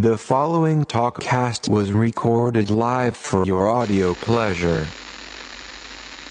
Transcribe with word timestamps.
The 0.00 0.16
following 0.16 0.84
talkcast 0.84 1.68
was 1.68 1.90
recorded 1.90 2.70
live 2.70 3.16
for 3.16 3.44
your 3.44 3.68
audio 3.68 4.14
pleasure. 4.14 4.86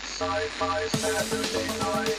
Sci-Fi 0.03 0.85
Saturday 0.87 1.67
night. 1.83 2.15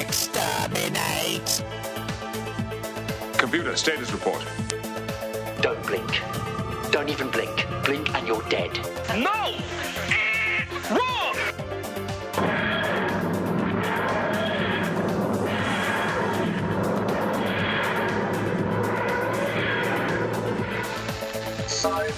Exterminate! 0.00 1.62
Computer 3.36 3.76
status 3.76 4.10
report. 4.12 4.42
Don't 5.60 5.86
blink. 5.86 6.22
Don't 6.90 7.10
even 7.10 7.28
blink. 7.28 7.66
Blink 7.84 8.14
and 8.14 8.26
you're 8.26 8.40
dead. 8.48 8.80
No! 9.14 9.58
Wrong! 10.90 11.31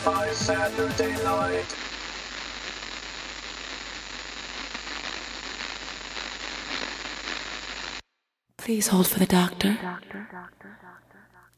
Saturday 0.05 1.15
night. 1.25 1.77
Please 8.59 8.89
hold 8.89 9.09
for 9.09 9.19
the 9.19 9.25
doctor. 9.25 9.79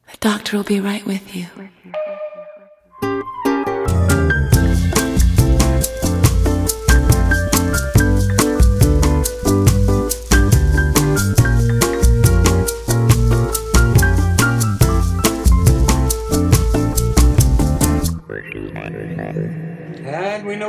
The 0.09 0.17
doctor 0.21 0.55
will 0.55 0.63
be 0.63 0.79
right 0.79 1.05
with 1.05 1.35
you. 1.35 1.47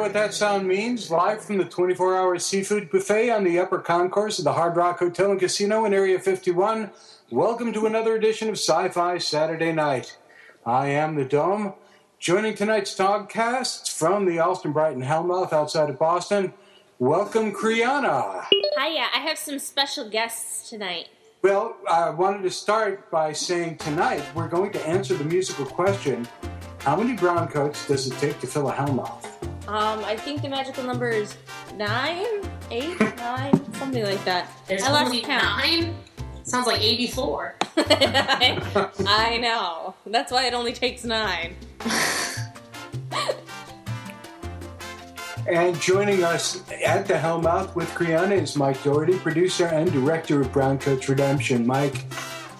What 0.08 0.14
that 0.14 0.32
sound 0.32 0.66
means. 0.66 1.10
Live 1.10 1.44
from 1.44 1.58
the 1.58 1.66
24 1.66 2.16
hour 2.16 2.38
seafood 2.38 2.90
buffet 2.90 3.28
on 3.28 3.44
the 3.44 3.58
upper 3.58 3.78
concourse 3.78 4.38
of 4.38 4.46
the 4.46 4.54
Hard 4.54 4.74
Rock 4.74 5.00
Hotel 5.00 5.30
and 5.30 5.38
Casino 5.38 5.84
in 5.84 5.92
Area 5.92 6.18
51. 6.18 6.90
Welcome 7.30 7.74
to 7.74 7.84
another 7.84 8.16
edition 8.16 8.48
of 8.48 8.54
Sci 8.54 8.88
Fi 8.88 9.18
Saturday 9.18 9.70
Night. 9.70 10.16
I 10.64 10.86
am 10.86 11.14
the 11.14 11.26
Dome. 11.26 11.74
Joining 12.18 12.54
tonight's 12.54 12.94
talkcasts 12.94 13.92
from 13.94 14.24
the 14.24 14.38
Allston 14.38 14.72
Brighton 14.72 15.02
Hellmouth 15.02 15.52
outside 15.52 15.90
of 15.90 15.98
Boston. 15.98 16.54
Welcome, 16.98 17.52
Kriana. 17.52 18.46
Hiya, 18.78 19.08
I 19.14 19.18
have 19.18 19.36
some 19.36 19.58
special 19.58 20.08
guests 20.08 20.70
tonight. 20.70 21.08
Well, 21.42 21.76
I 21.86 22.08
wanted 22.08 22.44
to 22.44 22.50
start 22.50 23.10
by 23.10 23.34
saying 23.34 23.76
tonight 23.76 24.24
we're 24.34 24.48
going 24.48 24.72
to 24.72 24.88
answer 24.88 25.14
the 25.14 25.24
musical 25.24 25.66
question 25.66 26.26
How 26.78 26.96
many 26.96 27.12
brown 27.12 27.48
coats 27.48 27.86
does 27.86 28.06
it 28.06 28.16
take 28.18 28.40
to 28.40 28.46
fill 28.46 28.70
a 28.70 28.72
Hellmouth? 28.72 29.37
Um, 29.68 30.02
I 30.02 30.16
think 30.16 30.40
the 30.40 30.48
magical 30.48 30.82
number 30.82 31.10
is 31.10 31.36
nine, 31.76 32.24
eight, 32.70 32.98
nine, 33.18 33.74
something 33.74 34.02
like 34.02 34.24
that. 34.24 34.50
There's 34.66 34.82
I 34.82 34.90
lost 34.90 35.04
only 35.06 35.20
count. 35.20 35.42
nine. 35.42 35.94
Sounds 36.42 36.66
like 36.66 36.80
84. 36.80 37.54
I, 37.76 38.90
I 39.06 39.36
know. 39.36 39.94
That's 40.06 40.32
why 40.32 40.46
it 40.46 40.54
only 40.54 40.72
takes 40.72 41.04
nine. 41.04 41.54
And 45.46 45.78
joining 45.78 46.24
us 46.24 46.62
at 46.84 47.06
the 47.06 47.14
Hellmouth 47.14 47.74
with 47.74 47.90
Kriana 47.90 48.40
is 48.40 48.56
Mike 48.56 48.82
Doherty, 48.82 49.18
producer 49.18 49.66
and 49.66 49.92
director 49.92 50.40
of 50.40 50.50
Brown 50.50 50.78
Coats 50.78 51.10
Redemption. 51.10 51.66
Mike, 51.66 52.06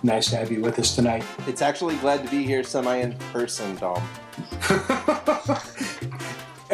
nice 0.02 0.28
to 0.28 0.36
have 0.36 0.52
you 0.52 0.60
with 0.60 0.78
us 0.78 0.94
tonight. 0.94 1.24
It's 1.46 1.62
actually 1.62 1.96
glad 1.96 2.22
to 2.22 2.30
be 2.30 2.44
here 2.44 2.62
semi 2.62 2.96
in 2.96 3.14
person, 3.32 3.76
Dom. 3.76 4.06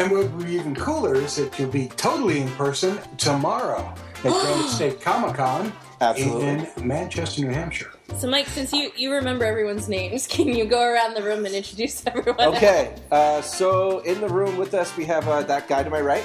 And 0.04 0.12
what 0.12 0.30
would 0.32 0.44
be 0.44 0.52
even 0.52 0.74
cooler 0.74 1.14
is 1.14 1.36
that 1.36 1.58
you'll 1.58 1.70
be 1.70 1.88
totally 1.88 2.40
in 2.40 2.48
person 2.50 2.98
tomorrow 3.16 3.90
at 4.22 4.22
Granite 4.22 4.68
State 4.68 5.00
Comic 5.00 5.36
Con 5.36 5.72
in 6.18 6.68
Manchester, 6.82 7.40
New 7.40 7.48
Hampshire. 7.48 7.90
So, 8.14 8.28
Mike, 8.28 8.46
since 8.48 8.70
you, 8.74 8.92
you 8.96 9.10
remember 9.10 9.46
everyone's 9.46 9.88
names, 9.88 10.26
can 10.30 10.48
you 10.48 10.66
go 10.66 10.82
around 10.82 11.14
the 11.14 11.22
room 11.22 11.46
and 11.46 11.54
introduce 11.54 12.06
everyone? 12.06 12.38
Okay, 12.38 12.94
uh, 13.10 13.40
so 13.40 14.00
in 14.00 14.20
the 14.20 14.28
room 14.28 14.58
with 14.58 14.74
us 14.74 14.94
we 14.94 15.06
have 15.06 15.26
uh, 15.26 15.42
that 15.44 15.68
guy 15.68 15.82
to 15.82 15.88
my 15.88 16.02
right. 16.02 16.24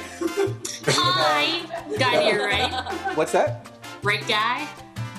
Hi. 0.85 1.61
Guy 1.97 2.23
to 2.23 2.35
your 2.35 2.45
right. 2.45 3.15
What's 3.15 3.31
that? 3.31 3.65
Right 4.03 4.27
guy. 4.27 4.67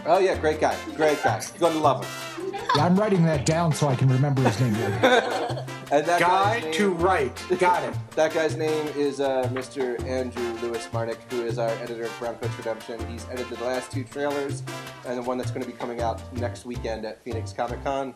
Oh 0.05 0.19
yeah, 0.19 0.37
great 0.39 0.61
guy, 0.61 0.77
great 0.97 1.23
guy. 1.23 1.43
You're 1.59 1.71
gonna 1.71 1.81
love 1.81 2.05
him. 2.05 2.53
Yeah, 2.53 2.85
I'm 2.85 2.97
writing 2.97 3.25
that 3.25 3.47
down 3.47 3.73
so 3.73 3.89
I 3.89 3.97
can 3.97 4.09
remember 4.09 4.43
his 4.43 4.61
name. 4.61 4.75
later. 4.75 5.67
And 5.93 6.07
that 6.07 6.21
Guy 6.21 6.61
name, 6.61 6.73
to 6.75 6.91
right. 6.91 7.45
Got 7.59 7.83
it. 7.85 7.95
That 8.17 8.35
guy's 8.35 8.57
name 8.57 8.87
is 8.97 9.21
uh, 9.21 9.49
Mr. 9.53 9.99
Andrew 10.07 10.53
Lewis 10.61 10.87
Marnick, 10.93 11.17
who 11.31 11.43
is 11.43 11.59
our 11.59 11.71
editor 11.71 12.05
of 12.05 12.19
Brown 12.19 12.35
Coats 12.37 12.57
Redemption. 12.59 13.01
He's 13.11 13.25
edited 13.31 13.59
the 13.59 13.65
last 13.65 13.91
two 13.91 14.05
trailers 14.05 14.63
and 15.07 15.17
the 15.17 15.23
one 15.23 15.39
that's 15.39 15.51
going 15.51 15.63
to 15.63 15.67
be 15.67 15.77
coming 15.77 16.01
out 16.01 16.21
next 16.37 16.67
weekend 16.67 17.07
at 17.07 17.23
Phoenix 17.25 17.53
Comic 17.53 17.83
Con. 17.83 18.15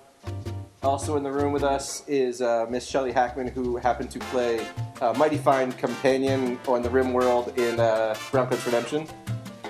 Also 0.83 1.17
in 1.17 1.23
the 1.23 1.33
room 1.33 1.53
with 1.53 1.65
us 1.65 2.07
is 2.07 2.43
uh, 2.43 2.67
Miss 2.69 2.87
Shelley 2.87 3.13
Hackman, 3.13 3.49
who 3.49 3.77
happened 3.77 4.11
to 4.11 4.19
play 4.19 4.67
a 5.01 5.15
mighty 5.15 5.39
fine 5.39 5.73
companion 5.73 6.59
on 6.69 6.83
the 6.83 6.91
Rim 6.91 7.13
World 7.15 7.57
in 7.59 7.81
uh, 7.81 8.15
Brown 8.31 8.49
Coats 8.49 8.67
Redemption. 8.67 9.09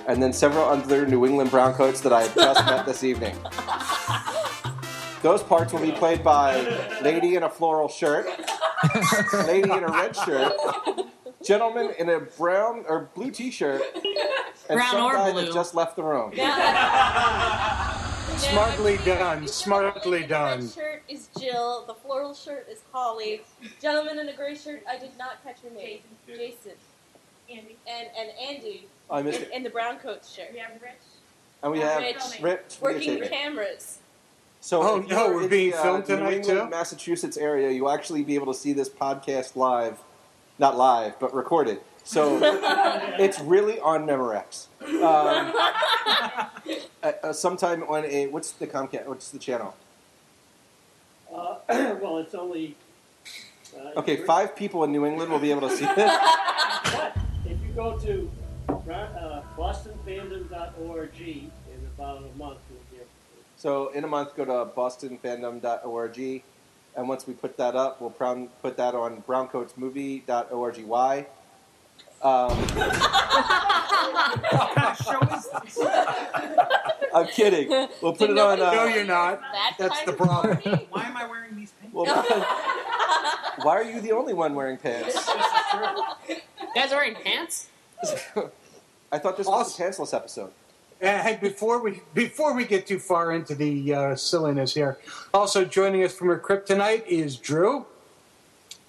And 0.07 0.21
then 0.21 0.33
several 0.33 0.65
other 0.65 1.07
New 1.07 1.25
England 1.25 1.49
Browncoats 1.49 2.01
that 2.01 2.11
I 2.11 2.27
just 2.27 2.65
met 2.65 2.85
this 2.85 3.03
evening. 3.03 3.35
Those 5.21 5.41
parts 5.43 5.73
will 5.73 5.81
be 5.81 5.91
played 5.91 6.23
by 6.23 6.61
Lady 7.01 7.35
in 7.35 7.43
a 7.43 7.49
floral 7.49 7.87
shirt, 7.89 8.27
Lady 9.47 9.71
in 9.71 9.83
a 9.83 9.87
red 9.87 10.15
shirt, 10.15 10.53
Gentleman 11.43 11.91
in 11.97 12.09
a 12.09 12.19
brown 12.19 12.85
or 12.87 13.09
blue 13.15 13.31
T-shirt, 13.31 13.81
and 14.69 14.77
Brown 14.77 14.91
some 14.91 15.03
or 15.03 15.13
guy 15.13 15.31
blue. 15.31 15.45
that 15.45 15.53
just 15.53 15.73
left 15.75 15.95
the 15.95 16.03
room. 16.03 16.31
Smartly 18.37 18.97
done. 19.05 19.47
Smartly 19.47 20.23
done. 20.23 20.27
The 20.27 20.27
done. 20.27 20.59
red 20.61 20.71
shirt 20.71 21.03
is 21.07 21.29
Jill. 21.39 21.85
The 21.87 21.93
floral 21.93 22.33
shirt 22.33 22.67
is 22.69 22.81
Holly. 22.91 23.41
Gentleman 23.81 24.19
in 24.19 24.29
a 24.29 24.33
gray 24.35 24.55
shirt, 24.55 24.83
I 24.89 24.97
did 24.97 25.17
not 25.17 25.43
catch 25.43 25.57
your 25.63 25.71
name. 25.73 25.99
Jason. 26.27 26.73
Andy. 27.49 27.77
And, 27.87 28.07
and 28.17 28.29
Andy. 28.39 28.87
I 29.09 29.21
missed 29.21 29.39
In, 29.39 29.45
it. 29.45 29.53
in 29.53 29.63
the 29.63 29.69
brown 29.69 29.97
coat 29.99 30.25
shirt. 30.25 30.47
We 30.53 30.59
have 30.59 30.71
Rich. 30.81 30.91
And 31.63 31.71
we 31.71 31.81
oh, 31.81 31.85
have 31.87 32.01
Rich. 32.01 32.41
Rich 32.41 32.77
Working 32.81 33.19
videotaping. 33.19 33.29
cameras. 33.29 33.99
So 34.65 34.81
Oh, 34.81 34.99
if 34.99 35.07
no, 35.09 35.27
we're 35.29 35.43
in 35.43 35.49
being 35.49 35.69
the, 35.69 35.77
uh, 35.77 35.83
filmed 35.83 36.09
New 36.09 36.15
tonight, 36.15 36.33
England, 36.37 36.59
too? 36.61 36.69
Massachusetts 36.71 37.37
area, 37.37 37.69
you'll 37.69 37.91
actually 37.91 38.23
be 38.23 38.33
able 38.33 38.51
to 38.51 38.59
see 38.59 38.73
this 38.73 38.89
podcast 38.89 39.55
live, 39.55 39.99
not 40.57 40.75
live, 40.75 41.19
but 41.19 41.35
recorded. 41.35 41.81
So 42.03 42.39
it's 43.19 43.39
really 43.41 43.79
on 43.79 44.07
Memorex. 44.07 44.65
Um, 44.81 45.53
uh, 47.03 47.11
uh, 47.23 47.31
sometime 47.31 47.83
on 47.83 48.05
a 48.05 48.25
what's 48.25 48.53
the 48.53 48.65
Comcast? 48.65 49.05
What's 49.05 49.29
the 49.29 49.37
channel? 49.37 49.75
Uh, 51.31 51.57
well, 52.01 52.17
it's 52.17 52.33
only. 52.33 52.75
Uh, 53.77 53.99
Okay, 53.99 54.13
if 54.13 54.25
five 54.25 54.55
people 54.55 54.83
in 54.83 54.91
New 54.91 55.05
England 55.05 55.31
will 55.31 55.37
be 55.37 55.51
able 55.51 55.69
to 55.69 55.75
see 55.75 55.85
this. 55.95 56.11
But 56.85 57.15
if 57.45 57.61
you 57.61 57.71
go 57.75 57.99
to 57.99 58.31
uh, 58.67 59.43
bostonfandom.org 59.55 61.19
in 61.21 61.51
about 61.95 62.17
a 62.17 62.37
month, 62.37 62.57
you'll 62.71 62.79
be 62.89 62.95
able 62.95 63.05
to. 63.05 63.24
So 63.57 63.89
in 63.89 64.03
a 64.03 64.07
month, 64.07 64.35
go 64.35 64.45
to 64.45 64.71
bostonfandom.org, 64.75 66.43
and 66.97 67.07
once 67.09 67.27
we 67.27 67.33
put 67.33 67.57
that 67.57 67.75
up, 67.75 68.01
we'll 68.01 68.09
proun- 68.09 68.49
put 68.61 68.77
that 68.77 68.95
on 68.95 69.21
browncoatsmovie.org. 69.23 70.77
Why? 70.85 71.25
Um, 72.21 72.51
I'm 77.13 77.27
kidding. 77.27 77.69
We'll 78.01 78.13
put 78.13 78.27
Did 78.27 78.31
it 78.31 78.37
on. 78.39 78.59
nobody 78.59 78.75
No, 78.75 78.83
Uh, 78.83 78.95
you're 78.95 79.05
not. 79.05 79.41
That 79.41 79.75
That's 79.79 80.01
the 80.03 80.11
of 80.11 80.17
problem. 80.17 80.57
Why 80.89 81.03
am 81.05 81.17
I 81.17 81.27
wearing 81.27 81.55
these 81.55 81.71
pants? 81.79 81.93
well, 81.93 82.05
why 83.61 83.75
are 83.77 83.83
you 83.83 84.01
the 84.01 84.11
only 84.11 84.33
one 84.33 84.53
wearing 84.55 84.77
pants? 84.77 85.15
You 86.29 86.35
guys 86.75 86.91
wearing 86.91 87.15
pants? 87.15 87.69
I 89.11 89.19
thought 89.19 89.37
this 89.37 89.47
was 89.47 89.79
a 89.79 89.83
pantsless 89.83 90.13
episode. 90.13 90.51
And 91.01 91.21
hey, 91.21 91.37
before 91.41 91.81
we 91.81 92.01
before 92.13 92.53
we 92.55 92.65
get 92.65 92.87
too 92.87 92.99
far 92.99 93.33
into 93.33 93.53
the 93.53 93.93
uh, 93.93 94.15
silliness 94.15 94.73
here, 94.73 94.97
also 95.33 95.65
joining 95.65 96.03
us 96.03 96.13
from 96.13 96.27
her 96.27 96.39
crypt 96.39 96.67
tonight 96.67 97.05
is 97.07 97.35
Drew. 97.35 97.85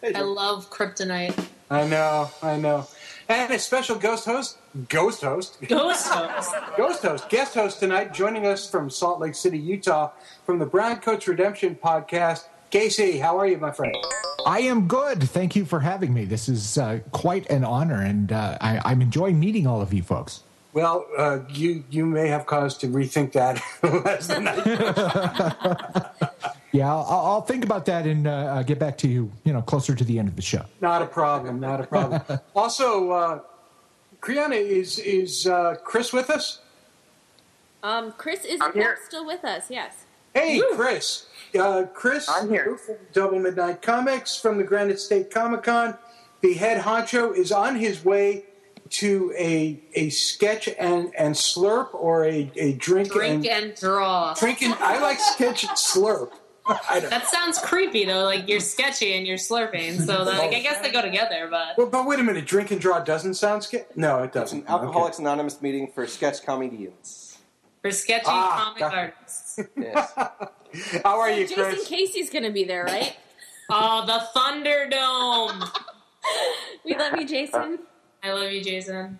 Hey, 0.00 0.14
I 0.14 0.20
love 0.20 0.70
kryptonite. 0.70 1.48
I 1.68 1.86
know, 1.88 2.30
I 2.42 2.58
know, 2.58 2.86
and 3.28 3.52
a 3.52 3.58
special 3.58 3.96
ghost 3.96 4.24
host, 4.24 4.56
ghost 4.88 5.22
host, 5.22 5.58
Ghost 5.68 6.06
host. 6.06 6.52
ghost 6.76 7.02
host, 7.02 7.28
guest 7.28 7.54
host 7.54 7.80
tonight, 7.80 8.14
joining 8.14 8.46
us 8.46 8.70
from 8.70 8.88
Salt 8.88 9.18
Lake 9.18 9.34
City, 9.34 9.58
Utah, 9.58 10.12
from 10.44 10.60
the 10.60 10.66
Brown 10.66 11.00
Coats 11.00 11.26
Redemption 11.26 11.74
podcast. 11.74 12.44
Casey, 12.70 13.18
how 13.18 13.38
are 13.38 13.46
you, 13.48 13.58
my 13.58 13.72
friend? 13.72 13.96
I 14.46 14.60
am 14.60 14.86
good. 14.86 15.22
Thank 15.22 15.56
you 15.56 15.64
for 15.64 15.80
having 15.80 16.14
me. 16.14 16.24
This 16.24 16.48
is 16.48 16.78
uh, 16.78 17.00
quite 17.10 17.50
an 17.50 17.64
honor, 17.64 18.02
and 18.02 18.30
uh, 18.30 18.58
I, 18.60 18.80
I'm 18.84 19.02
enjoying 19.02 19.40
meeting 19.40 19.66
all 19.66 19.80
of 19.80 19.92
you 19.92 20.02
folks. 20.02 20.42
Well, 20.76 21.06
uh, 21.16 21.38
you 21.48 21.84
you 21.88 22.04
may 22.04 22.28
have 22.28 22.44
cause 22.44 22.76
to 22.78 22.86
rethink 22.88 23.32
that 23.32 23.62
as 24.06 24.28
the 24.28 24.40
night 24.40 24.66
Yeah, 26.72 26.92
I'll, 26.92 27.06
I'll 27.08 27.26
I'll 27.26 27.40
think 27.40 27.64
about 27.64 27.86
that 27.86 28.06
and 28.06 28.26
uh, 28.26 28.30
uh, 28.30 28.62
get 28.62 28.78
back 28.78 28.98
to 28.98 29.08
you. 29.08 29.32
You 29.44 29.54
know, 29.54 29.62
closer 29.62 29.94
to 29.94 30.04
the 30.04 30.18
end 30.18 30.28
of 30.28 30.36
the 30.36 30.42
show. 30.42 30.66
Not 30.82 31.00
a 31.00 31.06
problem. 31.06 31.60
Not 31.60 31.80
a 31.80 31.84
problem. 31.84 32.20
also, 32.54 33.10
uh, 33.10 33.40
Kriana, 34.20 34.56
is 34.56 34.98
is 34.98 35.46
uh, 35.46 35.76
Chris 35.82 36.12
with 36.12 36.28
us? 36.28 36.60
Um, 37.82 38.12
Chris 38.18 38.44
is 38.44 38.60
I'm 38.60 38.72
in 38.72 38.76
here. 38.76 38.96
fact 38.96 39.06
still 39.06 39.24
with 39.24 39.46
us. 39.46 39.70
Yes. 39.70 40.04
Hey, 40.34 40.60
Chris. 40.74 41.24
Uh, 41.58 41.84
Chris, 41.94 42.28
I'm 42.28 42.50
here. 42.50 42.78
Double 43.14 43.38
Midnight 43.38 43.80
Comics 43.80 44.36
from 44.38 44.58
the 44.58 44.64
Granite 44.64 45.00
State 45.00 45.30
Comic 45.30 45.62
Con. 45.62 45.96
The 46.42 46.52
head 46.52 46.82
honcho 46.82 47.34
is 47.34 47.50
on 47.50 47.76
his 47.76 48.04
way 48.04 48.44
to 48.90 49.32
a 49.36 49.80
a 49.94 50.10
sketch 50.10 50.68
and 50.78 51.12
and 51.16 51.34
slurp 51.34 51.94
or 51.94 52.24
a, 52.24 52.50
a 52.56 52.72
drink, 52.74 53.10
Drink 53.12 53.46
and, 53.46 53.64
and 53.70 53.74
draw. 53.74 54.34
drink 54.34 54.62
and 54.62 54.74
I 54.74 55.00
like 55.00 55.18
sketch 55.20 55.64
and 55.64 55.72
slurp. 55.76 56.32
That 56.66 57.28
sounds 57.28 57.58
creepy 57.60 58.04
though. 58.06 58.24
Like 58.24 58.48
you're 58.48 58.58
sketchy 58.58 59.16
and 59.16 59.24
you're 59.24 59.36
slurping. 59.36 60.04
So 60.04 60.22
like 60.24 60.52
I 60.52 60.58
guess 60.60 60.80
they 60.82 60.90
go 60.90 61.00
together, 61.00 61.46
but 61.48 61.78
well, 61.78 61.86
but 61.86 62.06
wait 62.06 62.18
a 62.18 62.24
minute. 62.24 62.44
Drink 62.46 62.72
and 62.72 62.80
draw 62.80 62.98
doesn't 62.98 63.34
sound 63.34 63.62
sketch. 63.62 63.86
No, 63.94 64.24
it 64.24 64.32
doesn't. 64.32 64.62
an 64.62 64.68
Alcoholics 64.68 65.20
Anonymous 65.20 65.62
meeting 65.62 65.92
for 65.94 66.06
sketch 66.08 66.42
comedians. 66.44 67.38
for 67.82 67.92
sketchy 67.92 68.24
Ah, 68.26 68.64
comic 68.64 68.80
got 68.80 68.94
artists. 68.94 69.60
Yes. 69.76 70.12
How 71.04 71.20
are 71.20 71.30
you, 71.30 71.46
Jason 71.46 71.64
Chris? 71.64 71.86
Casey's 71.88 72.30
gonna 72.30 72.50
be 72.50 72.64
there, 72.64 72.84
right? 72.84 73.16
Oh, 73.70 74.04
the 74.04 74.26
Thunderdome. 74.38 75.70
we 76.84 76.96
love 76.96 77.18
you, 77.20 77.26
Jason. 77.26 77.78
I 78.26 78.32
love 78.32 78.50
you, 78.50 78.62
Jason. 78.62 79.18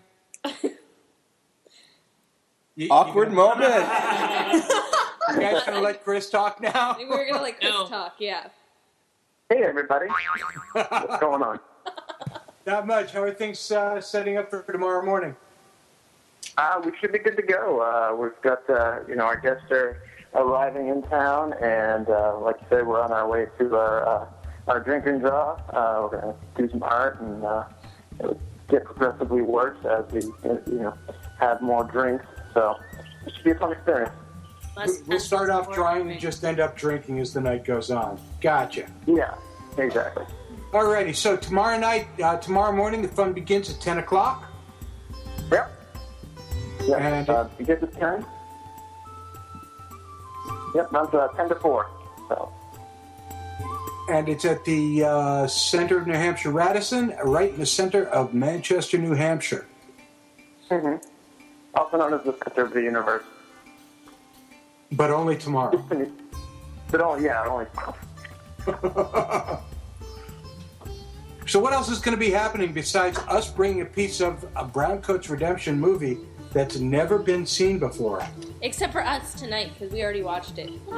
You- 2.74 2.88
Awkward 2.90 3.30
you 3.30 3.36
moment. 3.36 3.72
You 5.28 5.40
guys 5.40 5.64
gonna 5.64 5.80
let 5.80 6.04
Chris 6.04 6.30
talk 6.30 6.60
now? 6.60 6.94
We 6.96 7.04
were 7.04 7.26
gonna 7.28 7.42
let 7.42 7.58
Chris 7.58 7.72
No. 7.72 7.88
talk. 7.88 8.14
Yeah. 8.20 8.46
Hey, 9.50 9.64
everybody. 9.64 10.06
What's 10.72 11.18
going 11.20 11.42
on? 11.42 11.58
Not 12.64 12.86
much. 12.86 13.10
How 13.12 13.22
are 13.24 13.32
things 13.34 13.72
uh, 13.72 14.00
setting 14.00 14.36
up 14.36 14.48
for 14.50 14.62
tomorrow 14.62 15.04
morning? 15.04 15.34
Uh, 16.56 16.80
we 16.84 16.92
should 17.00 17.10
be 17.12 17.18
good 17.18 17.36
to 17.36 17.42
go. 17.42 17.80
Uh, 17.80 18.14
we've 18.14 18.40
got, 18.40 18.70
uh, 18.70 19.00
you 19.08 19.16
know, 19.16 19.24
our 19.24 19.36
guests 19.36 19.68
are 19.72 20.00
arriving 20.36 20.88
in 20.88 21.02
town, 21.02 21.54
and 21.54 22.08
uh, 22.08 22.38
like 22.38 22.56
you 22.60 22.66
said, 22.70 22.86
we're 22.86 23.00
on 23.02 23.10
our 23.10 23.28
way 23.28 23.48
to 23.58 23.76
our 23.76 24.06
uh, 24.08 24.26
our 24.68 24.78
drink 24.78 25.06
and 25.06 25.20
draw. 25.20 25.54
Uh, 25.70 26.02
we're 26.12 26.20
going 26.20 26.34
to 26.56 26.62
do 26.62 26.70
some 26.70 26.84
art 26.84 27.20
and 27.20 27.44
uh, 27.44 27.64
it'll 28.20 28.40
get 28.68 28.84
progressively 28.84 29.42
worse 29.42 29.78
as 29.84 30.04
we, 30.12 30.20
you 30.22 30.78
know, 30.80 30.94
have 31.38 31.60
more 31.62 31.84
drinks. 31.84 32.24
So 32.54 32.76
it 33.26 33.34
should 33.34 33.44
be 33.44 33.50
a 33.52 33.54
fun 33.54 33.72
experience. 33.72 34.12
Less 34.76 35.00
We'll 35.06 35.20
start 35.20 35.48
off 35.50 35.66
pencils, 35.66 35.76
drawing 35.76 36.02
more 36.04 36.12
and 36.12 36.20
just 36.20 36.44
end 36.44 36.60
up 36.60 36.76
drinking 36.76 37.18
as 37.20 37.32
the 37.32 37.40
night 37.40 37.64
goes 37.64 37.90
on. 37.90 38.20
Gotcha. 38.40 38.86
Yeah, 39.06 39.34
exactly. 39.78 40.24
Alrighty, 40.72 41.14
so 41.14 41.36
tomorrow 41.36 41.78
night, 41.78 42.08
uh, 42.22 42.36
tomorrow 42.38 42.72
morning, 42.74 43.00
the 43.00 43.08
fun 43.08 43.32
begins 43.32 43.70
at 43.70 43.80
10 43.80 43.98
o'clock. 43.98 44.44
Yep. 45.50 45.72
Yeah. 46.86 46.96
And- 46.98 47.30
uh, 47.30 47.48
you 47.58 47.64
get 47.64 47.80
the 47.80 47.86
time? 47.86 48.26
Yep, 50.74 50.92
runs 50.92 51.14
uh, 51.14 51.28
10 51.28 51.48
to 51.48 51.54
4. 51.54 51.86
So. 52.28 52.52
And 54.08 54.28
it's 54.28 54.44
at 54.44 54.64
the 54.64 55.04
uh, 55.04 55.46
center 55.48 55.98
of 55.98 56.06
New 56.06 56.14
Hampshire, 56.14 56.50
Radisson, 56.50 57.14
right 57.24 57.50
in 57.50 57.58
the 57.58 57.66
center 57.66 58.06
of 58.08 58.34
Manchester, 58.34 58.98
New 58.98 59.14
Hampshire. 59.14 59.66
Mm-hmm. 60.70 61.04
Also 61.74 61.96
known 61.98 62.14
as 62.14 62.22
the 62.24 62.36
center 62.44 62.64
of 62.64 62.72
the 62.72 62.82
universe. 62.82 63.24
But 64.92 65.10
only 65.10 65.36
tomorrow. 65.36 65.84
But 66.90 67.00
oh 67.00 67.16
yeah, 67.16 67.44
only. 67.46 67.66
So, 71.46 71.60
what 71.60 71.72
else 71.72 71.88
is 71.88 72.00
going 72.00 72.16
to 72.16 72.20
be 72.20 72.30
happening 72.30 72.72
besides 72.72 73.18
us 73.28 73.48
bringing 73.48 73.82
a 73.82 73.84
piece 73.84 74.20
of 74.20 74.42
a 74.56 74.64
Browncoats 74.64 75.30
Redemption 75.30 75.78
movie 75.78 76.18
that's 76.56 76.78
never 76.78 77.18
been 77.18 77.44
seen 77.44 77.78
before? 77.78 78.26
Except 78.62 78.90
for 78.90 79.04
us 79.04 79.34
tonight 79.34 79.72
because 79.74 79.92
we 79.92 80.02
already 80.02 80.22
watched 80.22 80.58
it. 80.58 80.70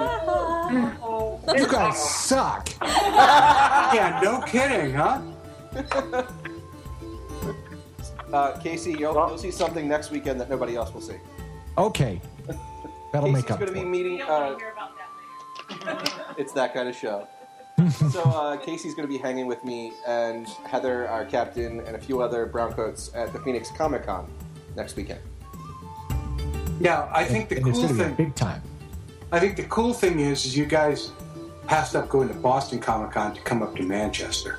You 1.56 1.66
guys 1.66 1.98
suck. 1.98 2.68
yeah, 2.82 4.20
no 4.22 4.40
kidding, 4.42 4.94
huh? 4.94 5.20
Uh, 8.30 8.58
Casey, 8.58 8.90
you'll, 8.90 9.14
you'll 9.14 9.38
see 9.38 9.50
something 9.50 9.88
next 9.88 10.10
weekend 10.10 10.38
that 10.38 10.50
nobody 10.50 10.76
else 10.76 10.92
will 10.92 11.00
see. 11.00 11.14
Okay, 11.78 12.20
that'll 13.10 13.30
Casey's 13.30 13.42
make 13.44 13.50
up. 13.50 13.58
going 13.58 13.60
to 13.60 13.66
for 13.68 13.72
be 13.72 13.80
it. 13.80 13.86
meeting. 13.86 14.20
Uh, 14.20 14.54
it's 16.36 16.52
that 16.52 16.74
kind 16.74 16.90
of 16.90 16.94
show. 16.94 17.26
so 18.10 18.20
uh, 18.24 18.58
Casey's 18.58 18.94
going 18.94 19.08
to 19.08 19.10
be 19.10 19.16
hanging 19.16 19.46
with 19.46 19.64
me 19.64 19.94
and 20.06 20.46
Heather, 20.66 21.08
our 21.08 21.24
captain, 21.24 21.80
and 21.80 21.96
a 21.96 21.98
few 21.98 22.20
other 22.20 22.46
browncoats 22.46 23.16
at 23.16 23.32
the 23.32 23.38
Phoenix 23.38 23.70
Comic 23.70 24.04
Con 24.04 24.30
next 24.76 24.94
weekend. 24.94 25.20
Now, 26.80 27.08
I 27.12 27.24
think 27.24 27.48
the 27.48 27.60
cool 27.60 27.72
gonna 27.72 27.88
be 27.88 28.00
a 28.00 28.04
thing. 28.04 28.14
big 28.14 28.34
time. 28.34 28.62
I 29.32 29.40
think 29.40 29.56
the 29.56 29.64
cool 29.64 29.92
thing 29.92 30.20
is, 30.20 30.46
is 30.46 30.56
you 30.56 30.64
guys 30.64 31.12
passed 31.66 31.94
up 31.94 32.08
going 32.08 32.28
to 32.28 32.34
Boston 32.34 32.78
Comic 32.78 33.12
Con 33.12 33.34
to 33.34 33.40
come 33.42 33.62
up 33.62 33.76
to 33.76 33.82
Manchester. 33.82 34.58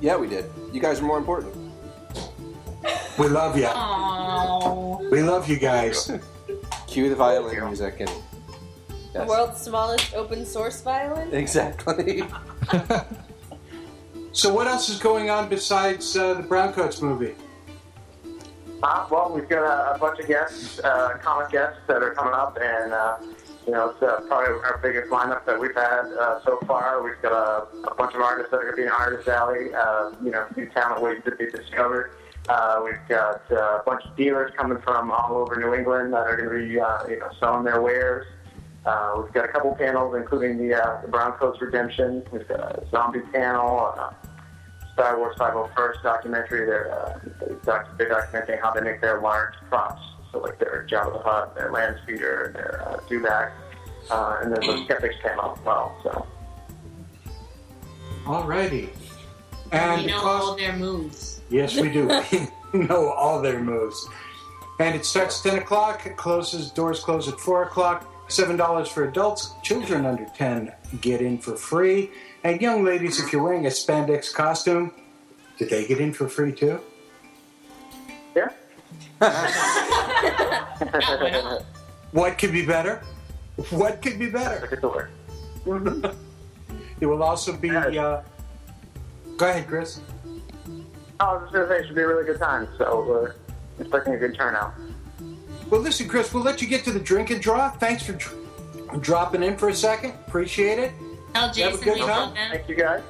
Yeah, 0.00 0.16
we 0.16 0.28
did. 0.28 0.44
You 0.72 0.80
guys 0.80 1.00
are 1.00 1.04
more 1.04 1.18
important. 1.18 1.54
We 3.18 3.28
love 3.28 3.56
you. 3.56 3.64
Aww. 3.64 5.10
We 5.10 5.22
love 5.22 5.48
you 5.48 5.58
guys. 5.58 6.10
Cue 6.86 7.08
the 7.08 7.14
violin 7.14 7.64
music 7.64 8.00
and 8.00 8.10
The 9.14 9.24
world's 9.24 9.60
smallest 9.62 10.14
open 10.14 10.44
source 10.44 10.82
violin. 10.82 11.32
Exactly. 11.32 12.22
So, 14.36 14.52
what 14.52 14.66
else 14.66 14.90
is 14.90 14.98
going 14.98 15.30
on 15.30 15.48
besides 15.48 16.14
uh, 16.14 16.34
the 16.34 16.42
Browncoats 16.42 17.00
movie? 17.00 17.34
Uh, 18.82 19.06
well, 19.10 19.32
we've 19.34 19.48
got 19.48 19.62
a, 19.64 19.94
a 19.94 19.98
bunch 19.98 20.20
of 20.20 20.26
guests, 20.28 20.78
uh, 20.80 21.18
comic 21.22 21.50
guests 21.50 21.78
that 21.86 22.02
are 22.02 22.12
coming 22.14 22.34
up, 22.34 22.58
and 22.60 22.92
uh, 22.92 23.16
you 23.66 23.72
know, 23.72 23.90
it's 23.90 24.02
uh, 24.02 24.20
probably 24.28 24.54
our 24.62 24.78
biggest 24.82 25.10
lineup 25.10 25.44
that 25.44 25.58
we've 25.58 25.74
had 25.74 26.04
uh, 26.20 26.40
so 26.44 26.58
far. 26.66 27.02
We've 27.02 27.20
got 27.20 27.32
a, 27.32 27.88
a 27.88 27.94
bunch 27.94 28.14
of 28.14 28.20
artists 28.20 28.50
that 28.52 28.58
are 28.58 28.62
going 28.62 28.76
to 28.76 28.82
be 28.82 28.82
in 28.82 28.90
Artist 28.90 29.26
Alley. 29.28 29.74
Uh, 29.74 30.12
you 30.22 30.30
know, 30.30 30.46
new 30.56 30.66
talent 30.66 31.02
waiting 31.02 31.22
to 31.22 31.34
be 31.34 31.50
discovered. 31.50 32.12
Uh, 32.48 32.80
we've 32.84 33.08
got 33.08 33.42
uh, 33.50 33.80
a 33.80 33.82
bunch 33.84 34.04
of 34.04 34.16
dealers 34.16 34.52
coming 34.56 34.78
from 34.82 35.10
all 35.10 35.36
over 35.36 35.56
New 35.56 35.74
England 35.74 36.12
that 36.12 36.18
are 36.18 36.36
going 36.36 36.48
to 36.48 36.68
be, 36.68 36.78
uh, 36.78 37.06
you 37.08 37.18
know, 37.18 37.28
selling 37.40 37.64
their 37.64 37.82
wares. 37.82 38.26
Uh, 38.84 39.20
we've 39.20 39.32
got 39.32 39.44
a 39.44 39.48
couple 39.48 39.74
panels, 39.74 40.14
including 40.14 40.58
the, 40.58 40.74
uh, 40.74 41.02
the 41.02 41.08
Browncoats 41.08 41.60
Redemption. 41.60 42.22
We've 42.30 42.46
got 42.46 42.60
a 42.60 42.86
zombie 42.90 43.20
panel, 43.32 43.92
uh, 43.98 44.12
Star 44.96 45.18
Wars 45.18 45.36
501st 45.36 46.02
documentary. 46.02 46.64
They're, 46.64 46.90
uh, 46.90 47.18
they're 47.38 47.56
doc- 47.66 47.98
they're 47.98 48.08
documenting 48.08 48.62
how 48.62 48.72
they 48.72 48.80
make 48.80 49.02
their 49.02 49.20
large 49.20 49.52
props. 49.68 50.00
So, 50.32 50.38
like 50.38 50.58
their 50.58 50.86
Jabba 50.90 51.12
the 51.12 51.18
Hutt, 51.18 51.54
their 51.54 51.70
Land 51.70 51.98
Speeder, 52.02 52.50
their 52.54 52.88
uh, 52.88 52.96
Dewback, 53.06 53.52
uh, 54.10 54.40
and 54.42 54.50
then 54.50 54.60
the 54.60 54.84
Skeptics 54.86 55.16
out 55.26 55.58
as 55.58 55.64
well. 55.66 55.94
So, 56.02 56.26
Alrighty. 58.24 58.88
And 59.70 60.00
we 60.00 60.06
know 60.10 60.20
cost- 60.20 60.44
all 60.46 60.56
their 60.56 60.72
moves. 60.72 61.42
Yes, 61.50 61.78
we 61.78 61.90
do. 61.90 62.08
we 62.72 62.78
know 62.80 63.10
all 63.10 63.42
their 63.42 63.60
moves. 63.60 64.08
And 64.80 64.94
it 64.94 65.04
starts 65.04 65.42
10 65.42 65.58
o'clock, 65.58 66.06
it 66.06 66.16
closes, 66.16 66.70
doors 66.70 67.00
close 67.00 67.28
at 67.28 67.38
4 67.38 67.64
o'clock. 67.64 68.12
$7 68.28 68.88
for 68.88 69.04
adults. 69.04 69.52
Children 69.62 70.04
under 70.04 70.26
10 70.36 70.72
get 71.00 71.20
in 71.20 71.38
for 71.38 71.54
free. 71.56 72.10
And 72.44 72.60
young 72.60 72.84
ladies, 72.84 73.20
if 73.20 73.32
you're 73.32 73.42
wearing 73.42 73.66
a 73.66 73.70
spandex 73.70 74.32
costume, 74.32 74.92
do 75.58 75.66
they 75.66 75.86
get 75.86 75.98
in 76.00 76.12
for 76.12 76.28
free 76.28 76.52
too? 76.52 76.80
yeah. 78.34 78.50
What 82.12 82.38
could 82.38 82.52
be 82.52 82.64
better? 82.64 83.02
What 83.70 84.00
could 84.00 84.18
be 84.18 84.30
better? 84.30 84.78
Work. 85.64 85.64
Will 87.00 87.22
also 87.22 87.56
be. 87.56 87.70
Uh, 87.70 88.22
go 89.36 89.48
ahead, 89.48 89.66
Chris. 89.66 90.00
I 91.20 91.32
was 91.32 91.42
just 91.42 91.52
going 91.52 91.68
to 91.68 91.74
say 91.74 91.80
it 91.80 91.86
should 91.86 91.96
be 91.96 92.02
a 92.02 92.06
really 92.06 92.24
good 92.24 92.38
time. 92.38 92.68
So, 92.78 93.04
we're 93.06 93.34
expecting 93.78 94.14
a 94.14 94.18
good 94.18 94.34
turnout. 94.34 94.74
Well, 95.68 95.80
listen, 95.80 96.08
Chris, 96.08 96.32
we'll 96.32 96.42
let 96.42 96.62
you 96.62 96.68
get 96.68 96.84
to 96.84 96.92
the 96.92 97.00
drink 97.00 97.30
and 97.30 97.42
draw. 97.42 97.70
Thanks 97.70 98.04
for 98.04 98.12
dr- 98.12 99.02
dropping 99.02 99.42
in 99.42 99.56
for 99.56 99.68
a 99.68 99.74
second. 99.74 100.12
Appreciate 100.26 100.78
it. 100.78 100.92
Tell 101.36 101.56
You 101.56 101.64
have 101.64 101.74
a 101.74 101.76
Jason 101.76 101.84
good 101.84 101.94
we 101.94 102.00
time? 102.00 102.08
love 102.08 102.36
him. 102.36 102.50
Thank 102.52 102.68
you 102.68 102.74
guys. 102.76 103.02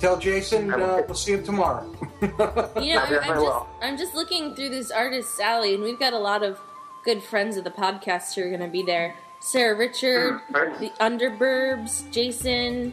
Tell 0.00 0.18
Jason 0.18 0.72
uh, 0.74 1.02
we'll 1.06 1.14
see 1.14 1.32
him 1.32 1.44
tomorrow. 1.44 1.90
You 2.22 2.28
know, 2.38 3.00
I 3.00 3.18
I'm, 3.18 3.30
I'm 3.30 3.42
just. 3.42 3.66
I'm 3.82 3.98
just 3.98 4.14
looking 4.14 4.54
through 4.54 4.70
this 4.70 4.90
artist 4.90 5.38
alley, 5.40 5.74
and 5.74 5.82
we've 5.82 5.98
got 5.98 6.12
a 6.14 6.18
lot 6.18 6.42
of 6.42 6.58
good 7.04 7.22
friends 7.22 7.56
of 7.58 7.64
the 7.64 7.70
podcast 7.70 8.34
who 8.34 8.42
are 8.42 8.48
going 8.48 8.60
to 8.60 8.66
be 8.68 8.82
there. 8.82 9.14
Sarah 9.40 9.76
Richard, 9.76 10.40
Right. 10.50 10.78
the 10.78 10.88
Underburbs, 11.00 12.10
Jason, 12.10 12.92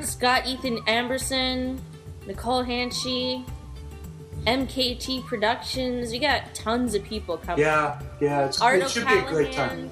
Scott 0.00 0.46
Ethan 0.46 0.78
Amberson, 0.86 1.78
Nicole 2.26 2.64
Hanchey, 2.64 3.44
MKT 4.46 5.24
Productions. 5.26 6.10
We 6.12 6.18
got 6.20 6.54
tons 6.54 6.94
of 6.94 7.02
people 7.02 7.36
coming. 7.36 7.64
Yeah, 7.64 8.00
yeah, 8.20 8.46
it's, 8.46 8.60
it 8.62 8.90
should 8.90 9.06
be 9.08 9.18
a 9.18 9.22
great 9.22 9.52
time. 9.52 9.90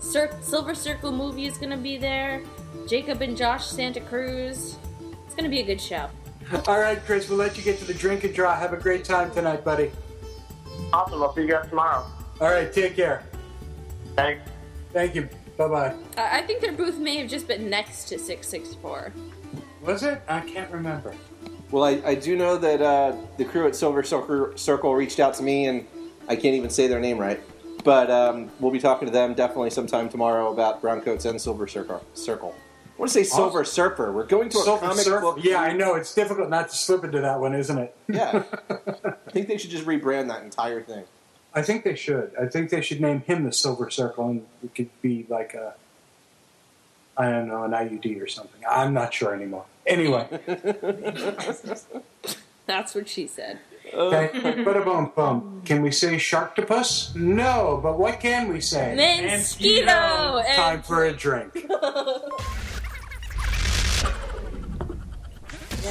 Cir- 0.00 0.36
Silver 0.42 0.74
Circle 0.74 1.12
movie 1.12 1.46
is 1.46 1.56
gonna 1.58 1.76
be 1.76 1.96
there. 1.96 2.42
Jacob 2.88 3.22
and 3.22 3.36
Josh 3.36 3.66
Santa 3.66 4.00
Cruz. 4.00 4.76
It's 5.26 5.34
gonna 5.34 5.48
be 5.48 5.60
a 5.60 5.66
good 5.66 5.80
show. 5.80 6.08
All 6.68 6.78
right, 6.78 7.04
Chris, 7.04 7.28
we'll 7.28 7.38
let 7.38 7.56
you 7.56 7.64
get 7.64 7.78
to 7.78 7.84
the 7.84 7.94
drink 7.94 8.24
and 8.24 8.32
draw. 8.32 8.54
Have 8.54 8.72
a 8.72 8.76
great 8.76 9.04
time 9.04 9.30
tonight, 9.32 9.64
buddy. 9.64 9.90
Awesome. 10.92 11.22
I'll 11.22 11.34
see 11.34 11.42
you 11.42 11.48
guys 11.48 11.68
tomorrow. 11.68 12.06
All 12.40 12.50
right, 12.50 12.72
take 12.72 12.94
care. 12.94 13.24
Thanks. 14.14 14.48
Thank 14.92 15.14
you. 15.14 15.28
Bye 15.56 15.68
bye. 15.68 15.94
Uh, 16.16 16.28
I 16.30 16.42
think 16.42 16.60
their 16.60 16.72
booth 16.72 16.98
may 16.98 17.16
have 17.16 17.28
just 17.28 17.48
been 17.48 17.68
next 17.68 18.04
to 18.04 18.18
664. 18.18 19.12
Was 19.82 20.02
it? 20.02 20.22
I 20.28 20.40
can't 20.40 20.70
remember. 20.70 21.14
Well, 21.70 21.84
I, 21.84 22.00
I 22.04 22.14
do 22.14 22.36
know 22.36 22.56
that 22.58 22.80
uh, 22.80 23.16
the 23.38 23.44
crew 23.44 23.66
at 23.66 23.74
Silver 23.74 24.02
Circle, 24.02 24.56
Circle 24.56 24.94
reached 24.94 25.18
out 25.18 25.34
to 25.34 25.42
me, 25.42 25.66
and 25.66 25.86
I 26.28 26.36
can't 26.36 26.54
even 26.54 26.70
say 26.70 26.86
their 26.86 27.00
name 27.00 27.18
right. 27.18 27.40
But 27.82 28.10
um, 28.10 28.50
we'll 28.60 28.72
be 28.72 28.78
talking 28.78 29.06
to 29.06 29.12
them 29.12 29.34
definitely 29.34 29.70
sometime 29.70 30.08
tomorrow 30.08 30.52
about 30.52 30.82
Browncoats 30.82 31.28
and 31.28 31.40
Silver 31.40 31.66
Circle. 31.66 32.54
Circle. 32.96 32.98
I 32.98 33.00
want 33.00 33.12
to 33.12 33.14
say 33.18 33.24
Silver 33.24 33.64
Surfer. 33.64 34.12
We're 34.12 34.24
going 34.26 34.48
to 34.50 34.58
a 34.58 34.62
Silver 34.62 34.86
comic 34.86 35.04
Surfer? 35.04 35.20
book. 35.20 35.38
Yeah, 35.42 35.60
I 35.60 35.72
know. 35.72 35.94
It's 35.94 36.14
difficult 36.14 36.48
not 36.50 36.68
to 36.70 36.76
slip 36.76 37.04
into 37.04 37.20
that 37.20 37.40
one, 37.40 37.54
isn't 37.54 37.78
it? 37.78 37.96
Yeah. 38.08 38.42
I 38.70 39.30
think 39.30 39.48
they 39.48 39.58
should 39.58 39.70
just 39.70 39.84
rebrand 39.84 40.28
that 40.28 40.42
entire 40.42 40.82
thing. 40.82 41.04
I 41.54 41.62
think 41.62 41.84
they 41.84 41.94
should. 41.94 42.32
I 42.40 42.46
think 42.46 42.70
they 42.70 42.80
should 42.82 43.00
name 43.00 43.20
him 43.20 43.44
the 43.44 43.52
Silver 43.52 43.88
Circle, 43.90 44.28
and 44.28 44.46
it 44.62 44.74
could 44.74 44.90
be 45.00 45.24
like 45.28 45.54
a, 45.54 45.74
I 47.16 47.30
don't 47.30 47.48
know, 47.48 47.64
an 47.64 47.70
IUD 47.72 48.20
or 48.22 48.26
something. 48.26 48.60
I'm 48.68 48.92
not 48.92 49.14
sure 49.14 49.34
anymore. 49.34 49.64
Anyway, 49.86 50.26
That's 52.66 52.94
what 52.94 53.08
she 53.08 53.26
said. 53.28 53.60
okay. 53.94 54.62
Ba-da-bum 54.64 55.12
bum. 55.14 55.62
Can 55.64 55.80
we 55.80 55.92
say 55.92 56.16
Sharktopus? 56.16 57.14
No, 57.14 57.78
but 57.82 57.96
what 57.98 58.18
can 58.20 58.48
we 58.48 58.60
say? 58.60 58.94
Mosquito! 59.30 60.42
Time 60.56 60.82
for 60.82 61.04
a 61.04 61.12
drink. 61.12 61.52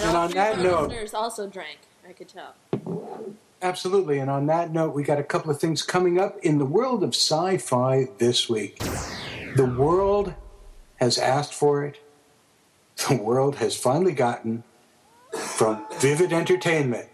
And 0.04 0.18
on 0.18 0.32
that 0.32 0.60
note, 0.60 0.90
listeners 0.90 1.14
also 1.14 1.48
drank. 1.48 1.80
I 2.08 2.14
could 2.14 2.30
tell. 2.30 2.56
Absolutely. 3.62 4.20
And 4.20 4.30
on 4.30 4.46
that 4.48 4.72
note, 4.72 4.94
we 4.94 5.04
got 5.04 5.18
a 5.18 5.24
couple 5.24 5.50
of 5.50 5.60
things 5.60 5.82
coming 5.82 6.20
up 6.20 6.38
in 6.44 6.60
the 6.60 6.66
world 6.66 7.04
of 7.04 7.10
sci 7.10 7.58
fi 7.58 8.08
this 8.20 8.48
week. 8.48 8.78
The 9.56 9.66
world 9.66 10.34
has 10.98 11.18
asked 11.18 11.54
for 11.54 11.84
it, 11.84 12.00
the 13.10 13.16
world 13.16 13.56
has 13.56 13.76
finally 13.76 14.14
gotten 14.14 14.64
from 15.34 15.86
Vivid 16.00 16.32
Entertainment. 16.32 17.10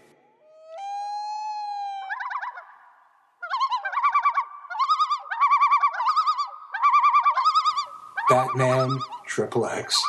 Batman 8.28 8.98
Triple 9.26 9.66
X. 9.66 10.00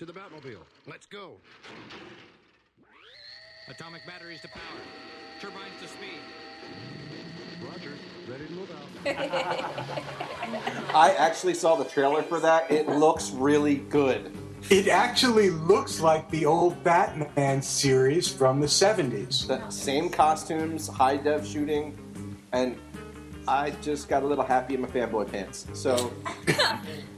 To 0.00 0.04
the 0.04 0.12
Batmobile. 0.12 0.58
Let's 0.88 1.06
go. 1.06 1.34
Atomic 3.68 4.04
batteries 4.04 4.40
to 4.40 4.48
power. 4.48 4.60
Turbines 5.40 5.80
to 5.80 5.86
speed. 5.86 6.18
Roger. 7.64 7.92
Ready 8.28 8.46
to 8.46 8.52
move 8.54 8.70
out. 8.72 9.06
I 10.96 11.14
actually 11.16 11.54
saw 11.54 11.76
the 11.76 11.84
trailer 11.84 12.24
for 12.24 12.40
that. 12.40 12.68
It 12.72 12.88
looks 12.88 13.30
really 13.30 13.76
good. 13.76 14.36
It 14.68 14.88
actually 14.88 15.50
looks 15.50 16.00
like 16.00 16.28
the 16.28 16.44
old 16.44 16.82
Batman 16.82 17.62
series 17.62 18.28
from 18.28 18.58
the 18.60 18.66
70s. 18.66 19.46
The 19.46 19.70
same 19.70 20.10
costumes, 20.10 20.88
high 20.88 21.18
dev 21.18 21.46
shooting, 21.46 21.96
and 22.52 22.76
I 23.46 23.70
just 23.80 24.08
got 24.08 24.24
a 24.24 24.26
little 24.26 24.44
happy 24.44 24.74
in 24.74 24.80
my 24.80 24.88
fanboy 24.88 25.30
pants. 25.30 25.66
So 25.72 26.12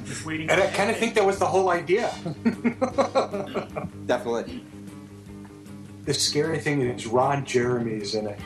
I'm 0.00 0.06
just 0.06 0.24
waiting. 0.24 0.48
And 0.48 0.62
I 0.62 0.66
kind 0.68 0.90
of 0.90 0.96
think 0.96 1.14
that 1.14 1.26
was 1.26 1.38
the 1.38 1.46
whole 1.46 1.68
idea. 1.68 2.10
definitely. 4.06 4.64
The 6.06 6.14
scary 6.14 6.58
thing 6.58 6.80
is 6.80 7.06
Ron 7.06 7.44
Jeremy's 7.44 8.14
in 8.14 8.26
it. 8.26 8.38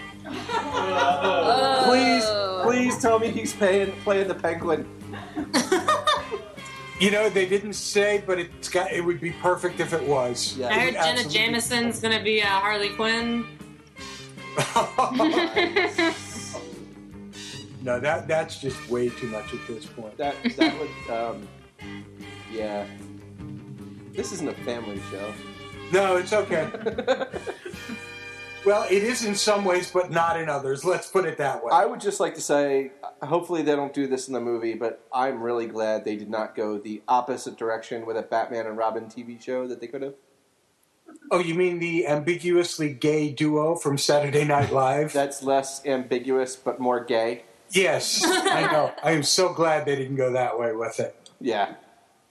Please, 1.84 2.24
please 2.64 3.00
tell 3.00 3.20
me 3.20 3.30
he's 3.30 3.52
paying, 3.52 3.92
playing 4.02 4.26
the 4.28 4.34
penguin. 4.34 4.88
You 7.00 7.10
know, 7.10 7.28
they 7.28 7.44
didn't 7.44 7.72
say, 7.72 8.22
but 8.24 8.38
it's 8.38 8.68
got. 8.68 8.92
It 8.92 9.04
would 9.04 9.20
be 9.20 9.32
perfect 9.32 9.80
if 9.80 9.92
it 9.92 10.02
was. 10.04 10.60
I 10.60 10.72
heard 10.72 10.94
Jenna 10.94 10.98
Absolutely. 10.98 11.32
Jameson's 11.32 12.00
gonna 12.00 12.22
be 12.22 12.40
uh, 12.40 12.46
Harley 12.46 12.90
Quinn. 12.90 13.44
No, 17.84 18.00
that 18.00 18.26
that's 18.26 18.58
just 18.58 18.88
way 18.88 19.10
too 19.10 19.26
much 19.26 19.52
at 19.52 19.60
this 19.68 19.84
point. 19.84 20.16
That 20.16 20.34
that 20.56 20.74
would, 20.78 21.14
um, 21.14 21.46
yeah. 22.50 22.86
This 24.12 24.32
isn't 24.32 24.48
a 24.48 24.54
family 24.64 25.00
show. 25.10 25.32
No, 25.92 26.16
it's 26.16 26.32
okay. 26.32 26.70
well, 28.64 28.86
it 28.90 29.02
is 29.02 29.26
in 29.26 29.34
some 29.34 29.66
ways, 29.66 29.90
but 29.90 30.10
not 30.10 30.40
in 30.40 30.48
others. 30.48 30.82
Let's 30.82 31.10
put 31.10 31.26
it 31.26 31.36
that 31.36 31.62
way. 31.62 31.72
I 31.72 31.84
would 31.84 32.00
just 32.00 32.20
like 32.20 32.34
to 32.36 32.40
say, 32.40 32.92
hopefully 33.22 33.60
they 33.60 33.76
don't 33.76 33.92
do 33.92 34.06
this 34.06 34.28
in 34.28 34.34
the 34.34 34.40
movie, 34.40 34.74
but 34.74 35.06
I'm 35.12 35.42
really 35.42 35.66
glad 35.66 36.06
they 36.06 36.16
did 36.16 36.30
not 36.30 36.54
go 36.54 36.78
the 36.78 37.02
opposite 37.06 37.58
direction 37.58 38.06
with 38.06 38.16
a 38.16 38.22
Batman 38.22 38.66
and 38.66 38.78
Robin 38.78 39.06
TV 39.06 39.42
show 39.42 39.66
that 39.66 39.82
they 39.82 39.88
could 39.88 40.00
have. 40.00 40.14
Oh, 41.30 41.38
you 41.38 41.54
mean 41.54 41.80
the 41.80 42.06
ambiguously 42.06 42.94
gay 42.94 43.30
duo 43.30 43.74
from 43.76 43.98
Saturday 43.98 44.44
Night 44.44 44.72
Live? 44.72 45.12
That's 45.12 45.42
less 45.42 45.84
ambiguous 45.84 46.56
but 46.56 46.80
more 46.80 47.04
gay. 47.04 47.44
Yes, 47.74 48.22
I 48.24 48.70
know. 48.70 48.92
I 49.02 49.10
am 49.12 49.22
so 49.24 49.52
glad 49.52 49.84
they 49.84 49.96
didn't 49.96 50.16
go 50.16 50.32
that 50.32 50.58
way 50.58 50.72
with 50.72 51.00
it. 51.00 51.16
Yeah. 51.40 51.74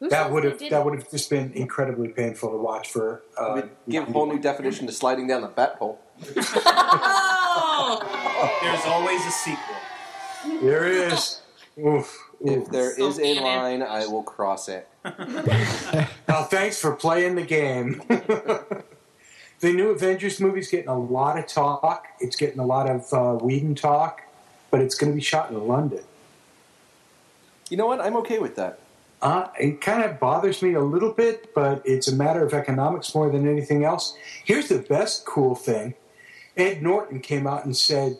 that 0.00 0.30
would 0.32 0.44
have 0.44 0.58
that 0.70 0.84
would 0.84 0.94
have 0.94 1.10
just 1.10 1.28
been 1.30 1.52
incredibly 1.52 2.08
painful 2.08 2.50
to 2.50 2.56
watch 2.56 2.90
for. 2.90 3.22
Uh, 3.38 3.52
Would 3.56 3.70
give 3.88 4.08
a 4.08 4.12
whole 4.12 4.26
new 4.26 4.38
definition 4.38 4.86
to 4.86 4.92
sliding 4.92 5.26
down 5.26 5.42
the 5.42 5.48
bat 5.48 5.78
pole. 5.78 6.00
There's 6.20 6.46
always 8.86 9.24
a 9.26 9.30
sequel. 9.30 9.76
There 10.62 10.86
is. 10.86 11.40
Oof. 11.78 12.16
If 12.40 12.70
there 12.70 12.94
So 12.96 13.08
is 13.08 13.18
a 13.18 13.40
line, 13.40 13.82
I 13.82 14.06
will 14.06 14.22
cross 14.22 14.68
it. 14.68 14.88
Well, 16.28 16.44
thanks 16.44 16.78
for 16.80 16.94
playing 16.94 17.34
the 17.36 17.42
game. 17.42 18.02
The 19.60 19.72
new 19.72 19.90
Avengers 19.90 20.40
movie's 20.40 20.70
getting 20.70 20.88
a 20.88 20.98
lot 20.98 21.38
of 21.38 21.46
talk. 21.46 22.06
It's 22.20 22.36
getting 22.36 22.60
a 22.60 22.66
lot 22.66 22.88
of 22.88 23.12
uh, 23.12 23.44
Whedon 23.44 23.74
talk, 23.74 24.22
but 24.70 24.80
it's 24.80 24.94
going 24.94 25.10
to 25.10 25.16
be 25.16 25.22
shot 25.22 25.50
in 25.50 25.66
London. 25.66 26.04
You 27.68 27.76
know 27.76 27.86
what? 27.86 28.00
I'm 28.00 28.16
okay 28.18 28.38
with 28.38 28.56
that. 28.56 28.78
Uh, 29.20 29.48
it 29.58 29.80
kind 29.80 30.04
of 30.04 30.20
bothers 30.20 30.62
me 30.62 30.74
a 30.74 30.80
little 30.80 31.12
bit, 31.12 31.52
but 31.54 31.82
it's 31.84 32.06
a 32.06 32.14
matter 32.14 32.44
of 32.44 32.54
economics 32.54 33.14
more 33.14 33.30
than 33.30 33.48
anything 33.48 33.84
else. 33.84 34.16
Here's 34.44 34.68
the 34.68 34.78
best 34.78 35.26
cool 35.26 35.54
thing 35.54 35.94
Ed 36.56 36.82
Norton 36.82 37.20
came 37.20 37.46
out 37.46 37.64
and 37.64 37.76
said 37.76 38.18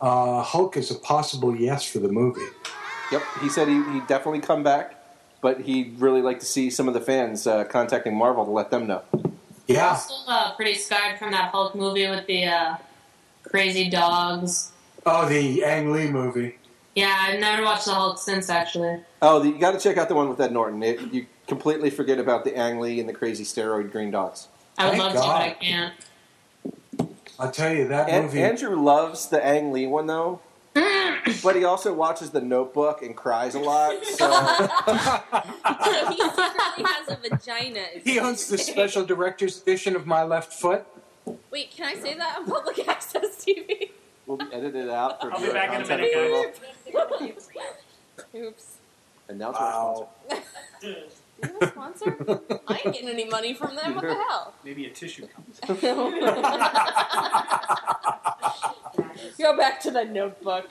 uh, 0.00 0.42
Hulk 0.42 0.76
is 0.76 0.90
a 0.90 0.94
possible 0.94 1.54
yes 1.54 1.84
for 1.84 1.98
the 1.98 2.08
movie. 2.08 2.46
Yep, 3.12 3.22
he 3.42 3.48
said 3.50 3.68
he, 3.68 3.82
he'd 3.92 4.06
definitely 4.06 4.40
come 4.40 4.62
back, 4.62 4.94
but 5.42 5.60
he'd 5.60 6.00
really 6.00 6.22
like 6.22 6.40
to 6.40 6.46
see 6.46 6.70
some 6.70 6.88
of 6.88 6.94
the 6.94 7.00
fans 7.00 7.46
uh, 7.46 7.64
contacting 7.64 8.16
Marvel 8.16 8.44
to 8.46 8.50
let 8.50 8.70
them 8.70 8.86
know. 8.86 9.02
Yeah. 9.66 9.90
I'm 9.90 9.96
still 9.96 10.24
uh, 10.26 10.54
pretty 10.54 10.74
scarred 10.74 11.18
from 11.18 11.32
that 11.32 11.50
Hulk 11.50 11.74
movie 11.74 12.08
with 12.08 12.26
the 12.26 12.46
uh, 12.46 12.76
crazy 13.42 13.90
dogs. 13.90 14.72
Oh, 15.04 15.28
the 15.28 15.64
Ang 15.64 15.92
Lee 15.92 16.08
movie. 16.08 16.58
Yeah, 16.94 17.14
I've 17.18 17.40
never 17.40 17.62
watched 17.62 17.84
the 17.84 17.94
Hulk 17.94 18.18
since 18.18 18.48
actually. 18.48 19.00
Oh, 19.20 19.40
the, 19.40 19.48
you 19.48 19.58
got 19.58 19.72
to 19.72 19.78
check 19.78 19.96
out 19.98 20.08
the 20.08 20.14
one 20.14 20.28
with 20.28 20.40
Ed 20.40 20.52
Norton. 20.52 20.82
It, 20.82 21.00
you 21.12 21.26
completely 21.46 21.90
forget 21.90 22.18
about 22.18 22.44
the 22.44 22.56
Ang 22.56 22.80
Lee 22.80 23.00
and 23.00 23.08
the 23.08 23.12
crazy 23.12 23.44
steroid 23.44 23.92
green 23.92 24.10
dogs. 24.10 24.48
I 24.78 24.88
would 24.88 24.98
Thank 24.98 25.02
love 25.02 25.12
to, 25.12 25.18
but 25.20 25.42
I 25.42 25.50
can't. 25.50 25.94
I'll 27.38 27.50
tell 27.50 27.74
you, 27.74 27.88
that 27.88 28.08
An- 28.08 28.24
movie. 28.24 28.42
Andrew 28.42 28.76
loves 28.76 29.28
the 29.28 29.44
Ang 29.44 29.72
Lee 29.72 29.86
one 29.86 30.06
though, 30.06 30.40
but 31.42 31.56
he 31.56 31.64
also 31.64 31.92
watches 31.92 32.30
The 32.30 32.40
Notebook 32.40 33.02
and 33.02 33.16
cries 33.16 33.54
a 33.54 33.58
lot. 33.60 34.04
So 34.04 34.28
he 36.10 36.16
secretly 36.16 36.84
has 36.84 37.08
a 37.08 37.16
vagina. 37.28 37.84
he 38.04 38.18
owns 38.18 38.46
the 38.48 38.56
you're 38.56 38.64
special 38.64 39.04
director's 39.04 39.60
edition 39.62 39.96
of 39.96 40.06
My 40.06 40.22
Left 40.22 40.52
Foot. 40.52 40.84
Wait, 41.50 41.70
can 41.70 41.86
I 41.86 41.94
say 41.94 42.14
that 42.14 42.38
on 42.38 42.46
public 42.46 42.86
access 42.88 43.44
TV? 43.44 43.90
we'll 44.26 44.40
edit 44.52 44.74
it 44.74 44.90
out 44.90 45.20
for 45.20 45.32
I'll 45.32 45.40
be 45.40 45.52
back 45.52 45.74
in 45.74 45.82
a 45.82 45.88
minute, 45.88 46.60
approval. 46.88 48.48
Oops. 48.48 48.76
And 49.28 49.38
now 49.38 49.52
to 49.52 49.58
our 49.58 49.62
Wow. 49.62 50.08
You 51.42 51.48
have 51.52 51.62
a 51.62 51.68
sponsor? 51.68 52.16
I 52.66 52.80
ain't 52.84 52.94
getting 52.94 53.08
any 53.08 53.26
money 53.26 53.54
from 53.54 53.76
them. 53.76 53.94
What 53.94 54.04
the 54.04 54.14
hell? 54.14 54.54
Maybe 54.64 54.86
a 54.86 54.90
tissue 54.90 55.26
comes. 55.28 55.60
Go 59.38 59.56
back 59.56 59.80
to 59.80 59.90
the 59.90 60.04
notebook. 60.04 60.70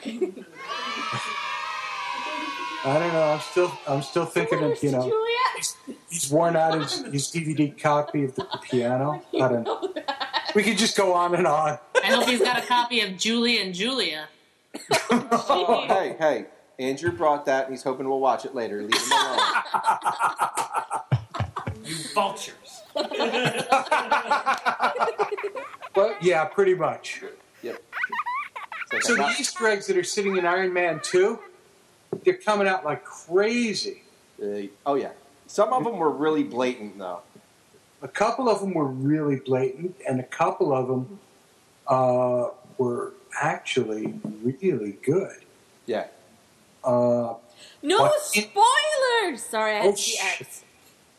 I 2.84 2.98
don't 3.00 3.12
know. 3.12 3.22
I'm 3.22 3.40
still, 3.40 3.72
I'm 3.88 4.02
still 4.02 4.26
thinking 4.26 4.62
of, 4.62 4.80
you 4.82 4.92
know. 4.92 5.02
Juliet? 5.02 5.98
He's 6.08 6.30
worn 6.30 6.56
out 6.56 6.80
his, 6.80 7.04
his 7.06 7.30
DVD 7.32 7.76
copy 7.80 8.24
of 8.24 8.34
the 8.34 8.46
piano. 8.62 9.22
I 9.34 9.48
don't 9.48 9.64
know. 9.64 9.92
We 10.54 10.62
could 10.62 10.78
just 10.78 10.96
go 10.96 11.12
on 11.12 11.34
and 11.34 11.46
on. 11.46 11.78
I 12.02 12.06
hope 12.06 12.28
he's 12.28 12.40
got 12.40 12.62
a 12.62 12.66
copy 12.66 13.00
of 13.00 13.16
Julie 13.16 13.60
and 13.60 13.74
Julia. 13.74 14.28
Oh, 15.10 15.84
hey, 15.88 16.16
hey. 16.18 16.46
Andrew 16.78 17.10
brought 17.10 17.46
that, 17.46 17.64
and 17.64 17.72
he's 17.72 17.82
hoping 17.82 18.08
we'll 18.08 18.20
watch 18.20 18.44
it 18.44 18.54
later. 18.54 18.82
Leave 18.82 18.94
him 18.94 19.12
alone. 19.12 19.38
You 21.84 21.94
vultures. 22.14 22.82
Well, 25.96 26.14
yeah, 26.20 26.44
pretty 26.44 26.74
much. 26.74 27.24
Yep. 27.62 27.82
So 29.00 29.16
the 29.16 29.34
Easter 29.40 29.66
eggs 29.66 29.86
that 29.86 29.96
are 29.96 30.04
sitting 30.04 30.36
in 30.36 30.44
Iron 30.44 30.72
Man 30.74 31.00
2, 31.02 31.38
they're 32.22 32.34
coming 32.34 32.68
out 32.68 32.84
like 32.84 33.02
crazy. 33.02 34.02
Uh, 34.40 34.68
oh 34.84 34.94
yeah. 34.96 35.12
Some 35.46 35.72
of 35.72 35.84
them 35.84 35.96
were 35.96 36.10
really 36.10 36.42
blatant, 36.42 36.98
though. 36.98 37.20
A 38.02 38.08
couple 38.08 38.48
of 38.48 38.60
them 38.60 38.74
were 38.74 38.84
really 38.84 39.36
blatant, 39.36 39.96
and 40.06 40.20
a 40.20 40.24
couple 40.24 40.74
of 40.74 40.86
them 40.86 41.18
uh, 41.86 42.48
were 42.76 43.14
actually 43.40 44.20
really 44.42 44.98
good. 45.02 45.36
Yeah. 45.86 46.08
Uh, 46.86 47.34
No 47.82 48.02
What? 48.02 48.22
spoilers! 48.22 49.42
Sorry, 49.42 49.76
I 49.76 49.80
Oh, 49.80 49.90
had 49.90 49.96
to 49.96 50.04
be. 50.04 50.18
X. 50.22 50.64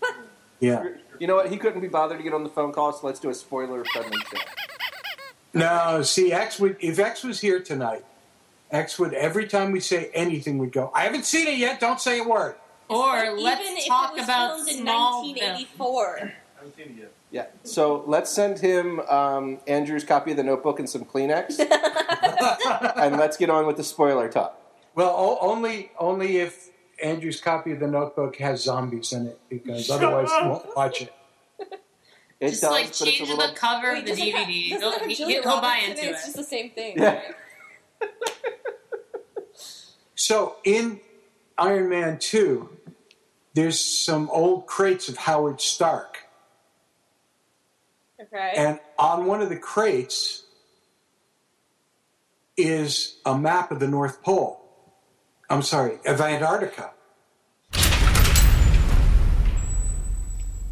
yeah. 0.60 0.84
You 1.20 1.28
know 1.28 1.36
what? 1.36 1.50
He 1.52 1.58
couldn't 1.58 1.82
be 1.82 1.88
bothered 1.88 2.18
to 2.18 2.24
get 2.24 2.34
on 2.34 2.44
the 2.44 2.50
phone 2.50 2.72
call, 2.72 2.94
so 2.94 3.06
let's 3.06 3.20
do 3.20 3.30
a 3.30 3.34
spoiler-friendly 3.34 4.18
show. 4.32 4.38
No, 5.54 6.02
see, 6.04 6.32
X 6.32 6.60
would 6.60 6.78
if 6.80 7.00
X 7.00 7.24
was 7.24 7.40
here 7.42 7.60
tonight, 7.60 8.06
X 8.72 9.00
would 9.00 9.14
every 9.14 9.48
time 9.48 9.72
we 9.72 9.80
say 9.80 10.10
anything 10.14 10.58
would 10.60 10.72
go. 10.72 10.92
I 10.94 11.02
haven't 11.04 11.26
seen 11.26 11.48
it 11.48 11.58
yet. 11.58 11.80
Don't 11.80 12.00
say 12.00 12.20
a 12.20 12.24
word. 12.24 12.56
Or 12.90 13.18
Even 13.26 13.44
let's 13.44 13.62
if 13.64 13.88
talk 13.88 14.12
it 14.12 14.18
was 14.18 14.24
about 14.26 14.56
filmed 14.58 14.70
in 14.70 14.78
small 14.84 15.24
1984. 15.24 16.34
Yeah. 17.32 17.48
So 17.64 18.04
let's 18.08 18.32
send 18.32 18.60
him 18.60 19.00
um, 19.02 19.60
Andrew's 19.68 20.04
copy 20.04 20.32
of 20.32 20.38
the 20.38 20.44
Notebook 20.44 20.80
and 20.80 20.90
some 20.90 21.04
Kleenex, 21.04 21.60
and 22.98 23.18
let's 23.18 23.36
get 23.36 23.50
on 23.50 23.66
with 23.66 23.78
the 23.78 23.84
spoiler 23.84 24.30
talk. 24.30 24.60
Well, 24.98 25.14
o- 25.16 25.38
only 25.42 25.92
only 26.00 26.38
if 26.38 26.70
Andrew's 27.02 27.40
copy 27.40 27.72
of 27.72 27.80
the 27.80 27.86
Notebook 27.88 28.36
has 28.38 28.64
zombies 28.64 29.14
in 29.14 29.28
it, 29.28 29.40
because 29.48 29.90
otherwise 29.92 30.30
he 30.32 30.48
won't 30.48 30.66
watch 30.76 31.04
it. 31.04 31.14
It 32.40 32.50
Just 32.50 32.62
does, 32.64 32.72
like 32.72 32.84
but 32.86 32.90
it's 32.90 33.02
a 33.02 33.06
change 33.06 33.30
little. 33.30 33.48
the 33.48 33.54
cover 33.54 33.94
Wait, 33.94 34.00
of 34.00 34.06
the 34.06 34.12
does 34.12 34.20
it 34.20 34.34
have- 34.36 34.48
DVD. 34.48 34.70
does 34.72 34.82
it 34.82 34.82
He'll, 34.82 34.92
have 35.00 35.08
he- 35.08 35.16
Julia 35.16 35.42
he'll 35.44 35.62
buy 35.62 35.80
Roberts 35.82 35.88
into 35.90 36.02
it? 36.02 36.06
it. 36.06 36.10
It's 36.14 36.24
just 36.26 36.36
the 36.38 36.44
same 36.44 36.70
thing. 36.72 36.98
Yeah. 36.98 37.14
right? 37.14 38.10
So 40.16 40.56
in 40.64 41.00
Iron 41.60 41.90
Man 41.90 42.18
Two, 42.20 42.70
there's 43.54 43.80
some 43.80 44.30
old 44.32 44.66
crates 44.66 45.10
of 45.10 45.18
Howard 45.18 45.62
Stark, 45.62 46.18
Okay. 48.20 48.54
and 48.58 48.80
on 48.98 49.26
one 49.28 49.42
of 49.44 49.50
the 49.50 49.58
crates 49.58 50.44
is 52.56 53.18
a 53.26 53.38
map 53.38 53.72
of 53.72 53.80
the 53.80 53.88
North 53.88 54.24
Pole. 54.24 54.64
I'm 55.50 55.62
sorry, 55.62 56.00
of 56.06 56.20
Antarctica. 56.20 56.92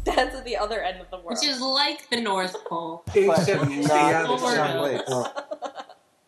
That's 0.04 0.34
at 0.36 0.44
the 0.44 0.56
other 0.56 0.80
end 0.82 1.00
of 1.00 1.10
the 1.10 1.16
world. 1.16 1.30
Which 1.40 1.44
is 1.48 1.60
like 1.60 2.08
the 2.10 2.20
North 2.20 2.56
Pole. 2.64 3.02
Except 3.14 3.64
it's 3.70 3.88
the 3.88 3.94
other 3.94 4.38
side 4.38 4.70
of 4.76 4.82
the 4.82 4.98
place. 4.98 5.08
world. 5.08 5.28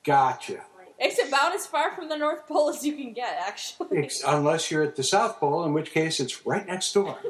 Gotcha. 0.05 0.61
It's 0.99 1.29
about 1.29 1.55
as 1.55 1.65
far 1.67 1.95
from 1.95 2.09
the 2.09 2.17
North 2.17 2.47
Pole 2.49 2.71
as 2.71 2.85
you 2.85 2.95
can 2.95 3.13
get, 3.13 3.39
actually. 3.47 3.99
Ex- 3.99 4.23
unless 4.27 4.71
you're 4.71 4.83
at 4.83 4.97
the 4.97 5.05
South 5.05 5.39
Pole, 5.39 5.65
in 5.65 5.73
which 5.73 5.93
case 5.93 6.19
it's 6.19 6.45
right 6.47 6.67
next 6.67 6.93
door. 6.93 7.19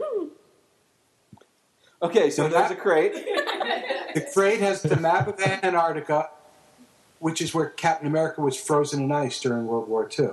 Okay, 2.01 2.31
so 2.31 2.45
So 2.45 2.49
there's 2.49 2.71
a 2.71 2.77
crate. 2.77 3.13
The 4.15 4.21
crate 4.33 4.61
has 4.61 4.83
the 4.83 4.95
map 4.97 5.27
of 5.27 5.39
Antarctica, 5.41 6.31
which 7.19 7.43
is 7.43 7.53
where 7.53 7.71
Captain 7.71 8.07
America 8.07 8.41
was 8.41 8.57
frozen 8.57 9.03
in 9.03 9.11
ice 9.11 9.41
during 9.41 9.67
World 9.67 9.89
War 9.89 10.09
II. 10.17 10.29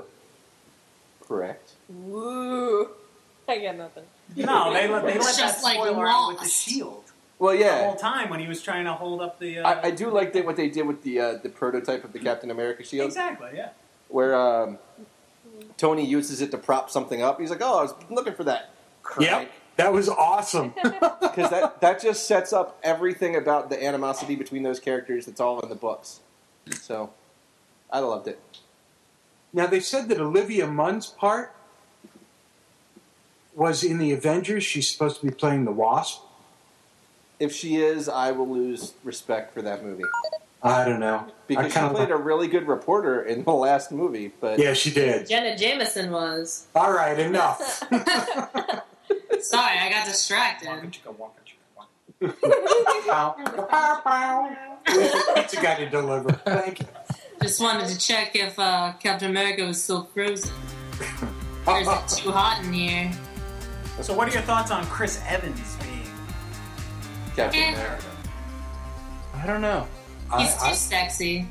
Correct. 1.27 1.71
Woo. 1.89 2.89
I 3.47 3.59
got 3.59 3.75
nothing. 3.77 4.03
No, 4.35 4.73
they 4.73 4.87
let, 4.87 5.03
they 5.05 5.13
It's 5.13 5.25
let 5.25 5.35
that 5.35 5.41
just 5.41 5.63
like 5.63 5.75
spoiler 5.75 6.07
out 6.07 6.29
with 6.29 6.37
the 6.37 6.43
Lost. 6.43 6.63
shield 6.67 7.03
Well, 7.37 7.53
yeah, 7.53 7.59
the 7.59 7.65
yeah. 7.65 7.83
whole 7.85 7.95
time 7.95 8.29
when 8.29 8.39
he 8.39 8.47
was 8.47 8.61
trying 8.63 8.85
to 8.85 8.93
hold 8.93 9.21
up 9.21 9.39
the. 9.39 9.59
Uh, 9.59 9.69
I, 9.69 9.87
I 9.87 9.91
do 9.91 10.09
like 10.09 10.33
that 10.33 10.45
what 10.45 10.55
they 10.55 10.67
did 10.69 10.87
with 10.87 11.03
the 11.03 11.19
uh, 11.19 11.33
the 11.43 11.49
prototype 11.49 12.03
of 12.03 12.11
the 12.13 12.19
Captain 12.19 12.49
America 12.49 12.83
shield, 12.83 13.07
exactly. 13.07 13.51
Yeah. 13.55 13.69
where 14.07 14.35
um, 14.35 14.79
Tony 15.77 16.05
uses 16.05 16.41
it 16.41 16.49
to 16.51 16.57
prop 16.57 16.89
something 16.89 17.21
up. 17.21 17.39
He's 17.39 17.49
like, 17.51 17.61
"Oh, 17.61 17.79
I 17.79 17.81
was 17.83 17.93
looking 18.09 18.33
for 18.33 18.43
that." 18.45 18.71
Yep, 19.19 19.51
that 19.75 19.93
was 19.93 20.09
awesome. 20.09 20.73
because 20.83 21.51
that 21.51 21.81
that 21.81 22.01
just 22.01 22.27
sets 22.27 22.51
up 22.51 22.79
everything 22.81 23.35
about 23.35 23.69
the 23.69 23.83
animosity 23.83 24.35
between 24.35 24.63
those 24.63 24.79
characters. 24.79 25.27
That's 25.27 25.39
all 25.39 25.59
in 25.59 25.69
the 25.69 25.75
books. 25.75 26.21
So, 26.81 27.11
I 27.91 27.99
loved 27.99 28.27
it. 28.27 28.39
Now 29.55 29.65
they 29.65 29.79
said 29.79 30.09
that 30.09 30.19
Olivia 30.19 30.67
Munn's 30.67 31.07
part 31.07 31.53
was 33.55 33.83
in 33.83 33.97
the 33.97 34.11
Avengers. 34.11 34.63
She's 34.63 34.89
supposed 34.89 35.21
to 35.21 35.25
be 35.25 35.31
playing 35.31 35.63
the 35.63 35.71
Wasp. 35.71 36.21
If 37.39 37.53
she 37.53 37.77
is, 37.77 38.07
I 38.09 38.31
will 38.31 38.49
lose 38.49 38.93
respect 39.03 39.53
for 39.53 39.61
that 39.61 39.83
movie 39.83 40.03
I 40.61 40.83
don't 40.85 40.99
know. 40.99 41.27
because 41.47 41.71
she 41.71 41.79
kinda 41.79 41.93
played 41.93 42.11
a 42.11 42.15
really 42.17 42.47
good 42.47 42.67
reporter 42.67 43.21
in 43.23 43.43
the 43.43 43.53
last 43.53 43.91
movie. 43.91 44.31
But 44.39 44.59
Yeah, 44.59 44.73
she 44.73 44.91
did. 44.91 45.27
Jenna 45.27 45.57
Jameson 45.57 46.11
was. 46.11 46.67
All 46.75 46.91
right, 46.91 47.17
enough. 47.17 47.61
Sorry, 49.41 49.77
I 49.79 49.89
got 49.89 50.05
distracted. 50.05 50.67
Pow, 53.07 53.35
pow, 53.69 54.01
pow. 54.03 54.57
Pizza 55.35 55.61
guy 55.61 55.75
to 55.75 55.89
deliver. 55.89 56.31
Thank 56.31 56.79
you. 56.79 56.87
Just 57.45 57.61
wanted 57.61 57.87
to 57.89 57.97
check 57.99 58.35
if 58.35 58.57
uh, 58.57 58.93
Captain 58.99 59.29
America 59.29 59.63
was 59.65 59.81
still 59.83 60.05
frozen. 60.13 60.51
Or 61.67 61.79
is 61.81 61.87
it 61.87 62.07
too 62.23 62.31
hot 62.31 62.63
in 62.63 62.71
here? 62.73 63.11
So, 64.01 64.13
what 64.15 64.27
are 64.27 64.31
your 64.31 64.41
thoughts 64.43 64.69
on 64.71 64.85
Chris 64.85 65.19
Evans 65.27 65.75
being? 65.77 66.07
Captain 67.35 67.59
Eh. 67.59 67.73
America. 67.73 68.03
I 69.35 69.45
don't 69.47 69.61
know. 69.61 69.87
He's 70.37 70.55
I- 70.57 70.59
too 70.59 70.65
I- 70.65 70.73
sexy. 70.73 71.47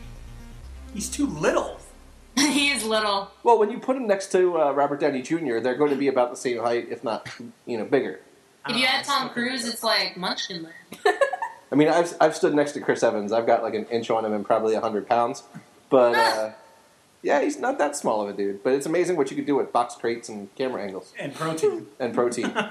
He's 0.94 1.08
too 1.08 1.26
little. 1.26 1.80
he 2.36 2.70
is 2.70 2.84
little. 2.84 3.30
Well, 3.44 3.58
when 3.58 3.70
you 3.72 3.78
put 3.78 3.96
him 3.96 4.06
next 4.06 4.30
to 4.32 4.56
uh, 4.60 4.70
Robert 4.72 4.98
Downey 5.00 5.22
Jr., 5.22 5.58
they're 5.60 5.74
going 5.76 5.90
to 5.90 5.96
be 5.96 6.06
about 6.08 6.30
the 6.30 6.36
same 6.36 6.58
height, 6.58 6.88
if 6.90 7.02
not, 7.04 7.28
you 7.66 7.76
know, 7.78 7.84
bigger. 7.84 8.20
If 8.68 8.76
you 8.76 8.86
had 8.86 9.04
Tom 9.04 9.30
Cruise, 9.30 9.66
it's 9.66 9.82
like 9.84 10.16
Munchkin 10.16 10.62
Land. 10.64 11.18
I 11.72 11.74
mean, 11.76 11.88
I've 11.88 12.14
I've 12.20 12.36
stood 12.36 12.54
next 12.54 12.72
to 12.72 12.80
Chris 12.80 13.02
Evans. 13.02 13.32
I've 13.32 13.46
got 13.48 13.64
like 13.64 13.74
an 13.74 13.86
inch 13.86 14.10
on 14.10 14.24
him 14.24 14.32
and 14.32 14.44
probably 14.46 14.76
hundred 14.76 15.08
pounds, 15.08 15.42
but 15.94 16.14
uh, 16.16 16.50
yeah, 17.22 17.40
he's 17.40 17.58
not 17.60 17.78
that 17.78 17.94
small 17.94 18.20
of 18.22 18.28
a 18.28 18.32
dude. 18.36 18.64
But 18.64 18.72
it's 18.72 18.86
amazing 18.86 19.16
what 19.16 19.30
you 19.30 19.36
could 19.36 19.46
do 19.46 19.54
with 19.54 19.72
box 19.72 19.94
crates 19.94 20.28
and 20.28 20.52
camera 20.56 20.82
angles 20.82 21.12
And 21.18 21.32
protein. 21.32 21.86
and 22.00 22.12
protein. 22.14 22.52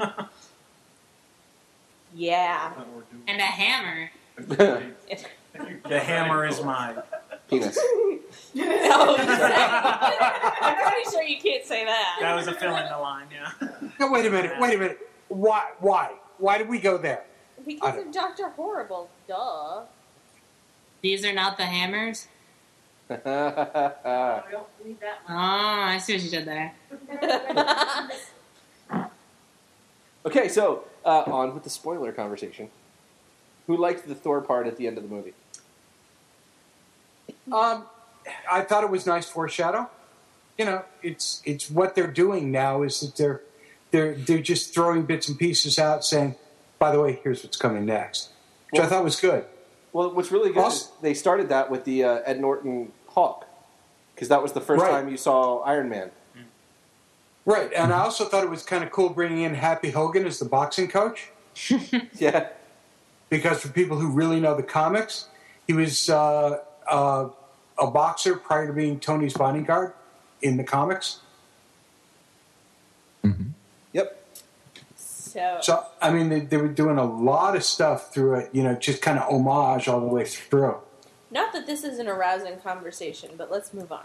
Yeah. 2.16 2.72
And 3.28 3.42
a 3.42 3.44
hammer. 3.46 4.12
the 4.38 6.00
hammer 6.00 6.46
is 6.46 6.62
my. 6.64 6.96
Penis. 7.50 7.76
no, 8.54 9.16
I'm 9.18 10.76
pretty 10.92 11.10
sure 11.12 11.24
you 11.24 11.40
can't 11.42 11.66
say 11.66 11.86
that. 11.86 12.18
That 12.20 12.36
was 12.36 12.46
a 12.48 12.54
fill 12.54 12.76
in 12.76 12.86
the 12.88 12.98
line, 13.00 13.26
yeah. 13.32 13.52
No, 14.00 14.12
wait 14.12 14.28
a 14.28 14.30
minute. 14.30 14.52
Wait 14.60 14.76
a 14.76 14.78
minute. 14.78 15.00
Why? 15.30 15.72
Why? 15.80 16.12
Why 16.38 16.60
did 16.60 16.70
we 16.70 16.80
go 16.80 17.00
there? 17.00 17.24
I 17.58 17.62
Because 17.66 17.96
don't- 17.96 18.08
of 18.10 18.14
Doctor 18.14 18.50
Horrible, 18.50 19.10
duh. 19.28 19.82
These 21.02 21.26
are 21.26 21.34
not 21.34 21.58
the 21.58 21.66
hammers. 21.66 22.28
Oh, 25.30 25.34
I 25.36 25.98
see 26.00 26.14
what 26.14 26.24
you 26.24 26.30
did 26.30 26.46
there. 26.46 26.74
okay, 30.26 30.48
so 30.48 30.86
uh, 31.06 31.24
on 31.28 31.54
with 31.54 31.64
the 31.64 31.70
spoiler 31.70 32.12
conversation. 32.12 32.70
Who 33.68 33.78
liked 33.78 34.08
the 34.08 34.16
Thor 34.16 34.42
part 34.42 34.68
at 34.68 34.78
the 34.78 34.88
end 34.88 34.98
of 34.98 35.04
the 35.04 35.10
movie? 35.10 35.34
Um, 37.52 37.86
I 38.52 38.62
thought 38.62 38.84
it 38.84 38.90
was 38.90 39.06
nice 39.06 39.30
foreshadow. 39.30 39.90
You 40.58 40.66
know, 40.66 40.86
it's 41.02 41.42
it's 41.46 41.70
what 41.70 41.96
they're 41.96 42.12
doing 42.12 42.52
now 42.52 42.84
is 42.84 43.00
that 43.00 43.16
they're 43.16 43.42
they're 43.92 44.16
they're 44.16 44.42
just 44.42 44.74
throwing 44.74 45.04
bits 45.04 45.28
and 45.28 45.38
pieces 45.38 45.80
out, 45.80 46.06
saying, 46.06 46.36
"By 46.78 46.92
the 46.92 47.02
way, 47.02 47.20
here's 47.24 47.44
what's 47.44 47.58
coming 47.58 47.86
next," 47.86 48.30
which 48.70 48.82
I 48.82 48.86
thought 48.86 49.04
was 49.04 49.20
good. 49.20 49.46
Well, 49.94 50.14
what's 50.14 50.32
really 50.32 50.52
good 50.52 50.68
is 50.68 50.92
they 51.02 51.14
started 51.14 51.50
that 51.50 51.70
with 51.70 51.86
the 51.86 52.04
uh, 52.04 52.20
Ed 52.26 52.40
Norton 52.40 52.92
Hulk, 53.14 53.46
because 54.16 54.28
that 54.30 54.42
was 54.42 54.54
the 54.54 54.62
first 54.62 54.82
Right. 54.82 54.92
time 54.92 55.10
you 55.10 55.18
saw 55.18 55.60
Iron 55.60 55.90
Man. 55.90 56.12
Right, 57.46 57.72
and 57.74 57.92
I 57.92 58.00
also 58.00 58.24
thought 58.26 58.44
it 58.46 58.50
was 58.50 58.64
kind 58.64 58.86
of 58.86 58.92
cool 58.92 59.10
bringing 59.10 59.44
in 59.44 59.54
Happy 59.56 59.90
Hogan 59.92 60.26
as 60.26 60.40
the 60.40 60.46
boxing 60.46 60.88
coach. 60.88 61.30
yeah, 62.18 62.48
because 63.30 63.62
for 63.62 63.68
people 63.68 63.98
who 64.00 64.08
really 64.10 64.40
know 64.40 64.56
the 64.56 64.64
comics, 64.64 65.28
he 65.68 65.74
was 65.74 66.10
uh, 66.10 66.60
uh, 66.90 67.30
a 67.78 67.88
boxer 67.88 68.36
prior 68.38 68.68
to 68.68 68.74
being 68.74 68.98
Tony's 69.00 69.34
bodyguard 69.34 69.92
in 70.42 70.56
the 70.58 70.64
comics. 70.64 71.20
Yep. 73.94 74.26
So, 74.96 75.58
So 75.62 75.86
I 76.02 76.12
mean, 76.12 76.30
they, 76.30 76.40
they 76.42 76.58
were 76.58 76.68
doing 76.68 76.98
a 76.98 77.06
lot 77.06 77.56
of 77.56 77.64
stuff 77.64 78.14
through 78.14 78.36
it. 78.36 78.50
You 78.54 78.64
know, 78.64 78.76
just 78.76 79.02
kind 79.02 79.20
of 79.20 79.32
homage 79.32 79.88
all 79.88 80.00
the 80.00 80.08
way 80.08 80.26
through. 80.26 80.78
Not 81.34 81.52
that 81.54 81.66
this 81.66 81.84
is 81.84 82.00
an 82.00 82.08
arousing 82.08 82.58
conversation, 82.60 83.32
but 83.38 83.52
let's 83.52 83.74
move 83.74 83.92
on. 83.92 84.04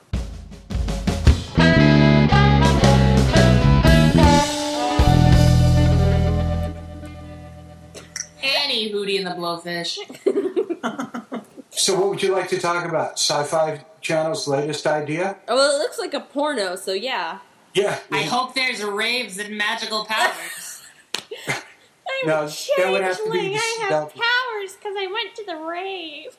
Annie 8.42 8.92
Hootie 8.92 9.18
and 9.18 9.26
the 9.26 9.30
Blowfish. 9.32 9.98
So, 11.70 11.94
what 11.98 12.08
would 12.08 12.22
you 12.24 12.32
like 12.32 12.48
to 12.48 12.58
talk 12.58 12.84
about? 12.84 13.12
Sci-Fi 13.12 13.84
Channel's 14.00 14.48
latest 14.48 14.84
idea? 14.84 15.36
Oh, 15.46 15.54
well, 15.54 15.76
it 15.76 15.78
looks 15.78 15.96
like 15.96 16.12
a 16.12 16.18
porno, 16.20 16.74
so 16.74 16.92
yeah. 16.92 17.38
Yeah. 17.72 18.00
I 18.10 18.22
hope 18.22 18.54
there's 18.54 18.82
raves 18.82 19.38
and 19.38 19.56
magical 19.56 20.04
powers. 20.04 20.82
I'm 21.48 22.26
No, 22.26 22.42
a 22.46 22.46
that 22.78 22.90
would 22.90 23.00
have 23.02 23.16
to 23.18 23.30
be 23.30 23.38
changeling. 23.38 23.58
I 23.58 23.78
have 23.90 23.90
that- 23.90 24.14
powers 24.16 24.72
because 24.74 24.96
I 24.98 25.06
went 25.12 25.36
to 25.36 25.44
the 25.46 25.56
rave. 25.56 26.36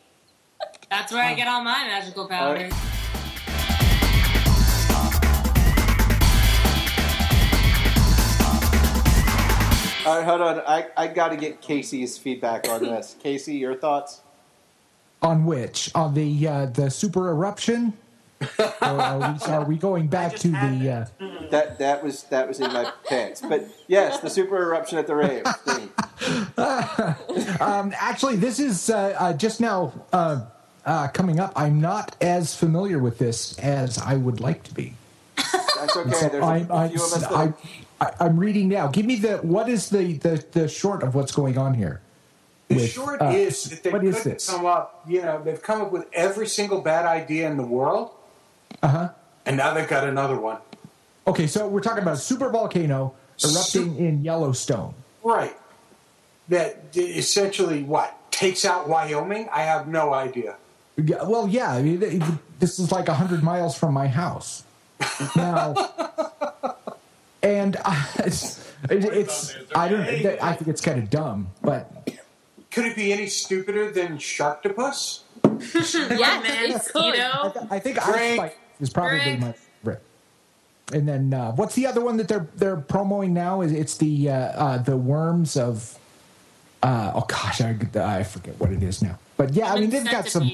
That's 0.89 1.12
where 1.12 1.23
I 1.23 1.36
get 1.36 1.47
all 1.47 1.63
my 1.63 1.84
magical 1.86 2.28
powers. 2.28 2.73
All 10.06 10.17
right, 10.17 10.25
hold 10.25 10.41
on. 10.41 10.62
I, 10.62 10.88
I 10.97 11.08
got 11.08 11.30
to 11.30 11.36
get 11.38 11.62
Casey's 11.62 12.17
feedback 12.17 12.67
on 12.67 12.82
this. 12.82 13.15
Casey, 13.21 13.56
your 13.58 13.75
thoughts? 13.75 14.21
On 15.21 15.45
which? 15.45 15.91
On 15.93 16.13
the 16.15 16.47
uh, 16.47 16.65
the 16.67 16.89
super 16.89 17.30
eruption? 17.30 17.93
or 18.58 18.65
are 18.82 19.19
we, 19.19 19.45
are 19.54 19.65
we 19.65 19.78
going 19.78 20.08
back 20.08 20.36
to 20.38 20.47
the? 20.47 21.08
Uh, 21.21 21.25
That 21.52 21.78
that 21.78 22.04
was 22.04 22.23
that 22.23 22.47
was 22.47 22.60
in 22.60 22.73
my 22.73 22.91
pants. 23.06 23.41
But 23.41 23.65
yes, 23.88 24.19
the 24.21 24.30
super 24.30 24.58
eruption 24.58 24.97
at 24.97 25.06
the 25.06 25.15
rave 25.15 25.43
um, 27.62 27.93
actually, 27.97 28.38
this 28.38 28.60
is 28.60 28.89
uh, 28.89 29.15
uh, 29.19 29.34
just 29.34 29.62
now 29.62 29.93
uh, 30.89 31.08
coming 31.10 31.39
up. 31.39 31.54
I'm 31.56 31.80
not 31.80 32.15
as 32.19 32.56
familiar 32.56 32.97
with 32.99 33.19
this 33.19 33.58
as 33.60 33.99
I 33.99 34.15
would 34.15 34.39
like 34.39 34.63
to 34.63 34.73
be. 34.73 34.95
That's 35.36 35.95
okay. 35.95 36.12
So 36.12 36.30
There's 36.30 36.34
a 36.34 36.45
I'm, 36.45 36.71
I'm, 36.71 36.89
of 36.89 36.95
us 37.02 37.23
I'm, 37.32 37.54
I- 38.02 38.12
I'm 38.19 38.39
reading 38.39 38.67
now. 38.69 38.88
Give 38.88 39.06
me 39.06 39.15
the 39.15 39.38
what 39.38 39.69
is 39.69 39.89
the 39.89 40.13
the, 40.13 40.43
the 40.52 40.67
short 40.67 41.04
of 41.04 41.13
what's 41.15 41.32
going 41.32 41.58
on 41.58 41.75
here? 41.75 42.02
The 42.69 42.75
with, 42.75 42.91
short 42.91 43.21
uh, 43.21 43.25
is 43.28 43.63
that 43.65 43.84
they 43.84 43.91
couldn't 43.91 44.23
this? 44.23 44.49
come 44.49 44.65
up. 44.65 45.04
You 45.08 45.21
know, 45.21 45.41
they've 45.43 45.62
come 45.62 45.82
up 45.82 45.91
with 45.91 46.06
every 46.12 46.47
single 46.47 46.82
bad 46.82 47.06
idea 47.06 47.49
in 47.49 47.58
the 47.58 47.63
world, 47.65 48.12
Uh 48.82 48.88
huh. 48.88 49.10
and 49.45 49.58
now 49.58 49.73
they've 49.73 49.88
got 49.88 50.04
another 50.08 50.39
one. 50.39 50.58
Okay, 51.28 51.45
so 51.47 51.67
we're 51.67 51.82
talking 51.82 52.02
about 52.02 52.15
a 52.15 52.17
super 52.32 52.49
volcano 52.49 53.13
erupting 53.43 53.97
in 53.97 54.23
Yellowstone. 54.23 54.93
Right. 55.23 55.56
That 56.47 56.84
essentially 56.95 57.84
what 57.84 58.32
takes 58.32 58.65
out 58.65 58.89
Wyoming? 58.89 59.47
I 59.54 59.62
have 59.63 59.88
no 59.88 60.13
idea. 60.13 60.56
Yeah, 61.05 61.23
well, 61.23 61.47
yeah. 61.47 61.71
I 61.73 61.81
mean, 61.81 62.01
it- 62.03 62.23
this 62.59 62.77
is 62.79 62.91
like 62.91 63.07
hundred 63.07 63.41
miles 63.43 63.77
from 63.77 63.93
my 63.93 64.07
house. 64.07 64.63
Now, 65.35 65.73
and 67.43 67.77
uh, 67.85 68.05
it's, 68.17 68.59
it, 68.89 69.05
it's 69.05 69.55
I 69.73 69.88
don't. 69.88 70.01
I 70.03 70.53
think 70.53 70.67
it's 70.67 70.81
kind 70.81 70.99
of 71.01 71.09
dumb, 71.09 71.47
but 71.62 72.09
Could 72.71 72.85
it 72.85 72.95
be 72.97 73.13
any 73.13 73.27
stupider 73.27 73.91
than 73.91 74.17
Sharktopus? 74.17 75.21
yeah, 75.45 76.41
man, 76.41 76.45
it 76.45 76.81
could. 76.91 77.13
mosquito. 77.13 77.67
I 77.71 77.79
think 77.79 77.97
Ice 77.97 78.09
Frank. 78.09 78.35
Spike 78.35 78.59
is 78.81 78.89
probably 78.89 79.19
Frank. 79.19 79.39
my 79.39 79.51
favorite. 79.53 80.01
And 80.91 81.07
then 81.07 81.33
uh, 81.33 81.51
what's 81.53 81.75
the 81.75 81.88
other 81.88 82.01
one 82.01 82.17
that 82.17 82.27
they're 82.27 82.47
they're 82.55 82.75
promoting 82.77 83.33
now? 83.33 83.62
Is 83.62 83.71
it's 83.71 83.95
the 83.97 84.29
uh, 84.29 84.33
uh, 84.33 84.77
the 84.79 84.97
worms 84.97 85.55
of 85.55 85.97
uh, 86.83 87.12
oh 87.15 87.21
gosh 87.27 87.62
I, 87.62 87.77
I 87.95 88.23
forget 88.23 88.59
what 88.59 88.71
it 88.71 88.83
is 88.83 89.01
now. 89.01 89.17
But 89.38 89.53
yeah, 89.53 89.71
I 89.73 89.79
mean 89.79 89.91
they've 89.91 90.03
got 90.03 90.27
some. 90.27 90.51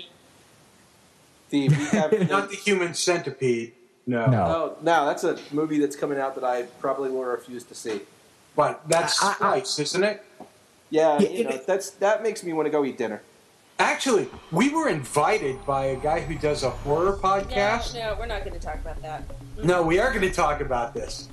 The, 1.49 1.67
Not 2.29 2.49
the 2.49 2.55
human 2.55 2.93
centipede. 2.93 3.73
No. 4.07 4.25
No. 4.27 4.43
Oh, 4.43 4.77
no, 4.81 5.05
that's 5.05 5.23
a 5.23 5.37
movie 5.51 5.79
that's 5.79 5.95
coming 5.95 6.19
out 6.19 6.35
that 6.35 6.43
I 6.43 6.63
probably 6.79 7.09
will 7.09 7.23
refuse 7.23 7.63
to 7.65 7.75
see. 7.75 8.01
But 8.55 8.87
that's 8.87 9.21
I- 9.23 9.29
I- 9.29 9.33
Splice, 9.33 9.79
isn't 9.79 10.03
it? 10.03 10.23
Yeah, 10.89 11.19
Yeah, 11.19 11.29
you 11.29 11.43
know, 11.45 11.49
it- 11.51 11.67
that's 11.67 11.89
that 11.91 12.21
makes 12.23 12.43
me 12.43 12.53
want 12.53 12.67
to 12.67 12.69
go 12.69 12.85
eat 12.85 12.97
dinner. 12.97 13.21
Actually, 13.79 14.29
we 14.51 14.69
were 14.73 14.87
invited 14.87 15.63
by 15.65 15.85
a 15.87 15.95
guy 15.97 16.21
who 16.21 16.35
does 16.35 16.63
a 16.63 16.69
horror 16.69 17.11
No, 17.11 17.17
podcast. 17.17 17.93
no, 17.95 18.15
we're 18.17 18.25
not 18.25 18.45
going 18.45 18.57
to 18.57 18.65
talk 18.65 18.75
about 18.75 19.01
that. 19.01 19.23
No, 19.63 19.83
we 19.83 19.99
are 19.99 20.09
going 20.13 20.21
to 20.21 20.31
talk 20.31 20.61
about 20.61 20.93
this. 20.93 21.27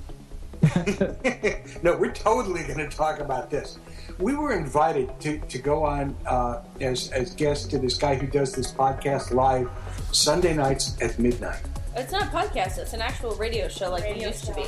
no, 1.83 1.95
we're 1.97 2.11
totally 2.11 2.63
going 2.63 2.79
to 2.79 2.89
talk 2.89 3.19
about 3.19 3.49
this. 3.49 3.77
We 4.19 4.35
were 4.35 4.53
invited 4.53 5.17
to, 5.21 5.37
to 5.39 5.57
go 5.57 5.83
on 5.83 6.15
uh, 6.25 6.61
as, 6.81 7.11
as 7.11 7.33
guests 7.33 7.65
to 7.67 7.77
this 7.79 7.97
guy 7.97 8.15
who 8.15 8.27
does 8.27 8.53
this 8.53 8.71
podcast 8.71 9.31
live 9.31 9.69
Sunday 10.13 10.53
nights 10.53 10.95
at 11.01 11.17
midnight. 11.19 11.61
It's 11.95 12.11
not 12.11 12.23
a 12.23 12.25
podcast, 12.27 12.77
it's 12.77 12.93
an 12.93 13.01
actual 13.01 13.35
radio 13.35 13.67
show 13.67 13.91
like 13.91 14.03
it 14.03 14.17
used 14.21 14.45
to 14.45 14.53
be. 14.53 14.65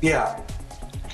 Yeah. 0.00 0.40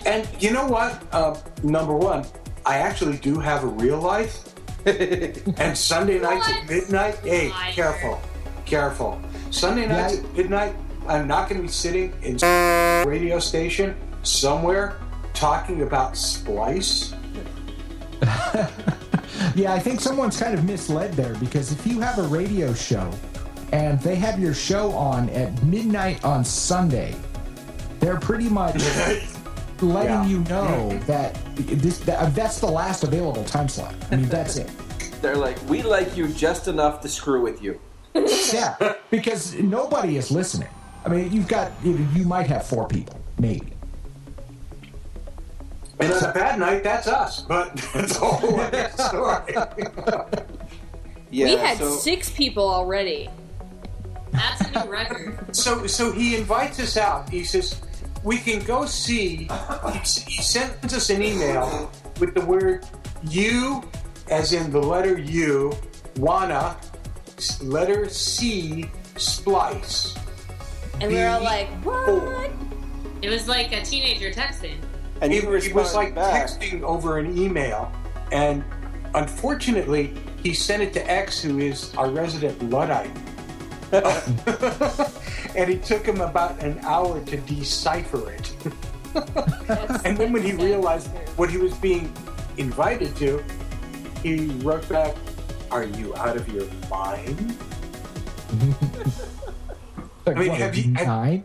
And 0.07 0.27
you 0.41 0.51
know 0.53 0.67
what? 0.67 1.03
Uh, 1.13 1.37
number 1.63 1.97
one, 1.97 2.27
I 2.67 2.79
actually 2.79 3.17
do 3.19 3.39
have 3.39 3.65
a 3.65 3.69
real 3.69 4.01
life. 4.01 4.49
and 4.87 5.77
Sunday 5.79 6.19
nights 6.19 6.49
at 6.51 6.69
midnight, 6.69 7.15
hey, 7.19 7.51
Liar. 7.51 7.73
careful, 7.73 8.21
careful. 8.67 9.21
Sunday 9.51 9.87
nights 9.87 10.15
Yeah. 10.15 10.21
at 10.29 10.37
midnight, 10.37 10.75
I'm 11.07 11.29
not 11.29 11.49
going 11.49 11.61
to 11.61 11.67
be 11.67 11.73
sitting 11.73 12.13
in 12.23 12.37
a 12.43 13.05
radio 13.07 13.39
station 13.39 13.97
somewhere 14.23 14.97
talking 15.35 15.83
about 15.83 16.17
Splice. 16.17 17.15
Yeah, 19.55 19.75
I 19.75 19.79
think 19.81 20.01
someone's 20.01 20.39
kind 20.39 20.55
of 20.55 20.65
misled 20.65 21.13
there 21.15 21.35
because 21.35 21.73
if 21.73 21.87
you 21.87 22.01
have 22.01 22.19
a 22.19 22.23
radio 22.23 22.73
show 22.73 23.11
and 23.73 23.99
they 24.01 24.15
have 24.15 24.39
your 24.39 24.55
show 24.55 24.93
on 24.93 25.29
at 25.31 25.61
midnight 25.65 26.25
on 26.25 26.45
Sunday, 26.45 27.15
they're 28.01 28.21
pretty 28.21 28.49
much 28.49 28.77
letting 29.81 30.13
Yeah. 30.13 30.27
you 30.27 30.39
know 30.45 30.97
that 31.07 31.37
this 31.57 31.99
that, 32.01 32.19
uh, 32.19 32.27
that's 32.31 32.61
the 32.61 32.71
last 32.71 33.03
available 33.05 33.45
time 33.45 33.69
slot. 33.69 33.95
I 34.11 34.17
mean, 34.17 34.29
that's 34.29 34.57
it. 34.57 34.71
They're 35.23 35.37
like, 35.37 35.57
we 35.69 35.83
like 35.83 36.17
you 36.17 36.27
just 36.29 36.67
enough 36.67 37.01
to 37.03 37.09
screw 37.09 37.41
with 37.43 37.63
you. 37.63 37.81
Yeah, 38.53 38.77
because 39.11 39.55
nobody 39.55 40.17
is 40.19 40.31
listening. 40.31 40.69
I 41.07 41.09
mean, 41.09 41.33
you've 41.33 41.49
got 41.49 41.73
you, 41.83 41.97
you 42.13 42.25
might 42.27 42.47
have 42.49 42.67
four 42.67 42.87
people, 42.87 43.19
maybe. 43.39 43.73
And 45.99 46.13
on 46.13 46.25
a 46.25 46.33
bad 46.33 46.59
night, 46.59 46.83
that's 46.85 47.07
us. 47.07 47.41
But 47.43 47.75
that's 47.95 48.17
a 48.17 48.21
whole 48.21 48.61
other 48.61 48.91
story. 48.99 49.55
Yeah, 51.31 51.47
we 51.47 51.57
had 51.57 51.79
so 51.79 51.91
six 51.97 52.29
people 52.31 52.69
already. 52.69 53.31
That's 54.33 54.61
a 54.63 54.85
new 54.85 54.91
record. 54.91 55.55
so 55.55 55.87
so 55.87 56.11
he 56.13 56.37
invites 56.37 56.81
us 56.81 56.97
out. 56.97 57.29
He 57.29 57.45
says 57.45 57.81
we 58.25 58.39
can 58.39 58.65
go 58.65 58.87
see. 58.87 59.49
He, 59.93 59.99
he 60.27 60.43
sends 60.43 60.95
us 60.95 61.11
an 61.11 61.23
email 61.23 61.91
with 62.21 62.35
the 62.35 62.45
word 62.45 62.87
"you," 63.29 63.83
as 64.31 64.53
in 64.53 64.71
the 64.71 64.81
letter 64.81 65.19
U, 65.19 65.73
wanna, 66.17 66.77
letter 67.63 68.09
C, 68.09 68.91
splice. 69.17 70.15
And 71.01 71.11
we 71.13 71.19
were 71.19 71.27
all 71.27 71.43
like, 71.43 71.69
what? 71.85 72.51
It 73.23 73.29
was 73.29 73.49
like 73.49 73.73
a 73.73 73.83
teenager 73.83 74.31
texting. 74.31 74.77
and 75.21 75.33
It, 75.33 75.43
you 75.43 75.53
it 75.55 75.75
was 75.75 75.95
like 75.95 76.15
back. 76.15 76.49
texting 76.49 76.83
over 76.83 77.19
an 77.19 77.37
email, 77.37 77.91
and 78.31 78.65
unfortunately, 79.15 80.15
he 80.43 80.55
sent 80.55 80.83
it 80.83 80.93
to 80.95 81.11
X, 81.11 81.41
who 81.43 81.59
is 81.59 81.95
our 81.97 82.09
resident 82.11 82.63
luddite. 82.71 83.11
and 85.55 85.71
it 85.71 85.85
took 85.85 86.07
him 86.07 86.21
about 86.21 86.63
an 86.63 86.79
hour 86.83 87.21
to 87.25 87.37
decipher 87.39 88.31
it. 88.33 88.55
And 90.05 90.17
then 90.17 90.33
when 90.33 90.43
he 90.43 90.53
realized 90.53 91.09
what 91.37 91.51
he 91.51 91.59
was 91.59 91.75
being 91.75 92.11
invited 92.57 93.15
to, 93.17 93.45
he 94.23 94.47
wrote 94.65 94.89
back, 94.89 95.15
Are 95.71 95.85
you 95.85 96.17
out 96.17 96.37
of 96.37 96.49
your 96.49 96.65
mind? 96.91 97.55
Like, 100.25 100.37
I 100.37 100.39
mean, 100.41 100.49
what, 100.51 100.59
have 100.61 100.77
you- 100.77 100.95
have- 100.95 101.43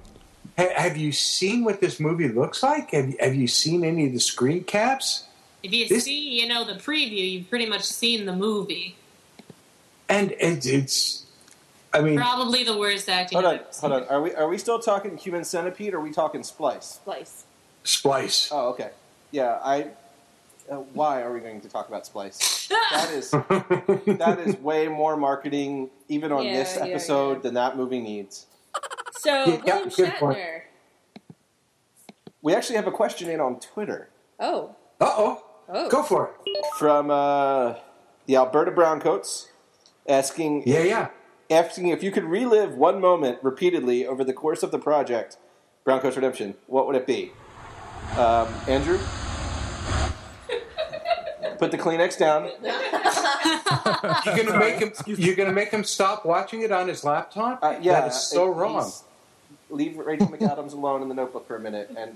have 0.72 0.98
you 0.98 1.12
seen 1.12 1.64
what 1.66 1.82
this 1.82 2.00
movie 2.00 2.30
looks 2.30 2.62
like? 2.64 2.92
Have, 2.92 3.18
have 3.20 3.34
you 3.36 3.48
seen 3.48 3.84
any 3.84 4.06
of 4.08 4.14
the 4.14 4.20
screen 4.20 4.64
caps? 4.64 5.24
If 5.64 5.74
you 5.74 5.88
This- 5.88 6.04
see, 6.06 6.40
you 6.40 6.48
know, 6.48 6.64
the 6.64 6.74
preview, 6.76 7.32
you've 7.32 7.50
pretty 7.50 7.66
much 7.66 7.84
seen 7.84 8.26
the 8.26 8.34
movie. 8.36 8.96
And 10.08 10.32
it, 10.34 10.66
it's, 10.66 11.26
I 11.94 12.02
mean, 12.02 12.18
Probably 12.18 12.64
the 12.64 12.78
worst 12.78 13.08
acting. 13.10 13.42
Hold 13.42 13.54
on, 13.54 13.60
hold 13.80 13.94
on. 13.94 14.04
Are 14.08 14.22
we 14.22 14.34
are 14.36 14.48
we 14.48 14.58
still 14.58 14.80
talking 14.80 15.18
human 15.18 15.44
centipede? 15.44 15.94
or 15.94 15.98
Are 15.98 16.02
we 16.02 16.12
talking 16.12 16.44
splice? 16.44 16.86
Splice. 16.86 17.46
Splice. 17.84 18.50
Oh, 18.52 18.70
okay. 18.70 18.92
Yeah, 19.32 19.60
I. 19.64 19.88
Uh, 20.70 20.76
why 20.94 21.22
are 21.22 21.32
we 21.32 21.40
going 21.40 21.62
to 21.62 21.70
talk 21.70 21.88
about 21.88 22.06
splice? 22.06 22.68
That 22.92 23.12
is 23.12 23.32
that 23.32 24.40
is 24.46 24.58
way 24.58 24.90
more 24.90 25.16
marketing, 25.16 25.90
even 26.10 26.34
on 26.34 26.44
Yeah, 26.46 26.58
this 26.58 26.76
episode, 26.78 27.36
yeah. 27.36 27.40
than 27.40 27.54
that 27.54 27.78
movie 27.78 28.02
needs. 28.02 28.46
So, 29.14 29.46
Yeah, 29.66 29.76
William 29.76 29.90
good 29.90 30.14
point. 30.16 30.38
We 32.42 32.54
actually 32.54 32.76
have 32.76 32.88
a 32.88 32.92
question 32.92 33.30
in 33.30 33.40
on 33.40 33.60
Twitter. 33.62 34.10
Oh, 34.40 34.76
Uh 35.00 35.14
oh. 35.18 35.44
oh. 35.70 35.90
Go 35.90 36.04
for 36.04 36.32
it. 36.46 36.66
From 36.78 37.10
uh, 37.10 37.76
the 38.26 38.36
Alberta 38.36 38.72
Browncoats, 38.72 39.48
asking 40.08 40.64
Yeah, 40.66 40.84
yeah. 40.84 41.08
Asking 41.50 41.88
if 41.90 42.04
you 42.04 42.12
could 42.12 42.24
relive 42.26 42.76
one 42.76 43.00
moment 43.02 43.40
repeatedly 43.42 44.06
over 44.06 44.24
the 44.24 44.34
course 44.34 44.64
of 44.64 44.72
the 44.72 44.80
project, 44.80 45.38
Browncoats 45.86 46.16
Redemption. 46.16 46.56
What 46.68 46.88
would 46.88 46.96
it 46.96 47.08
be? 47.08 47.32
Um, 48.18 48.48
Andrew, 48.68 49.00
put 51.58 51.72
the 51.72 51.78
Kleenex 51.78 52.18
down. 52.18 52.50
You're 54.26 54.44
gonna 54.46 54.60
make 54.60 54.80
him. 54.80 54.92
You're 55.06 55.36
gonna 55.36 55.54
make 55.54 55.70
him 55.72 55.84
stop 55.84 56.26
watching 56.26 56.62
it 56.62 56.72
on 56.72 56.88
his 56.88 57.04
laptop. 57.04 57.60
Uh, 57.64 57.76
yeah, 57.82 58.02
that 58.02 58.08
is 58.08 58.16
so 58.30 58.52
it- 58.52 58.56
wrong. 58.56 58.92
Leave 59.70 59.98
Rachel 59.98 60.28
McAdams 60.28 60.72
alone 60.72 61.02
in 61.02 61.10
the 61.10 61.14
notebook 61.14 61.46
for 61.46 61.58
a 61.58 61.60
minute, 61.60 61.94
and 61.98 62.16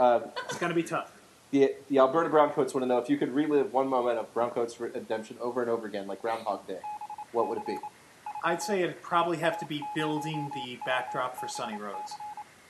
uh, 0.00 0.20
It's 0.48 0.58
gonna 0.58 0.74
be 0.74 0.82
tough. 0.82 1.12
the 1.52 1.72
the 1.88 1.98
Alberta 1.98 2.28
Browncoats 2.28 2.74
want 2.74 2.80
to 2.82 2.86
know 2.86 2.98
if 2.98 3.08
you 3.08 3.16
could 3.16 3.32
relive 3.32 3.72
one 3.72 3.86
moment 3.86 4.18
of 4.18 4.32
Browncoats 4.34 4.80
Redemption 4.80 5.36
over 5.40 5.62
and 5.62 5.70
over 5.70 5.86
again, 5.86 6.08
like 6.08 6.20
Groundhog 6.20 6.66
Day. 6.66 6.80
What 7.30 7.48
would 7.48 7.58
it 7.58 7.66
be? 7.66 7.78
I'd 8.44 8.60
say 8.62 8.82
it'd 8.82 9.00
probably 9.00 9.38
have 9.38 9.58
to 9.60 9.66
be 9.66 9.82
building 9.94 10.50
the 10.54 10.78
backdrop 10.84 11.36
for 11.36 11.48
Sonny 11.48 11.78
Rhodes. 11.78 12.12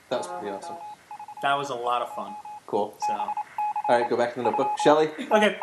That 0.09 0.19
was 0.19 0.27
pretty 0.27 0.47
awesome. 0.49 0.77
That 1.41 1.55
was 1.55 1.69
a 1.69 1.75
lot 1.75 2.01
of 2.01 2.15
fun. 2.15 2.33
Cool. 2.65 2.95
So 3.05 3.13
All 3.13 3.33
right, 3.89 4.09
go 4.09 4.15
back 4.15 4.33
to 4.33 4.39
the 4.39 4.43
notebook. 4.43 4.71
Shelley, 4.81 5.09
okay, 5.31 5.57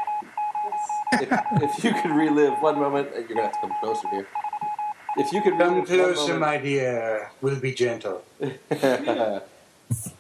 if, 1.15 1.31
if 1.63 1.85
you 1.85 1.93
could 1.95 2.11
relive 2.11 2.61
one 2.61 2.79
moment, 2.79 3.09
you're 3.15 3.25
gonna 3.25 3.43
have 3.43 3.53
to 3.53 3.59
come 3.61 3.73
closer 3.81 4.09
here. 4.11 4.27
If 5.17 5.33
you 5.33 5.43
could 5.43 5.59
Come 5.59 5.75
relive 5.75 5.87
closer, 5.87 6.35
moment, 6.35 6.41
my 6.41 6.59
dear. 6.59 7.31
We'll 7.41 7.59
be 7.61 7.73
gentle. 7.73 8.23
if 8.41 8.53
you 8.71 8.71
could 8.71 9.43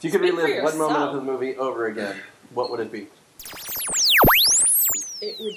Speak 0.00 0.12
for 0.12 0.18
relive 0.20 0.64
one 0.64 0.78
moment 0.78 0.96
of 0.98 1.06
yourself. 1.06 1.14
the 1.14 1.20
movie 1.22 1.56
over 1.56 1.86
again, 1.86 2.16
what 2.54 2.70
would 2.70 2.80
it 2.80 2.92
be? 2.92 3.08
It 5.20 5.36
would 5.38 5.54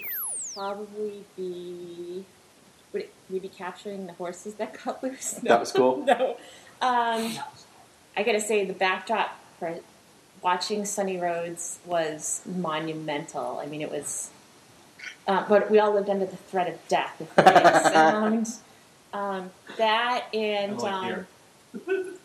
probably 0.53 1.25
be. 1.35 2.25
Would 2.95 3.03
it, 3.03 3.41
be 3.41 3.49
capturing 3.49 4.07
the 4.07 4.13
horses 4.13 4.53
that 4.53 4.81
got 4.85 5.03
loose? 5.03 5.31
That 5.43 5.59
was 5.59 5.73
cool. 5.73 5.97
no. 6.05 6.37
Um, 6.81 7.33
I 8.15 8.23
gotta 8.23 8.39
say, 8.39 8.63
the 8.63 8.73
backdrop 8.73 9.37
for 9.59 9.79
watching 10.41 10.85
Sonny 10.85 11.17
Rhodes 11.17 11.79
was 11.85 12.41
monumental. 12.45 13.59
I 13.61 13.65
mean, 13.65 13.81
it 13.81 13.91
was. 13.91 14.29
Uh, 15.27 15.45
but 15.49 15.69
we 15.69 15.77
all 15.77 15.93
lived 15.93 16.09
under 16.09 16.25
the 16.25 16.37
threat 16.37 16.69
of 16.69 16.87
death. 16.87 17.19
If 17.19 17.35
we 17.35 17.43
made 17.43 17.65
a 17.65 17.83
sound. 17.91 18.47
Um, 19.11 19.51
that 19.77 20.33
and 20.33 20.75
I 20.75 20.77
like 20.77 20.93
um, 20.93 21.05
beer. 21.05 21.27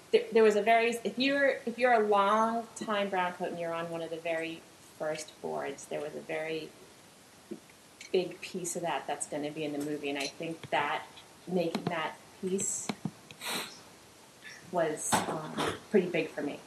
there, 0.13 0.23
there 0.33 0.43
was 0.45 0.55
a 0.55 0.63
very 0.63 0.95
if 1.03 1.19
you're 1.19 1.57
if 1.67 1.79
you're 1.79 1.95
a 1.95 2.07
long 2.07 2.65
time 2.77 3.09
brown 3.09 3.33
coat 3.33 3.49
and 3.49 3.59
you're 3.59 3.75
on 3.75 3.91
one 3.91 4.03
of 4.03 4.11
the 4.11 4.19
very 4.19 4.63
first 5.01 5.33
boards, 5.43 5.87
there 5.87 6.01
was 6.01 6.15
a 6.15 6.21
very 6.21 6.69
big 8.13 8.41
piece 8.41 8.77
of 8.77 8.83
that 8.83 9.05
that's 9.07 9.27
going 9.27 9.43
to 9.45 9.51
be 9.51 9.65
in 9.65 9.73
the 9.73 9.85
movie, 9.85 10.11
and 10.11 10.19
I 10.19 10.27
think 10.27 10.71
that 10.71 11.03
making 11.47 11.85
that 11.85 12.17
piece 12.41 12.89
was 14.73 15.11
um, 15.13 15.53
pretty 15.91 16.09
big 16.09 16.31
for 16.31 16.43
me. 16.43 16.61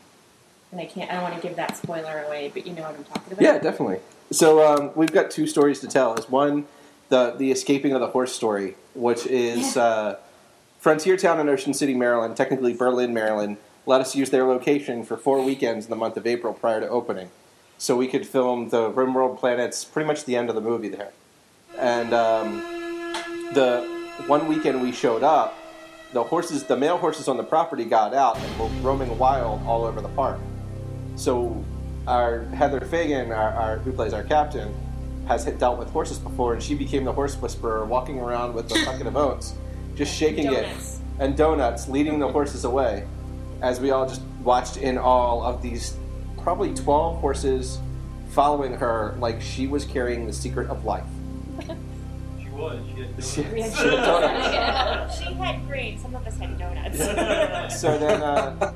And 0.72 0.82
I 0.82 0.86
can't 0.86 1.10
I 1.10 1.16
don't 1.16 1.24
want 1.24 1.36
to 1.36 1.42
give 1.42 1.56
that 1.58 1.78
spoiler 1.78 2.24
away, 2.24 2.52
but 2.54 2.66
you 2.66 2.74
know 2.74 2.82
what 2.84 2.96
I'm 2.96 3.04
talking 3.04 3.34
about. 3.34 3.42
Yeah, 3.42 3.60
definitely. 3.60 4.00
So 4.32 4.66
um, 4.66 4.92
we've 4.96 5.12
got 5.12 5.30
two 5.30 5.46
stories 5.48 5.80
to 5.82 5.88
tell. 5.88 6.16
Is 6.16 6.30
one 6.30 6.66
the 7.10 7.36
the 7.38 7.52
escaping 7.52 7.94
of 7.94 8.00
the 8.00 8.08
horse 8.08 8.34
story, 8.34 8.76
which 8.96 9.26
is 9.28 9.78
uh, 9.78 10.18
Frontier 10.80 11.16
Town 11.16 11.40
in 11.40 11.48
Ocean 11.48 11.74
City, 11.74 11.94
Maryland, 11.94 12.36
technically 12.36 12.74
Berlin, 12.74 13.14
Maryland, 13.14 13.58
let 13.86 14.02
us 14.02 14.16
use 14.16 14.32
their 14.32 14.46
location 14.46 15.04
for 15.04 15.16
four 15.16 15.44
weekends 15.44 15.86
in 15.86 15.90
the 15.90 15.96
month 15.96 16.18
of 16.18 16.26
April 16.26 16.54
prior 16.54 16.80
to 16.80 16.90
opening, 16.90 17.30
so 17.78 17.96
we 17.96 18.08
could 18.08 18.26
film 18.26 18.70
the 18.70 18.90
RimWorld 18.90 19.40
planets, 19.40 19.86
pretty 19.86 20.08
much 20.08 20.26
the 20.26 20.36
end 20.36 20.50
of 20.50 20.56
the 20.56 20.62
movie 20.62 20.90
there. 20.90 21.12
And 21.78 22.14
um, 22.14 22.62
the 23.54 23.88
one 24.28 24.48
weekend 24.48 24.82
we 24.82 24.92
showed 24.92 25.24
up, 25.24 25.58
the 26.14 26.24
horses, 26.24 26.64
the 26.64 26.78
male 26.78 26.98
horses 26.98 27.28
on 27.28 27.38
the 27.38 27.44
property 27.44 27.86
got 27.86 28.14
out 28.14 28.38
and 28.38 28.60
were 28.60 28.68
roaming 28.82 29.18
wild 29.18 29.66
all 29.66 29.84
over 29.84 30.00
the 30.02 30.10
park. 30.10 30.40
So 31.16 31.64
our 32.08 32.44
Heather 32.46 32.82
Fagan, 32.82 33.32
our, 33.32 33.50
our, 33.52 33.78
who 33.80 33.92
plays 33.92 34.14
our 34.14 34.24
captain, 34.24 34.74
has 35.28 35.46
hit, 35.46 35.58
dealt 35.58 35.80
with 35.80 35.90
horses 35.90 36.20
before, 36.20 36.54
and 36.54 36.62
she 36.62 36.76
became 36.76 37.04
the 37.04 37.12
horse 37.12 37.36
whisperer, 37.36 37.86
walking 37.86 38.20
around 38.20 38.54
with 38.54 38.72
a 38.72 38.86
bucket 38.86 39.08
of 39.08 39.16
oats, 39.16 39.54
just 39.96 40.14
shaking 40.14 40.48
Donuts. 40.48 40.98
it, 40.98 41.24
and 41.24 41.38
donuts, 41.38 41.88
leading 41.88 42.20
the 42.20 42.28
horses 42.28 42.66
away, 42.66 43.08
as 43.62 43.80
we 43.80 43.92
all 43.92 44.08
just 44.08 44.22
watched 44.44 44.78
in 44.78 44.98
all 44.98 45.42
of 45.44 45.62
these 45.62 45.96
probably 46.42 46.74
12 46.74 47.20
horses 47.20 47.80
following 48.32 48.74
her 48.74 49.16
like 49.20 49.42
she 49.42 49.68
was 49.68 49.86
carrying 49.86 50.28
the 50.28 50.34
secret 50.34 50.70
of 50.70 50.84
life. 50.84 51.06
She 52.42 52.50
was. 52.50 52.80
She, 53.20 53.42
We 53.42 53.62
had 53.62 53.74
she 53.74 53.84
had 53.88 53.96
donuts. 54.06 55.20
she 55.20 55.34
had 55.34 55.68
green. 55.68 55.98
Some 56.00 56.16
of 56.16 56.26
us 56.26 56.38
had 56.38 56.58
donuts. 56.60 56.98
so 57.82 57.98
then, 57.98 58.22
uh, 58.22 58.74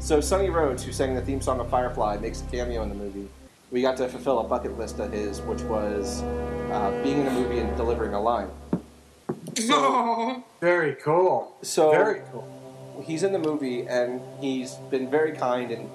so 0.00 0.20
Sonny 0.20 0.50
Rhodes, 0.50 0.82
who 0.84 0.92
sang 0.92 1.14
the 1.14 1.22
theme 1.22 1.40
song 1.40 1.60
of 1.60 1.68
Firefly, 1.70 2.16
makes 2.18 2.42
a 2.42 2.44
cameo 2.46 2.82
in 2.82 2.88
the 2.88 2.94
movie. 2.94 3.28
We 3.70 3.82
got 3.82 3.96
to 3.98 4.08
fulfill 4.08 4.38
a 4.40 4.44
bucket 4.44 4.78
list 4.78 4.98
of 5.00 5.12
his, 5.12 5.40
which 5.42 5.62
was 5.62 6.22
uh, 6.22 6.98
being 7.02 7.18
in 7.20 7.24
the 7.24 7.30
movie 7.32 7.58
and 7.58 7.76
delivering 7.76 8.14
a 8.14 8.20
line. 8.20 8.48
Very 10.60 10.94
cool. 10.96 11.56
So 11.62 11.90
Very 11.90 12.22
cool. 12.32 13.02
he's 13.04 13.22
in 13.22 13.32
the 13.32 13.38
movie 13.38 13.86
and 13.86 14.20
he's 14.40 14.74
been 14.90 15.10
very 15.10 15.32
kind 15.32 15.70
and 15.70 15.88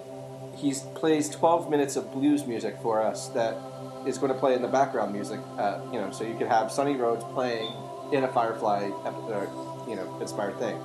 he's 0.58 0.82
plays 0.95 1.30
12 1.30 1.69
minutes 1.69 1.95
of 1.95 2.12
blues 2.12 2.45
music 2.45 2.78
for 2.82 3.02
us 3.02 3.28
that 3.30 3.56
is 4.06 4.18
going 4.18 4.32
to 4.32 4.38
play 4.38 4.54
in 4.56 4.62
the 4.62 4.68
background 4.68 5.14
music. 5.14 5.40
Uh, 5.58 5.80
you 5.92 6.00
know, 6.00 6.12
so 6.12 6.24
you 6.24 6.36
could 6.38 6.48
have 6.48 6.72
Sonny 6.72 6.96
Rhodes 6.96 7.24
playing 7.34 7.74
in 8.12 8.24
a 8.24 8.28
Firefly, 8.28 8.90
uh, 9.06 9.46
you 9.88 9.96
know, 9.96 10.18
inspired 10.22 10.58
thing. 10.58 10.80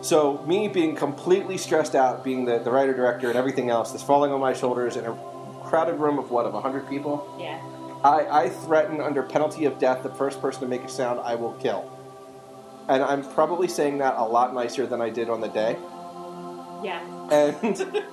So 0.00 0.38
me 0.46 0.68
being 0.68 0.94
completely 0.94 1.58
stressed 1.58 1.94
out, 1.94 2.22
being 2.22 2.44
the, 2.44 2.58
the 2.58 2.70
writer 2.70 2.94
director 2.94 3.28
and 3.28 3.36
everything 3.36 3.68
else, 3.68 3.90
that's 3.90 4.04
falling 4.04 4.32
on 4.32 4.40
my 4.40 4.52
shoulders 4.52 4.96
in 4.96 5.04
a 5.04 5.18
crowded 5.64 5.96
room 5.96 6.18
of 6.18 6.30
what 6.30 6.46
of 6.46 6.54
100 6.54 6.88
people. 6.88 7.36
yeah. 7.38 7.60
I, 8.04 8.44
I 8.44 8.48
threaten 8.48 9.00
under 9.00 9.24
penalty 9.24 9.64
of 9.64 9.80
death 9.80 10.04
the 10.04 10.10
first 10.10 10.40
person 10.40 10.60
to 10.60 10.68
make 10.68 10.84
a 10.84 10.88
sound 10.88 11.18
I 11.18 11.34
will 11.34 11.54
kill. 11.54 11.90
And 12.88 13.02
I'm 13.02 13.28
probably 13.34 13.66
saying 13.66 13.98
that 13.98 14.14
a 14.16 14.22
lot 14.22 14.54
nicer 14.54 14.86
than 14.86 15.00
I 15.00 15.10
did 15.10 15.28
on 15.28 15.40
the 15.40 15.48
day. 15.48 15.76
Yeah. 16.82 17.02
And 17.32 17.76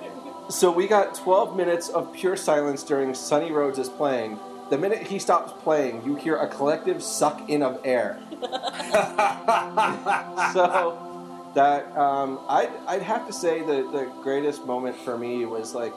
so 0.48 0.70
we 0.70 0.86
got 0.86 1.14
12 1.14 1.56
minutes 1.56 1.88
of 1.88 2.12
pure 2.12 2.36
silence 2.36 2.82
during 2.82 3.14
Sonny 3.14 3.50
Rhodes' 3.50 3.78
is 3.78 3.88
playing. 3.88 4.38
The 4.70 4.78
minute 4.78 5.02
he 5.02 5.18
stops 5.18 5.52
playing, 5.62 6.04
you 6.04 6.14
hear 6.16 6.36
a 6.36 6.48
collective 6.48 7.02
suck 7.02 7.48
in 7.48 7.62
of 7.62 7.80
air. 7.84 8.20
so 10.52 11.52
that 11.54 11.96
um, 11.96 12.40
I'd, 12.48 12.70
I'd 12.86 13.02
have 13.02 13.26
to 13.26 13.32
say 13.32 13.60
that 13.60 13.92
the 13.92 14.12
greatest 14.22 14.66
moment 14.66 14.96
for 14.96 15.16
me 15.16 15.46
was 15.46 15.74
like 15.74 15.92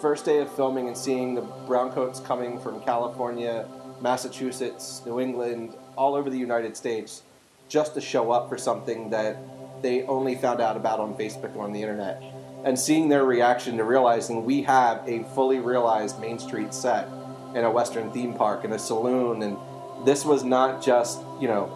first 0.00 0.24
day 0.24 0.38
of 0.38 0.50
filming 0.54 0.88
and 0.88 0.96
seeing 0.96 1.34
the 1.34 1.42
browncoats 1.66 2.24
coming 2.24 2.58
from 2.58 2.80
California, 2.82 3.66
Massachusetts, 4.00 5.02
New 5.04 5.20
England, 5.20 5.74
all 5.96 6.14
over 6.14 6.30
the 6.30 6.38
United 6.38 6.76
States, 6.76 7.22
just 7.68 7.94
to 7.94 8.00
show 8.00 8.30
up 8.32 8.48
for 8.48 8.56
something 8.58 9.10
that 9.10 9.36
they 9.82 10.02
only 10.02 10.34
found 10.34 10.60
out 10.60 10.76
about 10.76 11.00
on 11.00 11.14
Facebook 11.14 11.54
or 11.56 11.64
on 11.64 11.72
the 11.72 11.82
internet. 11.82 12.22
And 12.64 12.78
seeing 12.78 13.08
their 13.08 13.24
reaction 13.24 13.76
to 13.76 13.84
realizing 13.84 14.44
we 14.44 14.62
have 14.62 15.06
a 15.06 15.22
fully 15.34 15.60
realized 15.60 16.20
Main 16.20 16.38
Street 16.38 16.74
set 16.74 17.08
in 17.54 17.64
a 17.64 17.70
Western 17.70 18.10
theme 18.10 18.34
park 18.34 18.64
in 18.64 18.72
a 18.72 18.78
saloon, 18.78 19.42
and 19.42 19.56
this 20.04 20.24
was 20.24 20.44
not 20.44 20.82
just, 20.82 21.20
you 21.40 21.48
know, 21.48 21.74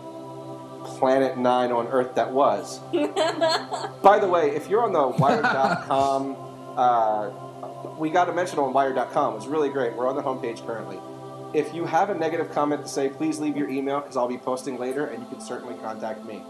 Planet 0.99 1.39
9 1.39 1.73
on 1.73 1.87
Earth 1.89 2.15
that 2.17 2.31
was. 2.31 2.79
By 4.03 4.19
the 4.19 4.29
way, 4.29 4.51
if 4.51 4.69
you're 4.69 4.83
on 4.83 4.93
the 4.93 5.09
Wired.com, 5.19 6.37
uh, 6.77 7.31
we 7.99 8.11
got 8.11 8.29
a 8.29 8.33
mention 8.33 8.59
on 8.59 8.73
Wired.com. 8.73 9.37
It's 9.37 9.47
really 9.47 9.69
great. 9.69 9.95
We're 9.95 10.09
on 10.09 10.17
the 10.17 10.23
homepage 10.23 10.65
currently. 10.67 10.99
If 11.55 11.75
you 11.75 11.85
have 11.85 12.11
a 12.11 12.15
negative 12.15 12.51
comment 12.51 12.83
to 12.83 12.89
say, 12.89 13.09
please 13.09 13.39
leave 13.39 13.57
your 13.57 13.69
email 13.69 14.01
because 14.01 14.17
I'll 14.17 14.29
be 14.29 14.39
posting 14.39 14.79
later, 14.79 15.07
and 15.07 15.23
you 15.23 15.29
can 15.29 15.41
certainly 15.41 15.75
contact 15.83 16.25
me, 16.25 16.43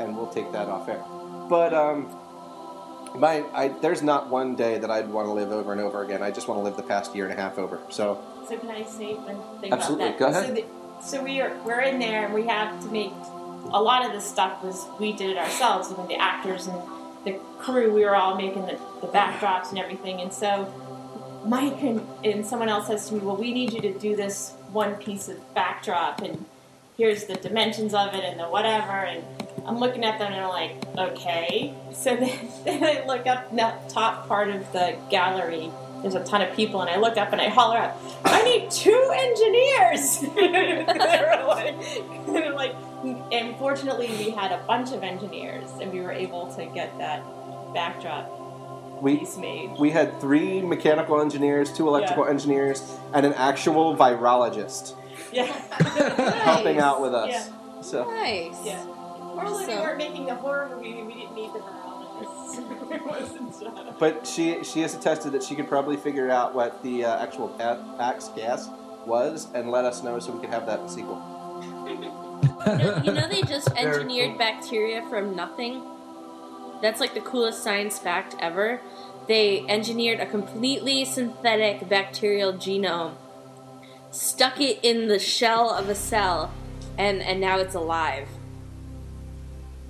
and 0.00 0.16
we'll 0.16 0.30
take 0.32 0.52
that 0.52 0.68
off 0.68 0.88
air. 0.88 1.02
But 1.48 1.72
um, 1.72 2.14
my, 3.18 3.44
I, 3.52 3.68
there's 3.68 4.02
not 4.02 4.30
one 4.30 4.56
day 4.56 4.78
that 4.78 4.90
I'd 4.90 5.08
want 5.08 5.26
to 5.28 5.32
live 5.32 5.52
over 5.52 5.72
and 5.72 5.80
over 5.80 6.02
again. 6.02 6.22
I 6.22 6.30
just 6.30 6.48
want 6.48 6.58
to 6.60 6.64
live 6.64 6.76
the 6.76 6.82
past 6.82 7.14
year 7.14 7.24
and 7.24 7.32
a 7.32 7.40
half 7.40 7.58
over. 7.58 7.80
So 7.90 8.22
So 8.48 8.56
can 8.58 8.70
I 8.70 8.84
say 8.84 9.14
one 9.14 9.60
thing 9.60 9.72
Absolutely. 9.72 10.08
about 10.08 10.18
that? 10.18 10.32
Go 10.32 10.38
ahead. 10.38 10.46
So, 10.46 10.54
the, 10.54 10.64
so 11.02 11.22
we 11.22 11.40
are 11.40 11.56
we're 11.64 11.80
in 11.80 11.98
there 11.98 12.24
and 12.24 12.34
we 12.34 12.46
have 12.46 12.80
to 12.82 12.88
make 12.88 13.12
a 13.72 13.82
lot 13.82 14.06
of 14.06 14.12
this 14.12 14.24
stuff 14.24 14.62
was 14.62 14.86
we 15.00 15.12
did 15.12 15.30
it 15.30 15.36
ourselves. 15.36 15.92
I 15.92 15.96
mean, 15.96 16.08
the 16.08 16.20
actors 16.20 16.66
and 16.66 16.80
the 17.24 17.32
crew, 17.58 17.92
we 17.92 18.04
were 18.04 18.14
all 18.14 18.36
making 18.36 18.66
the, 18.66 18.78
the 19.00 19.08
backdrops 19.08 19.70
and 19.70 19.78
everything. 19.78 20.20
And 20.20 20.32
so 20.32 20.72
Mike 21.44 21.82
and, 21.82 22.06
and 22.24 22.46
someone 22.46 22.68
else 22.68 22.86
says 22.86 23.08
to 23.08 23.14
me, 23.14 23.20
"Well, 23.20 23.36
we 23.36 23.52
need 23.52 23.72
you 23.72 23.80
to 23.82 23.98
do 23.98 24.16
this 24.16 24.52
one 24.72 24.94
piece 24.96 25.28
of 25.28 25.54
backdrop 25.54 26.22
and 26.22 26.44
here's 26.96 27.24
the 27.24 27.34
dimensions 27.34 27.94
of 27.94 28.14
it 28.14 28.24
and 28.24 28.38
the 28.38 28.44
whatever." 28.44 28.92
And 28.92 29.24
I'm 29.66 29.78
looking 29.78 30.04
at 30.04 30.18
them 30.18 30.32
and 30.32 30.42
I'm 30.44 30.48
like, 30.48 30.76
"Okay." 30.96 31.74
So 31.92 32.14
then, 32.22 32.38
then 32.64 32.84
I 32.84 33.04
look 33.06 33.26
up 33.26 33.50
in 33.50 33.56
that 33.56 33.88
top 33.88 34.28
part 34.28 34.48
of 34.48 34.72
the 34.72 34.96
gallery 35.10 35.70
there's 36.02 36.14
a 36.14 36.24
ton 36.24 36.42
of 36.42 36.54
people, 36.54 36.82
and 36.82 36.90
I 36.90 36.98
look 36.98 37.16
up 37.16 37.32
and 37.32 37.40
I 37.40 37.48
holler 37.48 37.78
out, 37.78 37.96
"I 38.24 38.42
need 38.42 38.70
two 38.70 39.12
engineers!" 39.14 40.20
they 40.36 41.22
were 41.24 41.44
like, 41.48 42.26
they're 42.26 42.52
like, 42.52 42.74
and 43.32 43.56
fortunately, 43.56 44.08
we 44.08 44.30
had 44.30 44.52
a 44.52 44.62
bunch 44.66 44.92
of 44.92 45.02
engineers, 45.02 45.68
and 45.80 45.92
we 45.92 46.00
were 46.00 46.12
able 46.12 46.52
to 46.54 46.66
get 46.66 46.96
that 46.98 47.24
backdrop 47.74 49.02
We 49.02 49.26
made. 49.38 49.70
we 49.78 49.90
had 49.90 50.20
three 50.20 50.62
mechanical 50.62 51.20
engineers, 51.20 51.72
two 51.72 51.88
electrical 51.88 52.24
Yeah. 52.24 52.30
engineers, 52.30 52.82
and 53.12 53.26
an 53.26 53.32
actual 53.34 53.96
virologist 53.96 54.94
Yeah, 55.32 55.46
helping 56.44 56.78
out 56.78 57.00
with 57.02 57.14
us. 57.14 57.30
Yeah. 57.30 57.80
So 57.82 58.04
Nice. 58.10 58.56
Yeah. 58.64 58.84
Fortunately, 59.36 59.74
we 59.74 59.80
weren't 59.80 59.98
making 59.98 60.26
the 60.26 60.34
horror 60.34 60.68
movie. 60.74 61.02
We 61.02 61.14
didn't 61.14 61.34
need 61.34 61.52
the 61.52 61.58
virologists. 61.58 62.90
it 62.90 63.06
wasn't 63.06 63.60
done. 63.60 63.94
But 63.98 64.26
she 64.26 64.64
she 64.64 64.80
has 64.80 64.94
attested 64.94 65.32
that 65.32 65.42
she 65.42 65.54
could 65.54 65.68
probably 65.68 65.98
figure 65.98 66.30
out 66.30 66.54
what 66.54 66.82
the 66.82 67.04
uh, 67.04 67.22
actual 67.22 67.48
pa- 67.48 67.96
Pax 67.98 68.28
gas 68.28 68.68
was 69.04 69.48
and 69.54 69.70
let 69.70 69.84
us 69.84 70.02
know 70.02 70.18
so 70.18 70.32
we 70.32 70.40
could 70.40 70.50
have 70.50 70.64
that 70.66 70.80
in 70.80 70.88
sequel. 70.88 71.22
You 71.86 71.98
know, 71.98 73.02
you 73.04 73.12
know 73.12 73.28
they 73.28 73.42
just 73.42 73.72
Very 73.74 73.86
engineered 73.86 74.38
bacteria 74.38 75.06
from 75.08 75.36
nothing? 75.36 75.82
That's 76.80 77.00
like 77.00 77.14
the 77.14 77.20
coolest 77.20 77.62
science 77.62 77.98
fact 77.98 78.34
ever. 78.40 78.80
They 79.28 79.66
engineered 79.68 80.20
a 80.20 80.26
completely 80.26 81.04
synthetic 81.04 81.88
bacterial 81.88 82.52
genome, 82.52 83.14
stuck 84.10 84.60
it 84.60 84.78
in 84.82 85.08
the 85.08 85.18
shell 85.18 85.70
of 85.70 85.88
a 85.88 85.94
cell, 85.94 86.52
and, 86.96 87.22
and 87.22 87.40
now 87.40 87.58
it's 87.58 87.74
alive. 87.74 88.28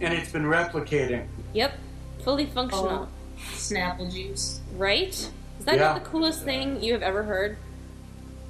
And 0.01 0.13
it's 0.15 0.33
been 0.33 0.45
replicating. 0.45 1.27
Yep, 1.55 1.79
fully 2.23 2.47
functional. 2.47 3.09
Snapple 3.53 4.13
juice. 4.13 4.61
Right? 4.77 5.09
Is 5.09 5.65
that 5.65 5.77
Yeah. 5.77 5.93
not 5.93 6.05
the 6.05 6.11
coolest 6.11 6.45
thing 6.45 6.83
you 6.83 6.93
have 6.93 7.03
ever 7.03 7.23
heard? 7.23 7.57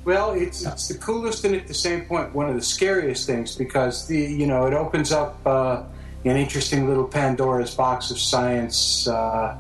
Well, 0.05 0.33
it's 0.33 0.65
it's 0.65 0.87
the 0.87 0.99
coolest 0.99 1.45
and 1.45 1.55
at 1.57 1.67
the 1.67 1.75
same 1.75 2.03
point 2.03 2.33
one 2.33 2.49
of 2.49 2.55
the 2.55 2.63
scariest 2.63 3.27
things 3.27 3.57
because 3.57 4.07
the 4.07 4.17
you 4.19 4.47
know 4.47 4.67
it 4.67 4.73
opens 4.73 5.11
up 5.11 5.41
uh, 5.45 5.83
an 6.25 6.37
interesting 6.37 6.89
little 6.89 7.05
Pandora's 7.05 7.75
box 7.75 8.13
of 8.13 8.19
science 8.21 9.09
uh, 9.09 9.57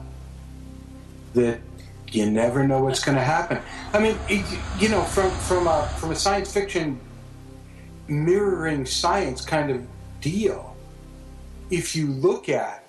that 1.34 1.58
you 2.12 2.30
never 2.30 2.66
know 2.66 2.80
what's 2.80 3.04
going 3.04 3.16
to 3.16 3.24
happen. 3.24 3.58
I 3.92 3.98
mean, 3.98 4.16
it, 4.28 4.44
you 4.78 4.88
know, 4.88 5.02
from 5.02 5.30
from 5.32 5.66
a 5.66 5.88
from 5.98 6.12
a 6.12 6.16
science 6.16 6.52
fiction 6.52 7.00
mirroring 8.06 8.86
science 8.86 9.44
kind 9.44 9.70
of 9.70 9.84
deal. 10.20 10.75
If 11.70 11.96
you 11.96 12.06
look 12.06 12.48
at 12.48 12.86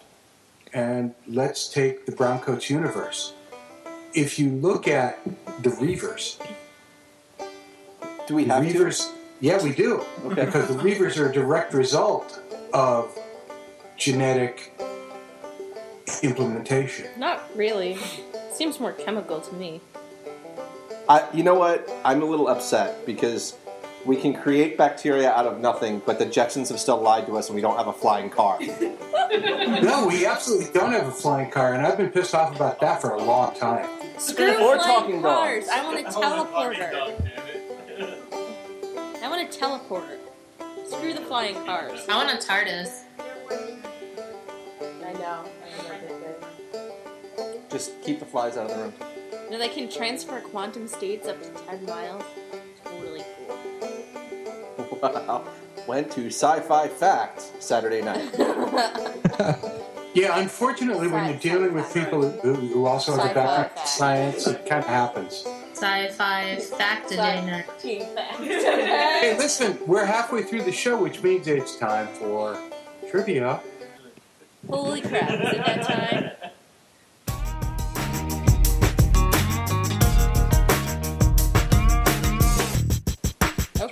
and 0.74 1.16
let's 1.28 1.68
take 1.68 2.06
the 2.06 2.12
Browncoats 2.12 2.70
universe. 2.70 3.34
If 4.14 4.38
you 4.38 4.50
look 4.50 4.88
at 4.88 5.20
the 5.64 5.70
Reavers, 5.70 6.40
do 8.28 8.36
we 8.36 8.46
have 8.46 8.64
Reavers? 8.64 9.12
Yeah, 9.40 9.62
we 9.64 9.72
do. 9.74 10.04
Okay. 10.26 10.46
Because 10.46 10.68
the 10.68 10.76
Reavers 10.76 11.18
are 11.18 11.30
a 11.30 11.34
direct 11.34 11.74
result 11.74 12.42
of 12.74 13.18
genetic 13.98 14.74
implementation. 16.22 17.08
Not 17.18 17.44
really. 17.56 17.98
Seems 18.54 18.80
more 18.80 18.94
chemical 18.94 19.42
to 19.42 19.54
me. 19.56 19.82
I, 21.10 21.28
you 21.34 21.44
know 21.44 21.56
what? 21.56 21.90
I'm 22.04 22.22
a 22.22 22.26
little 22.26 22.48
upset 22.48 23.06
because 23.06 23.56
we 24.08 24.16
can 24.16 24.34
create 24.34 24.78
bacteria 24.78 25.30
out 25.32 25.46
of 25.46 25.60
nothing, 25.60 26.02
but 26.06 26.18
the 26.18 26.26
Jetsons 26.26 26.70
have 26.70 26.80
still 26.80 27.00
lied 27.02 27.26
to 27.28 27.38
us, 27.38 27.48
and 27.50 27.56
we 27.56 27.62
don't 27.62 27.76
have 27.78 27.88
a 27.88 27.94
flying 27.94 28.30
car. 28.30 28.58
no, 28.62 30.06
we 30.08 30.26
absolutely 30.26 30.72
don't 30.74 30.94
have 30.94 31.08
a 31.08 31.12
flying 31.12 31.52
car, 31.52 31.74
and 31.74 31.86
I've 31.86 31.98
been 31.98 32.10
pissed 32.10 32.34
off 32.34 32.56
about 32.56 32.80
that 32.80 33.02
for 33.02 33.12
a 33.12 33.22
long 33.22 33.54
time. 33.56 33.88
Screw 34.18 34.54
Or 34.64 34.78
flying 34.78 34.82
talking 34.82 35.22
cars. 35.22 35.68
dogs. 35.68 35.78
I 35.78 35.84
want 35.84 36.00
a 36.00 36.10
teleporter. 36.10 36.92
I 39.22 39.30
want 39.30 39.42
a 39.54 39.60
teleporter. 39.60 40.18
Screw 40.90 41.14
the 41.14 41.22
flying 41.22 41.56
cars. 41.66 42.08
I 42.08 42.16
want 42.16 42.32
a 42.32 42.38
TARDIS. 42.48 43.04
I 45.06 45.14
know. 45.14 45.44
Just 47.70 48.02
keep 48.02 48.20
the 48.20 48.26
flies 48.26 48.56
out 48.56 48.72
of 48.72 48.78
the 48.78 48.84
room. 48.84 48.94
You 49.46 49.52
know, 49.52 49.58
they 49.60 49.70
can 49.70 49.90
transfer 49.90 50.40
quantum 50.40 50.88
states 50.88 51.28
up 51.28 51.42
to 51.44 51.50
10 51.66 51.86
miles. 51.86 52.24
Totally 55.02 55.26
cool. 55.26 55.36
Wow. 55.36 55.48
Went 55.88 56.12
to 56.12 56.28
Sci-Fi 56.28 56.88
Fact 56.90 57.42
Saturday 57.60 58.02
night. 58.02 58.34
Yeah, 60.18 60.40
unfortunately, 60.40 61.08
when 61.10 61.30
you're 61.30 61.38
dealing 61.38 61.74
with 61.76 61.94
people 61.94 62.28
who, 62.28 62.56
who 62.56 62.86
also 62.88 63.12
have 63.12 63.20
a 63.20 63.24
Sci-fi 63.28 63.34
background 63.36 63.72
in 63.80 63.86
science, 63.86 64.48
it 64.48 64.66
kind 64.66 64.84
of 64.84 64.90
happens. 64.90 65.46
Sci-fi 65.74 66.56
fact 66.56 67.10
today 67.10 67.46
night. 67.46 67.66
Hey, 67.80 69.36
listen, 69.38 69.78
we're 69.86 70.06
halfway 70.06 70.42
through 70.42 70.64
the 70.64 70.72
show, 70.72 71.00
which 71.00 71.22
means 71.22 71.48
it's 71.48 71.76
time 71.76 72.08
for 72.08 72.58
trivia. 73.12 73.60
Holy 74.68 75.02
crap, 75.02 75.30
is 75.30 75.54
it 75.54 75.66
that 75.68 75.84
time? 75.84 76.32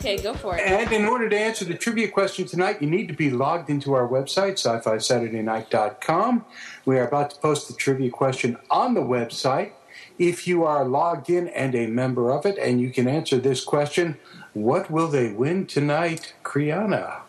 Okay, 0.06 0.22
go 0.22 0.36
for 0.36 0.56
it. 0.56 0.62
And 0.62 0.92
in 0.92 1.06
order 1.06 1.28
to 1.28 1.36
answer 1.36 1.66
the 1.66 1.74
trivia 1.74 2.08
question 2.08 2.46
tonight, 2.46 2.80
you 2.80 2.88
need 2.88 3.08
to 3.08 3.16
be 3.16 3.32
logged 3.32 3.72
into 3.72 3.94
our 3.94 4.08
website, 4.08 4.60
sci-fi 4.60 5.00
Saturday 5.00 5.42
night.com. 5.42 6.46
We 6.86 7.00
are 7.00 7.08
about 7.08 7.32
to 7.32 7.38
post 7.38 7.68
the 7.68 7.74
trivia 7.74 8.12
question 8.12 8.58
on 8.70 8.94
the 8.94 9.02
website. 9.02 9.72
If 10.20 10.48
you 10.48 10.64
are 10.64 10.86
logged 10.86 11.32
in 11.32 11.48
and 11.48 11.74
a 11.74 11.88
member 11.88 12.30
of 12.30 12.46
it, 12.46 12.60
and 12.60 12.80
you 12.80 12.92
can 12.92 13.08
answer 13.08 13.40
this 13.40 13.64
question, 13.64 14.20
what 14.54 14.92
will 14.92 15.08
they 15.08 15.32
win 15.32 15.66
tonight, 15.66 16.36
Kriana? 16.44 17.22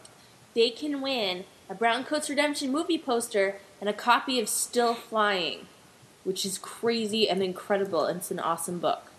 They 0.54 0.68
can 0.68 1.00
win 1.00 1.46
a 1.70 1.74
Brown 1.74 2.04
Coats 2.04 2.28
Redemption 2.28 2.70
movie 2.70 2.98
poster 2.98 3.56
and 3.80 3.88
a 3.88 3.94
copy 3.94 4.38
of 4.38 4.50
Still 4.50 4.92
Flying, 4.92 5.66
which 6.24 6.44
is 6.44 6.58
crazy 6.58 7.26
and 7.26 7.42
incredible, 7.42 8.04
and 8.04 8.18
it's 8.18 8.30
an 8.30 8.38
awesome 8.38 8.80
book. 8.80 9.12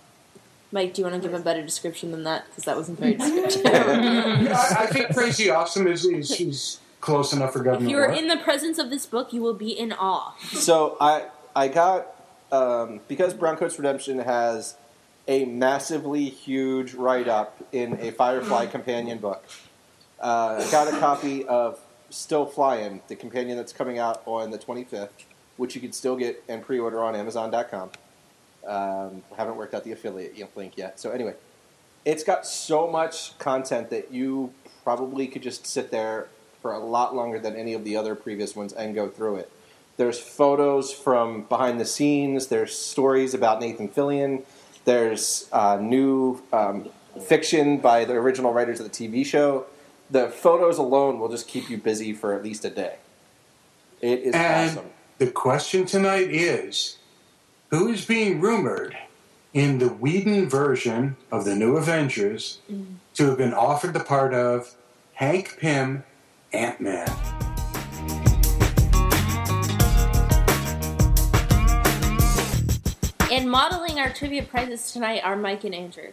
Mike, 0.71 0.93
do 0.93 1.01
you 1.01 1.07
want 1.07 1.21
to 1.21 1.27
give 1.27 1.39
a 1.39 1.41
better 1.41 1.61
description 1.61 2.11
than 2.11 2.23
that? 2.23 2.45
Because 2.49 2.65
that 2.65 2.75
wasn't 2.75 2.99
very 2.99 3.13
descriptive. 3.15 3.65
I, 3.65 4.75
I 4.79 4.85
think 4.87 5.13
Crazy 5.15 5.49
Awesome 5.49 5.87
is, 5.87 6.05
is, 6.05 6.31
is 6.39 6.79
close 6.99 7.31
enough 7.33 7.53
for 7.53 7.59
government. 7.59 7.89
if 7.89 7.89
government 7.89 7.91
you 7.91 7.97
are 7.97 8.09
work. 8.09 8.17
in 8.17 8.27
the 8.27 8.43
presence 8.43 8.77
of 8.77 8.89
this 8.89 9.05
book, 9.05 9.31
you 9.31 9.41
will 9.41 9.53
be 9.53 9.71
in 9.71 9.93
awe. 9.93 10.35
so 10.39 10.97
I 10.99 11.27
I 11.55 11.69
got 11.69 12.07
um, 12.51 13.01
because 13.07 13.33
Browncoats 13.33 13.77
Redemption 13.77 14.19
has 14.19 14.75
a 15.27 15.45
massively 15.45 16.25
huge 16.25 16.93
write 16.93 17.27
up 17.27 17.57
in 17.71 17.99
a 17.99 18.11
Firefly 18.11 18.65
companion 18.71 19.17
book. 19.19 19.43
Uh, 20.19 20.63
I 20.65 20.71
got 20.71 20.93
a 20.93 20.97
copy 20.99 21.45
of 21.45 21.79
Still 22.09 22.45
Flying, 22.45 23.01
the 23.07 23.15
companion 23.15 23.57
that's 23.57 23.73
coming 23.73 23.99
out 23.99 24.21
on 24.25 24.51
the 24.51 24.57
25th, 24.57 25.09
which 25.57 25.75
you 25.75 25.81
can 25.81 25.91
still 25.91 26.15
get 26.15 26.43
and 26.47 26.63
pre 26.63 26.79
order 26.79 27.03
on 27.03 27.15
Amazon.com. 27.15 27.91
Um, 28.65 29.23
I 29.31 29.35
haven't 29.37 29.55
worked 29.55 29.73
out 29.73 29.83
the 29.83 29.91
affiliate 29.91 30.55
link 30.55 30.77
yet. 30.77 30.99
So, 30.99 31.11
anyway, 31.11 31.35
it's 32.05 32.23
got 32.23 32.45
so 32.45 32.87
much 32.87 33.37
content 33.37 33.89
that 33.89 34.11
you 34.11 34.53
probably 34.83 35.27
could 35.27 35.43
just 35.43 35.67
sit 35.67 35.91
there 35.91 36.27
for 36.61 36.73
a 36.73 36.79
lot 36.79 37.15
longer 37.15 37.39
than 37.39 37.55
any 37.55 37.73
of 37.73 37.83
the 37.83 37.95
other 37.95 38.15
previous 38.15 38.55
ones 38.55 38.73
and 38.73 38.95
go 38.95 39.09
through 39.09 39.37
it. 39.37 39.51
There's 39.97 40.19
photos 40.19 40.93
from 40.93 41.43
behind 41.43 41.79
the 41.79 41.85
scenes. 41.85 42.47
There's 42.47 42.77
stories 42.77 43.33
about 43.33 43.59
Nathan 43.59 43.89
Fillion. 43.89 44.43
There's 44.85 45.49
uh, 45.51 45.77
new 45.81 46.41
um, 46.53 46.89
fiction 47.21 47.79
by 47.79 48.05
the 48.05 48.13
original 48.13 48.53
writers 48.53 48.79
of 48.79 48.89
the 48.89 48.91
TV 48.91 49.25
show. 49.25 49.65
The 50.09 50.29
photos 50.29 50.77
alone 50.77 51.19
will 51.19 51.29
just 51.29 51.47
keep 51.47 51.69
you 51.69 51.77
busy 51.77 52.13
for 52.13 52.33
at 52.33 52.43
least 52.43 52.63
a 52.63 52.69
day. 52.69 52.97
It 53.99 54.19
is 54.19 54.35
and 54.35 54.69
awesome. 54.69 54.91
the 55.17 55.31
question 55.31 55.85
tonight 55.85 56.29
is 56.29 56.97
who 57.69 57.89
is 57.89 58.05
being 58.05 58.39
rumored 58.39 58.97
in 59.53 59.79
the 59.79 59.89
Whedon 59.89 60.49
version 60.49 61.17
of 61.31 61.43
the 61.43 61.55
New 61.55 61.75
Avengers 61.75 62.59
mm. 62.71 62.95
to 63.15 63.25
have 63.27 63.37
been 63.37 63.53
offered 63.53 63.93
the 63.93 63.99
part 63.99 64.33
of 64.33 64.75
Hank 65.13 65.57
Pym, 65.59 66.03
Ant 66.53 66.79
Man? 66.79 67.09
And 73.29 73.51
modeling 73.51 73.99
our 73.99 74.11
trivia 74.13 74.43
prizes 74.43 74.91
tonight 74.91 75.21
are 75.23 75.35
Mike 75.35 75.65
and 75.65 75.75
Andrew. 75.75 76.11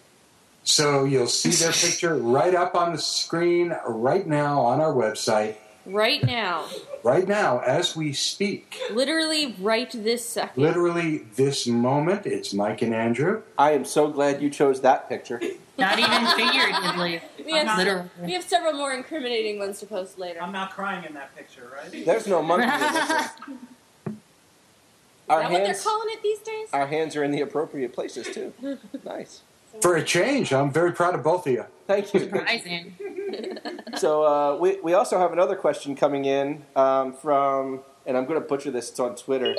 So 0.65 1.05
you'll 1.05 1.29
see 1.29 1.51
their 1.51 1.73
picture 1.73 2.17
right 2.17 2.55
up 2.55 2.75
on 2.75 2.93
the 2.93 2.99
screen 2.99 3.77
right 3.87 4.27
now 4.27 4.61
on 4.61 4.81
our 4.81 4.93
website, 4.93 5.57
Right 5.87 6.25
now. 6.25 6.67
right 7.03 7.29
now 7.29 7.61
as 7.61 7.95
we 7.95 8.13
speak. 8.13 8.79
Literally 8.91 9.55
right 9.61 9.91
this 9.93 10.27
second. 10.27 10.63
Literally 10.63 11.19
this 11.37 11.67
moment, 11.67 12.27
it's 12.27 12.55
Mike 12.55 12.83
and 12.83 12.95
Andrew. 12.95 13.43
I 13.59 13.73
am 13.73 13.85
so 13.85 14.09
glad 14.09 14.41
you 14.41 14.49
chose 14.51 14.81
that 14.81 15.09
picture. 15.09 15.41
Not 15.79 15.99
even 15.99 16.27
figuratively. 16.37 17.21
We 17.45 17.53
have, 17.53 17.77
Literally. 17.77 18.09
we 18.23 18.33
have 18.33 18.43
several 18.43 18.73
more 18.73 18.95
incriminating 18.95 19.59
ones 19.59 19.79
to 19.81 19.87
post 19.87 20.19
later. 20.19 20.41
I'm 20.41 20.51
not 20.51 20.71
crying 20.71 21.05
in 21.05 21.13
that 21.13 21.37
picture, 21.37 21.71
right? 21.77 22.07
There's 22.07 22.27
no 22.27 22.43
monkey 22.43 22.65
in 22.65 22.81
this 22.81 23.29
one. 23.47 23.59
Our 25.29 25.43
that 25.43 25.51
what 25.53 25.65
they're 25.65 25.75
calling 25.75 26.09
it 26.11 26.23
these 26.23 26.39
days? 26.41 26.69
our 26.73 26.87
hands 26.87 27.17
are 27.17 27.25
in 27.25 27.31
the 27.31 27.41
appropriate 27.41 27.93
places 27.95 28.29
too. 28.29 28.53
nice. 29.05 29.43
For 29.81 29.97
a 29.97 30.03
change, 30.05 30.53
I'm 30.53 30.71
very 30.71 30.93
proud 30.93 31.15
of 31.15 31.23
both 31.23 31.47
of 31.47 31.53
you. 31.53 31.65
Thank 31.87 32.15
you. 32.15 32.21
Surprising. 32.31 32.97
So 33.97 34.25
uh, 34.25 34.57
we, 34.57 34.81
we 34.81 34.93
also 34.95 35.19
have 35.21 35.33
another 35.33 35.55
question 35.55 35.95
coming 35.95 36.25
in 36.25 36.65
um, 36.75 37.13
from, 37.13 37.81
and 38.07 38.17
I'm 38.17 38.27
going 38.27 38.41
to 38.41 38.47
butcher 38.47 38.73
this. 38.73 38.91
It's 38.91 38.99
on 38.99 39.15
Twitter. 39.15 39.55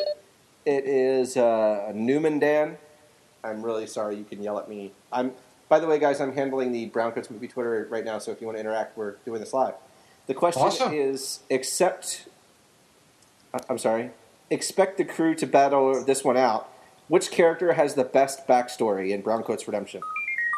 It 0.66 0.86
is 0.86 1.38
uh, 1.38 1.92
Newman 1.96 2.40
Dan. 2.40 2.78
I'm 3.46 3.64
really 3.64 3.88
sorry. 3.88 4.18
You 4.18 4.26
can 4.26 4.44
yell 4.44 4.60
at 4.60 4.68
me. 4.68 4.92
I'm. 5.12 5.32
By 5.70 5.80
the 5.80 5.88
way, 5.88 6.00
guys, 6.00 6.20
I'm 6.20 6.34
handling 6.34 6.74
the 6.74 6.88
Brown 6.88 7.14
Coats 7.14 7.32
Movie 7.32 7.48
Twitter 7.48 7.88
right 7.90 8.04
now. 8.04 8.20
So 8.20 8.32
if 8.32 8.42
you 8.42 8.48
want 8.48 8.58
to 8.58 8.62
interact, 8.62 8.98
we're 8.98 9.16
doing 9.26 9.40
this 9.40 9.54
live. 9.54 9.76
The 10.28 10.34
question 10.34 10.64
Awesome. 10.64 10.94
is: 10.94 11.40
Accept. 11.50 12.28
I- 13.54 13.60
I'm 13.70 13.78
sorry. 13.78 14.12
Expect 14.50 14.98
the 14.98 15.06
crew 15.06 15.34
to 15.36 15.48
battle 15.48 16.04
this 16.04 16.26
one 16.26 16.36
out. 16.38 16.70
Which 17.08 17.30
character 17.32 17.74
has 17.74 17.94
the 17.94 18.04
best 18.04 18.48
backstory 18.48 19.12
in 19.12 19.22
Browncoat's 19.22 19.68
Redemption? 19.68 20.02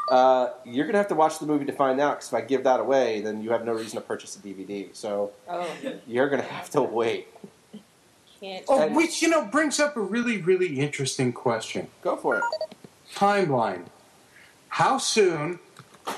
Uh, 0.09 0.51
you're 0.63 0.85
gonna 0.85 0.97
have 0.97 1.09
to 1.09 1.15
watch 1.15 1.39
the 1.39 1.45
movie 1.45 1.65
to 1.65 1.73
find 1.73 1.99
out. 1.99 2.17
Because 2.17 2.29
if 2.29 2.33
I 2.33 2.41
give 2.41 2.63
that 2.63 2.79
away, 2.79 3.19
then 3.21 3.41
you 3.41 3.51
have 3.51 3.65
no 3.65 3.73
reason 3.73 3.99
to 3.99 4.01
purchase 4.01 4.35
a 4.37 4.39
DVD. 4.39 4.89
So 4.95 5.31
Oh, 5.49 5.67
you're 6.07 6.29
gonna 6.29 6.43
have 6.43 6.69
to 6.71 6.81
wait. 6.81 7.27
can't. 8.39 8.63
Oh, 8.69 8.87
which 8.93 9.21
you 9.21 9.27
know 9.29 9.45
brings 9.45 9.79
up 9.79 9.97
a 9.97 10.01
really, 10.01 10.37
really 10.37 10.79
interesting 10.79 11.33
question. 11.33 11.87
Go 12.01 12.15
for 12.15 12.37
it. 12.37 12.43
Timeline. 13.13 13.85
How 14.69 14.97
soon 14.97 15.59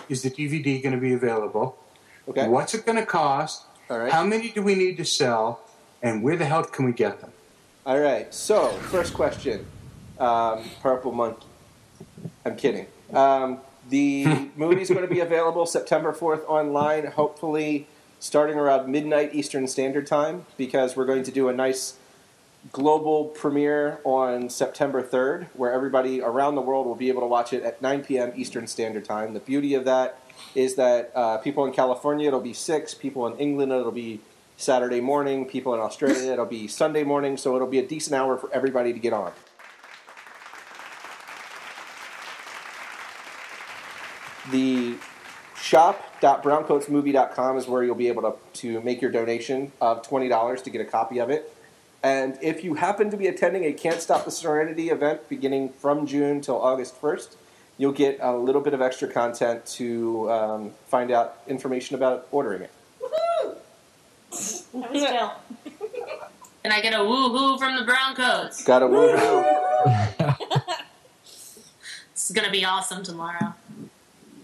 is 0.10 0.22
the 0.22 0.30
DVD 0.30 0.82
going 0.84 0.94
to 0.94 1.00
be 1.00 1.14
available? 1.14 1.78
Okay. 2.28 2.48
What's 2.48 2.74
it 2.74 2.86
going 2.86 2.98
to 2.98 3.06
cost? 3.06 3.64
All 3.90 4.00
right. 4.00 4.12
How 4.12 4.24
many 4.24 4.50
do 4.50 4.62
we 4.62 4.76
need 4.76 4.98
to 4.98 5.06
sell? 5.06 5.62
And 6.02 6.24
where 6.24 6.36
the 6.36 6.46
hell 6.46 6.64
can 6.64 6.86
we 6.86 6.92
get 6.92 7.22
them? 7.22 7.32
All 7.86 8.00
right. 8.00 8.34
So 8.34 8.70
first 8.92 9.14
question, 9.14 9.66
um, 10.20 10.64
Purple 10.82 11.12
Monkey. 11.12 11.48
I'm 12.46 12.56
kidding. 12.56 12.88
Um, 13.14 13.60
the 13.90 14.50
movie's 14.56 14.90
going 14.90 15.02
to 15.02 15.14
be 15.14 15.20
available 15.20 15.66
September 15.66 16.14
4th 16.14 16.46
online. 16.48 17.08
Hopefully, 17.08 17.88
starting 18.20 18.58
around 18.58 18.92
midnight 18.92 19.34
Eastern 19.34 19.68
Standard 19.68 20.08
Time, 20.08 20.46
because 20.58 20.96
we're 20.96 21.06
going 21.06 21.24
to 21.24 21.32
do 21.32 21.50
a 21.50 21.54
nice 21.54 21.98
global 22.72 23.26
premiere 23.26 24.00
on 24.04 24.50
September 24.50 25.02
3rd, 25.02 25.48
where 25.54 25.72
everybody 25.72 26.22
around 26.22 26.56
the 26.56 26.62
world 26.62 26.86
will 26.86 26.96
be 26.96 27.08
able 27.08 27.22
to 27.22 27.28
watch 27.28 27.54
it 27.54 27.64
at 27.64 27.82
9 27.82 28.04
p.m. 28.04 28.34
Eastern 28.36 28.68
Standard 28.68 29.06
Time. 29.06 29.34
The 29.34 29.40
beauty 29.40 29.74
of 29.74 29.86
that 29.86 30.20
is 30.56 30.76
that 30.76 31.12
uh, 31.16 31.38
people 31.38 31.66
in 31.66 31.74
California, 31.74 32.28
it'll 32.28 32.42
be 32.42 32.54
6, 32.54 32.94
people 32.96 33.26
in 33.28 33.38
England, 33.38 33.72
it'll 33.72 33.92
be 33.92 34.20
Saturday 34.58 35.00
morning, 35.00 35.46
people 35.46 35.74
in 35.74 35.80
Australia, 35.80 36.34
it'll 36.34 36.46
be 36.46 36.68
Sunday 36.68 37.04
morning, 37.04 37.38
so 37.38 37.56
it'll 37.56 37.68
be 37.68 37.80
a 37.80 37.88
decent 37.88 38.14
hour 38.14 38.38
for 38.38 38.52
everybody 38.54 38.92
to 38.92 39.00
get 39.00 39.14
on. 39.14 39.32
The 44.52 44.96
shop.browncoatsmovie.com 45.56 47.58
is 47.58 47.68
where 47.68 47.84
you'll 47.84 47.96
be 47.96 48.08
able 48.08 48.22
to, 48.22 48.36
to 48.62 48.80
make 48.82 49.02
your 49.02 49.12
donation 49.12 49.74
of 49.82 50.08
$20 50.08 50.64
to 50.64 50.70
get 50.70 50.80
a 50.82 50.86
copy 50.86 51.20
of 51.20 51.30
it. 51.30 51.54
And 52.02 52.38
if 52.42 52.64
you 52.64 52.76
happen 52.76 53.10
to 53.12 53.18
be 53.18 53.28
attending 53.28 53.66
a 53.66 53.74
Can't 53.74 54.02
Stop 54.02 54.24
the 54.24 54.32
Serenity 54.32 54.90
event 54.90 55.28
beginning 55.28 55.74
from 55.74 56.08
June 56.08 56.40
till 56.40 56.62
August 56.62 57.00
1st, 57.02 57.36
you'll 57.78 57.92
get 57.92 58.18
a 58.22 58.34
little 58.36 58.62
bit 58.62 58.74
of 58.74 58.82
extra 58.82 59.08
content 59.08 59.66
to 59.66 60.32
um, 60.32 60.72
find 60.88 61.12
out 61.12 61.40
information 61.48 61.96
about 61.96 62.28
ordering 62.32 62.62
it. 62.62 62.72
That 64.32 64.92
was 64.92 64.94
Jill. 64.94 65.34
And 66.62 66.74
I 66.74 66.82
get 66.82 66.94
a 66.94 66.98
woohoo 66.98 67.58
from 67.58 67.78
the 67.78 67.90
Browncoats. 67.90 68.66
Got 68.66 68.84
a 68.84 68.88
woo 68.88 69.16
hoo 69.16 69.46
It's 72.12 72.32
gonna 72.32 72.52
be 72.52 72.66
awesome 72.66 73.02
tomorrow. 73.02 73.54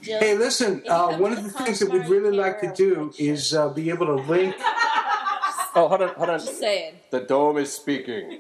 Hey, 0.06 0.38
listen. 0.38 0.84
Uh, 0.88 1.18
one 1.18 1.34
of 1.34 1.44
the 1.44 1.50
things 1.50 1.80
that 1.80 1.90
we'd 1.90 2.08
really 2.08 2.36
like 2.36 2.62
to 2.62 2.72
do 2.74 3.12
is 3.18 3.54
uh, 3.54 3.70
be 3.70 3.90
able 3.90 4.06
to 4.08 4.16
link. 4.16 4.56
Oh, 5.78 5.90
hold 5.90 6.04
on, 6.04 6.16
hold 6.16 6.30
on. 6.30 6.40
Just 6.40 6.58
saying. 6.58 6.94
The 7.10 7.20
dome 7.20 7.58
is 7.58 7.74
speaking. 7.74 8.40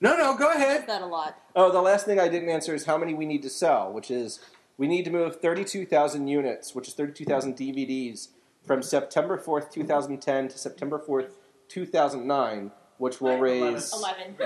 No, 0.00 0.16
no, 0.16 0.36
go 0.36 0.50
ahead. 0.50 0.88
That 0.88 1.02
a 1.02 1.06
lot. 1.06 1.38
Oh, 1.54 1.70
the 1.70 1.80
last 1.80 2.04
thing 2.04 2.18
I 2.18 2.28
didn't 2.28 2.48
answer 2.48 2.74
is 2.74 2.84
how 2.84 2.98
many 2.98 3.14
we 3.14 3.26
need 3.26 3.42
to 3.42 3.48
sell, 3.48 3.92
which 3.92 4.10
is 4.10 4.40
we 4.76 4.88
need 4.88 5.04
to 5.04 5.12
move 5.12 5.36
32,000 5.36 6.26
units, 6.26 6.74
which 6.74 6.88
is 6.88 6.94
32,000 6.94 7.56
DVDs, 7.56 8.30
from 8.66 8.82
September 8.82 9.38
4th, 9.38 9.70
2010 9.70 10.48
to 10.48 10.58
September 10.58 10.98
4th, 10.98 11.28
2009, 11.68 12.72
which 12.98 13.20
will 13.20 13.38
raise. 13.38 13.92
Eleven. 13.92 14.34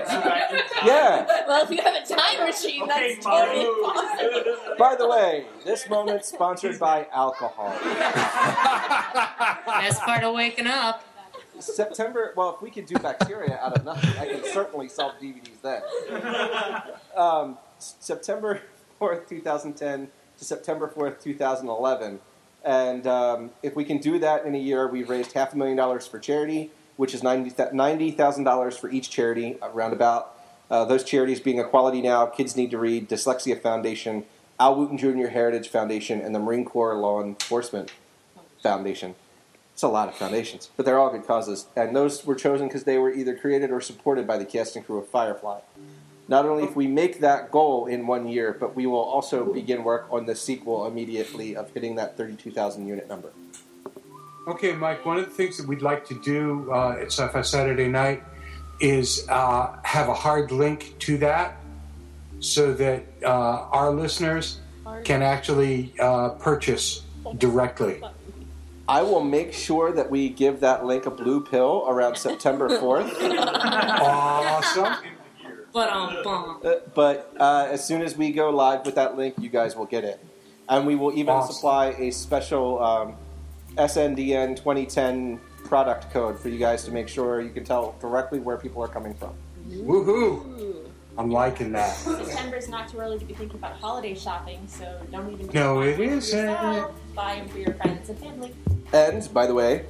Yeah! 0.85 1.25
Well, 1.47 1.63
if 1.63 1.69
you 1.71 1.81
have 1.81 1.95
a 1.95 2.05
time 2.05 2.45
machine, 2.47 2.87
that's 2.87 3.23
totally 3.23 3.65
possible. 3.83 4.75
By 4.77 4.95
the 4.95 5.07
way, 5.09 5.45
this 5.65 5.89
moment's 5.89 6.29
sponsored 6.29 6.79
by 6.79 7.05
alcohol. 7.11 7.71
Best 9.65 10.01
part 10.01 10.23
of 10.23 10.33
waking 10.33 10.67
up. 10.67 11.03
September, 11.59 12.33
well, 12.37 12.55
if 12.55 12.61
we 12.61 12.71
could 12.71 12.85
do 12.85 12.95
bacteria 12.95 13.59
out 13.61 13.77
of 13.77 13.83
nothing, 13.83 14.17
I 14.17 14.27
can 14.27 14.43
certainly 14.45 14.87
solve 14.87 15.15
DVDs 15.21 15.61
then. 15.61 15.81
Um, 17.15 17.57
S- 17.77 17.95
September 17.99 18.61
4th, 19.01 19.27
2010 19.27 20.07
to 20.37 20.45
September 20.45 20.87
4th, 20.87 21.21
2011. 21.21 22.19
And 22.63 23.05
um, 23.07 23.51
if 23.61 23.75
we 23.75 23.83
can 23.83 23.97
do 23.97 24.17
that 24.19 24.45
in 24.45 24.55
a 24.55 24.59
year, 24.59 24.87
we've 24.87 25.09
raised 25.09 25.33
half 25.33 25.53
a 25.53 25.57
million 25.57 25.75
dollars 25.75 26.07
for 26.07 26.17
charity, 26.19 26.71
which 26.99 27.13
is 27.13 27.21
$90 27.21 27.55
$90,000 27.71 28.77
for 28.77 28.91
each 28.91 29.09
charity, 29.09 29.57
around 29.61 29.93
about. 29.93 30.35
Uh, 30.69 30.83
those 30.83 31.01
charities 31.01 31.39
being 31.39 31.57
Equality 31.57 32.01
Now, 32.01 32.25
Kids 32.25 32.57
Need 32.57 32.71
to 32.71 32.77
Read, 32.77 33.07
Dyslexia 33.07 33.61
Foundation, 33.61 34.25
Al 34.59 34.75
Wooten 34.75 34.97
Jr. 34.97 35.27
Heritage 35.27 35.69
Foundation, 35.69 36.19
and 36.19 36.35
the 36.35 36.39
Marine 36.39 36.65
Corps 36.65 36.95
Law 36.95 37.23
Enforcement 37.23 37.93
Foundation. 38.61 39.15
It's 39.73 39.81
a 39.81 39.87
lot 39.87 40.09
of 40.09 40.15
foundations, 40.15 40.71
but 40.75 40.85
they're 40.85 40.99
all 40.99 41.09
good 41.09 41.25
causes. 41.25 41.67
And 41.73 41.95
those 41.95 42.25
were 42.25 42.35
chosen 42.35 42.67
because 42.67 42.83
they 42.83 42.97
were 42.97 43.13
either 43.13 43.33
created 43.33 43.71
or 43.71 43.79
supported 43.79 44.27
by 44.27 44.37
the 44.37 44.43
cast 44.43 44.75
and 44.75 44.85
crew 44.85 44.97
of 44.97 45.07
Firefly. 45.07 45.61
Not 46.27 46.45
only 46.45 46.65
if 46.65 46.75
we 46.75 46.87
make 46.87 47.21
that 47.21 47.49
goal 47.49 47.85
in 47.85 48.07
one 48.07 48.27
year, 48.27 48.53
but 48.59 48.75
we 48.75 48.85
will 48.85 48.99
also 48.99 49.53
begin 49.53 49.85
work 49.85 50.05
on 50.11 50.25
the 50.25 50.35
sequel 50.35 50.85
immediately 50.85 51.55
of 51.55 51.71
hitting 51.71 51.95
that 51.95 52.17
32,000 52.17 52.85
unit 52.85 53.07
number. 53.07 53.31
Okay, 54.49 54.73
Mike. 54.73 55.05
One 55.05 55.17
of 55.19 55.25
the 55.25 55.31
things 55.31 55.57
that 55.57 55.67
we'd 55.67 55.83
like 55.83 56.05
to 56.07 56.15
do 56.15 56.71
uh, 56.71 56.93
at 56.99 57.07
Sci-Fi 57.11 57.41
Saturday 57.43 57.87
Night 57.87 58.23
is 58.79 59.27
uh, 59.29 59.77
have 59.83 60.09
a 60.09 60.13
hard 60.13 60.51
link 60.51 60.95
to 60.99 61.19
that, 61.19 61.57
so 62.39 62.73
that 62.73 63.03
uh, 63.23 63.27
our 63.27 63.91
listeners 63.91 64.59
can 65.03 65.21
actually 65.21 65.93
uh, 65.99 66.29
purchase 66.29 67.03
directly. 67.37 68.01
I 68.87 69.03
will 69.03 69.23
make 69.23 69.53
sure 69.53 69.91
that 69.91 70.09
we 70.09 70.29
give 70.29 70.61
that 70.61 70.83
link 70.83 71.05
a 71.05 71.11
blue 71.11 71.45
pill 71.45 71.85
around 71.87 72.17
September 72.17 72.69
4th. 72.81 73.11
Awesome. 74.01 74.95
But 75.71 75.89
um, 75.91 76.23
bum. 76.23 76.59
Uh, 76.65 76.73
but 76.95 77.31
uh, 77.39 77.67
as 77.69 77.85
soon 77.85 78.01
as 78.01 78.17
we 78.17 78.31
go 78.31 78.49
live 78.49 78.83
with 78.83 78.95
that 78.95 79.15
link, 79.15 79.35
you 79.39 79.49
guys 79.49 79.75
will 79.75 79.85
get 79.85 80.03
it. 80.03 80.19
And 80.67 80.87
we 80.87 80.95
will 80.95 81.11
even 81.11 81.29
Awesome. 81.35 81.53
supply 81.53 81.87
a 81.99 82.09
special 82.09 82.81
um, 82.83 83.15
SNDN 83.77 84.55
2010 84.55 85.39
product 85.65 86.11
code 86.11 86.39
for 86.39 86.49
you 86.49 86.57
guys 86.57 86.83
to 86.85 86.91
make 86.91 87.07
sure 87.07 87.41
you 87.41 87.49
can 87.51 87.63
tell 87.63 87.95
directly 87.99 88.39
where 88.39 88.57
people 88.57 88.81
are 88.83 88.87
coming 88.87 89.13
from. 89.13 89.33
Woohoo! 89.69 90.85
I'm 91.17 91.29
liking 91.29 91.71
that. 91.73 91.95
September's 91.95 92.69
not 92.69 92.87
too 92.87 92.97
early 92.97 93.19
to 93.19 93.25
be 93.25 93.33
thinking 93.33 93.57
about 93.59 93.73
holiday 93.73 94.15
shopping, 94.15 94.61
so 94.67 94.99
don't 95.11 95.31
even. 95.33 95.49
No, 95.53 95.75
buy 95.75 95.85
it 95.85 95.87
them 95.89 95.97
for 95.97 96.03
isn't. 96.03 96.39
yourself, 96.39 96.91
Buy 97.13 97.35
them 97.35 97.47
for 97.49 97.57
your 97.59 97.73
friends 97.75 98.09
and 98.09 98.19
family. 98.19 98.53
And 98.93 99.33
by 99.33 99.45
the 99.45 99.53
way, 99.53 99.85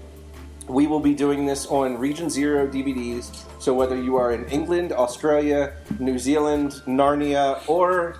we 0.67 0.87
will 0.87 0.99
be 0.99 1.13
doing 1.13 1.45
this 1.45 1.67
on 1.67 1.97
Region 1.97 2.29
Zero 2.29 2.67
DVDs. 2.67 3.43
So 3.61 3.73
whether 3.73 3.95
you 4.01 4.15
are 4.15 4.31
in 4.33 4.45
England, 4.49 4.91
Australia, 4.91 5.73
New 5.99 6.17
Zealand, 6.17 6.81
Narnia, 6.87 7.61
or 7.69 8.17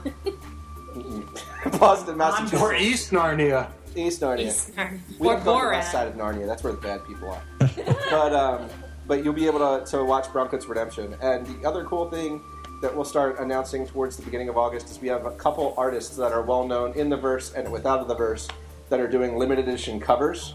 Boston, 1.80 2.16
Massachusetts, 2.18 2.62
Or 2.62 2.74
East 2.76 3.12
Narnia. 3.12 3.72
East 3.96 4.22
Narnia. 4.22 4.48
East 4.48 4.76
Narnia. 4.76 5.00
We 5.20 5.28
Or 5.28 5.36
don't 5.36 5.44
go 5.46 5.60
to 5.60 5.66
the 5.66 5.72
west 5.72 5.92
side 5.92 6.08
of 6.08 6.16
Narnia. 6.16 6.46
That's 6.48 6.64
where 6.64 6.74
the 6.74 6.80
bad 6.82 7.06
people 7.06 7.30
are. 7.30 7.42
but 8.10 8.34
um, 8.34 8.70
but 9.08 9.24
you'll 9.24 9.34
be 9.34 9.48
able 9.48 9.60
to, 9.80 9.86
to 9.92 10.04
watch 10.04 10.26
Browncoats 10.26 10.68
Redemption. 10.68 11.16
And 11.22 11.46
the 11.48 11.68
other 11.68 11.84
cool 11.86 12.10
thing 12.10 12.42
that 12.82 12.96
we'll 12.96 13.06
start 13.06 13.40
announcing 13.40 13.86
towards 13.88 14.16
the 14.16 14.24
beginning 14.24 14.48
of 14.50 14.58
August 14.58 14.90
is 14.90 15.00
we 15.02 15.08
have 15.10 15.26
a 15.26 15.32
couple 15.32 15.74
artists 15.78 16.16
that 16.16 16.32
are 16.32 16.42
well 16.44 16.66
known 16.68 16.94
in 16.94 17.10
the 17.10 17.18
verse 17.18 17.54
and 17.54 17.70
without 17.72 18.08
the 18.08 18.16
verse 18.16 18.48
that 18.90 19.00
are 19.00 19.08
doing 19.08 19.36
limited 19.38 19.68
edition 19.68 20.00
covers 20.00 20.54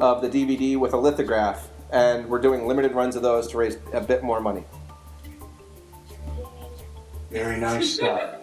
of 0.00 0.20
the 0.22 0.28
DVD 0.28 0.76
with 0.78 0.92
a 0.92 0.96
lithograph. 0.96 1.68
And 1.90 2.28
we're 2.28 2.40
doing 2.40 2.66
limited 2.66 2.92
runs 2.92 3.16
of 3.16 3.22
those 3.22 3.48
to 3.48 3.56
raise 3.56 3.78
a 3.94 4.00
bit 4.00 4.22
more 4.22 4.40
money. 4.40 4.64
Very 7.30 7.58
nice 7.58 7.94
stuff. 7.94 8.34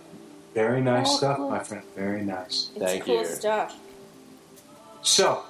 Very 0.54 0.82
nice 0.82 1.08
Oh, 1.10 1.18
stuff, 1.18 1.38
cool. 1.38 1.50
my 1.50 1.60
friend. 1.60 1.84
Very 1.96 2.24
nice. 2.24 2.72
It's 2.76 2.80
Thank 2.84 3.06
cool 3.06 3.20
you. 3.20 3.26
stuff. 3.26 3.76
So, 5.06 5.44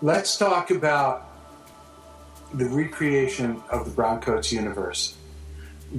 let's 0.00 0.38
talk 0.38 0.70
about 0.70 1.28
the 2.54 2.66
recreation 2.66 3.60
of 3.68 3.84
the 3.84 3.90
Browncoats 3.90 4.52
universe. 4.52 5.16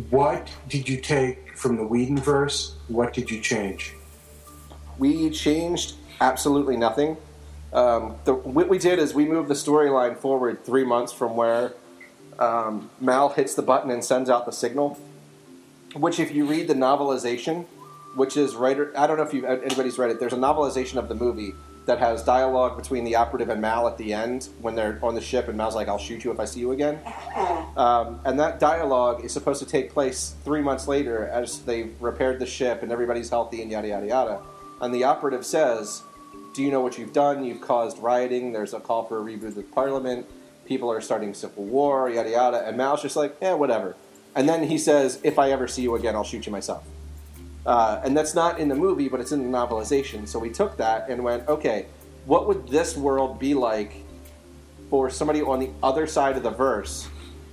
what 0.10 0.50
did 0.70 0.88
you 0.88 1.02
take 1.02 1.58
from 1.58 1.76
the 1.76 1.84
Whedonverse? 1.84 2.76
What 2.88 3.12
did 3.12 3.30
you 3.30 3.42
change? 3.42 3.94
We 4.98 5.30
changed 5.32 5.96
absolutely 6.22 6.78
nothing. 6.78 7.18
Um, 7.74 8.16
the, 8.24 8.36
what 8.36 8.70
we 8.70 8.78
did 8.78 9.00
is 9.00 9.14
we 9.14 9.26
moved 9.26 9.50
the 9.50 9.54
storyline 9.54 10.16
forward 10.16 10.64
three 10.64 10.86
months 10.86 11.12
from 11.12 11.36
where 11.36 11.74
um, 12.40 12.90
Mal 13.02 13.28
hits 13.28 13.54
the 13.54 13.64
button 13.64 13.92
and 13.92 14.02
sends 14.02 14.30
out 14.30 14.46
the 14.46 14.54
signal. 14.54 14.98
Which, 15.94 16.22
if 16.22 16.34
you 16.34 16.46
read 16.46 16.70
the 16.70 16.74
novelization, 16.74 17.66
which 18.16 18.38
is 18.38 18.56
right, 18.56 18.78
I 18.96 19.08
don't 19.08 19.18
know 19.18 19.24
if 19.24 19.34
you 19.34 19.46
anybody's 19.46 19.98
read 19.98 20.12
it. 20.12 20.22
There's 20.22 20.32
a 20.32 20.38
novelization 20.38 20.96
of 20.96 21.10
the 21.10 21.16
movie 21.16 21.54
that 21.86 22.00
has 22.00 22.24
dialogue 22.24 22.78
between 22.78 23.04
the 23.04 23.16
operative 23.16 23.50
and 23.50 23.60
Mal 23.60 23.88
at 23.88 23.98
the 23.98 24.14
end 24.14 24.50
when 24.62 24.76
they're 24.76 25.00
on 25.02 25.16
the 25.16 25.22
ship, 25.22 25.48
and 25.48 25.58
Mal's 25.58 25.76
like, 25.76 25.88
"I'll 25.88 25.98
shoot 25.98 26.24
you 26.24 26.32
if 26.32 26.40
I 26.40 26.46
see 26.46 26.60
you 26.60 26.72
again." 26.72 27.00
Um, 27.78 28.20
and 28.26 28.38
that 28.38 28.60
dialogue 28.60 29.24
is 29.24 29.32
supposed 29.32 29.64
to 29.64 29.66
take 29.66 29.94
place 29.94 30.36
three 30.44 30.62
months 30.62 30.90
later 30.90 31.28
as 31.30 31.62
they've 31.62 31.96
repaired 32.02 32.38
the 32.38 32.46
ship 32.46 32.84
and 32.84 32.92
everybody's 32.92 33.30
healthy 33.30 33.62
and 33.62 33.72
yada 33.72 33.88
yada 33.88 34.08
yada. 34.08 34.42
And 34.82 34.94
the 34.94 35.06
operative 35.06 35.46
says, 35.46 36.04
"Do 36.54 36.64
you 36.64 36.70
know 36.70 36.82
what 36.82 36.98
you've 36.98 37.14
done? 37.14 37.46
You've 37.46 37.62
caused 37.62 37.98
rioting. 38.00 38.52
There's 38.52 38.74
a 38.74 38.82
call 38.82 39.06
for 39.06 39.20
a 39.20 39.24
reboot 39.24 39.56
of 39.56 39.72
Parliament. 39.72 40.26
People 40.66 40.92
are 40.92 41.00
starting 41.00 41.34
civil 41.34 41.64
war. 41.64 42.10
Yada 42.10 42.30
yada." 42.30 42.68
And 42.68 42.76
Mal's 42.76 43.02
just 43.02 43.16
like, 43.16 43.38
"Yeah, 43.42 43.54
whatever." 43.54 43.96
And 44.36 44.50
then 44.50 44.64
he 44.64 44.78
says, 44.78 45.22
"If 45.24 45.40
I 45.40 45.50
ever 45.52 45.66
see 45.70 45.84
you 45.84 45.96
again, 45.96 46.14
I'll 46.18 46.26
shoot 46.26 46.46
you 46.46 46.52
myself." 46.52 46.84
Uh, 47.66 48.02
and 48.04 48.18
that's 48.18 48.34
not 48.34 48.60
in 48.60 48.68
the 48.68 48.76
movie, 48.76 49.08
but 49.08 49.20
it's 49.20 49.32
in 49.32 49.52
the 49.52 49.58
novelization. 49.58 50.28
So 50.28 50.40
we 50.40 50.50
took 50.50 50.78
that 50.78 51.10
and 51.10 51.24
went, 51.24 51.48
okay, 51.48 51.86
what 52.26 52.48
would 52.48 52.68
this 52.68 52.98
world 52.98 53.40
be 53.40 53.54
like 53.54 54.04
for 54.90 55.10
somebody 55.10 55.42
on 55.42 55.60
the 55.60 55.70
other 55.82 56.08
side 56.08 56.38
of 56.38 56.44
the 56.44 56.50
verse 56.52 57.08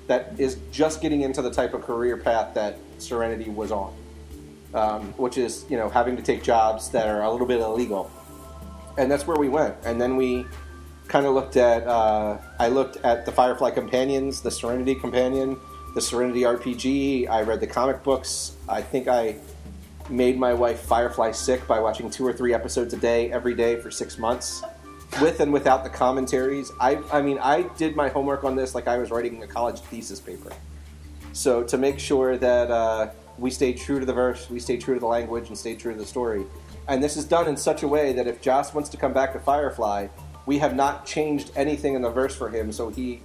that 0.08 0.32
is 0.38 0.58
just 0.72 1.00
getting 1.00 1.20
into 1.20 1.42
the 1.42 1.50
type 1.50 1.74
of 1.74 1.82
career 1.82 2.16
path 2.16 2.54
that 2.54 2.78
Serenity 2.98 3.50
was 3.50 3.70
on, 3.70 3.94
um, 4.74 5.12
which 5.12 5.38
is 5.38 5.64
you 5.68 5.76
know 5.76 5.88
having 5.88 6.16
to 6.16 6.22
take 6.22 6.42
jobs 6.42 6.90
that 6.90 7.06
are 7.06 7.22
a 7.22 7.30
little 7.30 7.46
bit 7.46 7.60
illegal, 7.60 8.10
and 8.96 9.10
that's 9.10 9.26
where 9.26 9.36
we 9.36 9.48
went. 9.48 9.76
And 9.84 10.00
then 10.00 10.16
we 10.16 10.46
kind 11.06 11.26
of 11.26 11.34
looked 11.34 11.56
at. 11.56 11.86
Uh, 11.86 12.38
I 12.58 12.68
looked 12.68 12.96
at 12.98 13.24
the 13.24 13.32
Firefly 13.32 13.70
companions, 13.70 14.40
the 14.40 14.50
Serenity 14.50 14.94
companion, 14.94 15.58
the 15.94 16.00
Serenity 16.00 16.40
RPG. 16.40 17.28
I 17.28 17.42
read 17.42 17.60
the 17.60 17.66
comic 17.66 18.02
books. 18.02 18.56
I 18.68 18.82
think 18.82 19.06
I 19.06 19.36
made 20.10 20.38
my 20.38 20.54
wife 20.54 20.80
Firefly 20.80 21.32
sick 21.32 21.66
by 21.66 21.80
watching 21.80 22.10
two 22.10 22.26
or 22.26 22.32
three 22.32 22.54
episodes 22.54 22.94
a 22.94 22.96
day 22.96 23.30
every 23.32 23.54
day 23.54 23.76
for 23.76 23.90
six 23.90 24.18
months, 24.18 24.62
with 25.20 25.40
and 25.40 25.52
without 25.52 25.84
the 25.84 25.90
commentaries. 25.90 26.70
I, 26.80 26.98
I 27.12 27.22
mean, 27.22 27.38
I 27.38 27.62
did 27.76 27.96
my 27.96 28.08
homework 28.08 28.44
on 28.44 28.56
this 28.56 28.74
like 28.74 28.88
I 28.88 28.98
was 28.98 29.10
writing 29.10 29.42
a 29.42 29.46
college 29.46 29.80
thesis 29.80 30.20
paper. 30.20 30.52
So 31.32 31.62
to 31.64 31.78
make 31.78 31.98
sure 31.98 32.36
that 32.36 32.70
uh, 32.70 33.10
we 33.38 33.50
stay 33.50 33.72
true 33.72 34.00
to 34.00 34.06
the 34.06 34.12
verse, 34.12 34.50
we 34.50 34.60
stay 34.60 34.76
true 34.76 34.94
to 34.94 35.00
the 35.00 35.06
language, 35.06 35.48
and 35.48 35.56
stay 35.56 35.74
true 35.74 35.92
to 35.92 35.98
the 35.98 36.06
story. 36.06 36.44
And 36.88 37.02
this 37.02 37.16
is 37.16 37.24
done 37.24 37.48
in 37.48 37.56
such 37.56 37.82
a 37.82 37.88
way 37.88 38.12
that 38.14 38.26
if 38.26 38.40
Joss 38.40 38.74
wants 38.74 38.88
to 38.90 38.96
come 38.96 39.12
back 39.12 39.32
to 39.34 39.38
Firefly, 39.38 40.08
we 40.46 40.58
have 40.58 40.74
not 40.74 41.04
changed 41.04 41.52
anything 41.54 41.94
in 41.94 42.02
the 42.02 42.10
verse 42.10 42.34
for 42.34 42.48
him, 42.48 42.72
so 42.72 42.88
he 42.88 43.20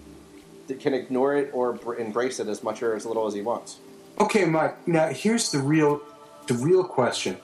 can 0.80 0.94
ignore 0.94 1.36
it 1.36 1.50
or 1.54 1.74
br- 1.74 1.96
embrace 1.96 2.40
it 2.40 2.48
as 2.48 2.64
much 2.64 2.84
or 2.84 2.96
as 2.96 3.06
little 3.06 3.26
as 3.26 3.34
he 3.34 3.42
wants. 3.42 3.78
Okay, 4.20 4.46
Mike. 4.46 4.88
Now 4.88 5.08
here's 5.08 5.52
the 5.52 5.60
real, 5.60 6.02
the 6.48 6.54
real 6.56 6.84
question, 6.84 7.38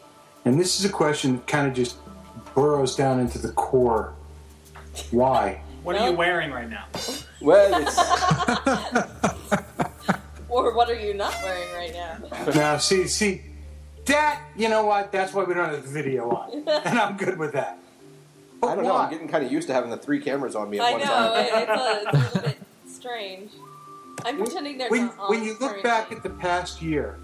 and 0.45 0.59
this 0.59 0.79
is 0.79 0.85
a 0.85 0.89
question 0.89 1.37
that 1.37 1.47
kind 1.47 1.67
of 1.67 1.73
just 1.73 1.97
burrows 2.55 2.95
down 2.95 3.19
into 3.19 3.37
the 3.39 3.51
core. 3.53 4.13
Why? 5.11 5.61
What 5.83 5.95
are 5.95 6.09
you 6.09 6.15
wearing 6.15 6.51
right 6.51 6.69
now? 6.69 6.85
Well, 7.41 7.81
it's 7.81 7.97
Or 10.49 10.73
what 10.73 10.89
are 10.89 10.99
you 10.99 11.13
not 11.13 11.35
wearing 11.43 11.71
right 11.73 11.93
now? 11.93 12.17
now, 12.55 12.77
see, 12.77 13.07
see, 13.07 13.43
that 14.05 14.41
you 14.57 14.67
know 14.67 14.83
what? 14.85 15.11
That's 15.11 15.31
why 15.33 15.43
we 15.43 15.53
don't 15.53 15.69
have 15.69 15.83
the 15.83 15.89
video 15.89 16.29
on, 16.31 16.63
and 16.67 16.97
I'm 16.99 17.15
good 17.17 17.37
with 17.37 17.53
that. 17.53 17.77
I 18.63 18.75
don't 18.75 18.83
know. 18.83 18.95
why? 18.95 19.05
I'm 19.05 19.11
getting 19.11 19.27
kind 19.29 19.45
of 19.45 19.51
used 19.51 19.67
to 19.67 19.73
having 19.73 19.89
the 19.91 19.97
three 19.97 20.19
cameras 20.19 20.55
on 20.55 20.69
me 20.69 20.79
at 20.79 20.85
I 20.85 20.91
one 20.91 20.99
know, 21.01 21.05
time. 21.05 21.37
it- 21.37 21.49
it's 21.53 21.69
a, 21.69 22.01
it's 22.01 22.13
a 22.35 22.37
little 22.37 22.41
bit 22.49 22.57
strange. 22.87 23.51
I'm 24.25 24.37
pretending 24.37 24.77
they're 24.79 24.89
when, 24.89 25.05
not 25.05 25.19
on 25.19 25.29
when 25.29 25.43
you 25.43 25.51
look 25.51 25.59
currently. 25.59 25.83
back 25.83 26.11
at 26.11 26.23
the 26.23 26.29
past 26.31 26.81
year, 26.81 27.17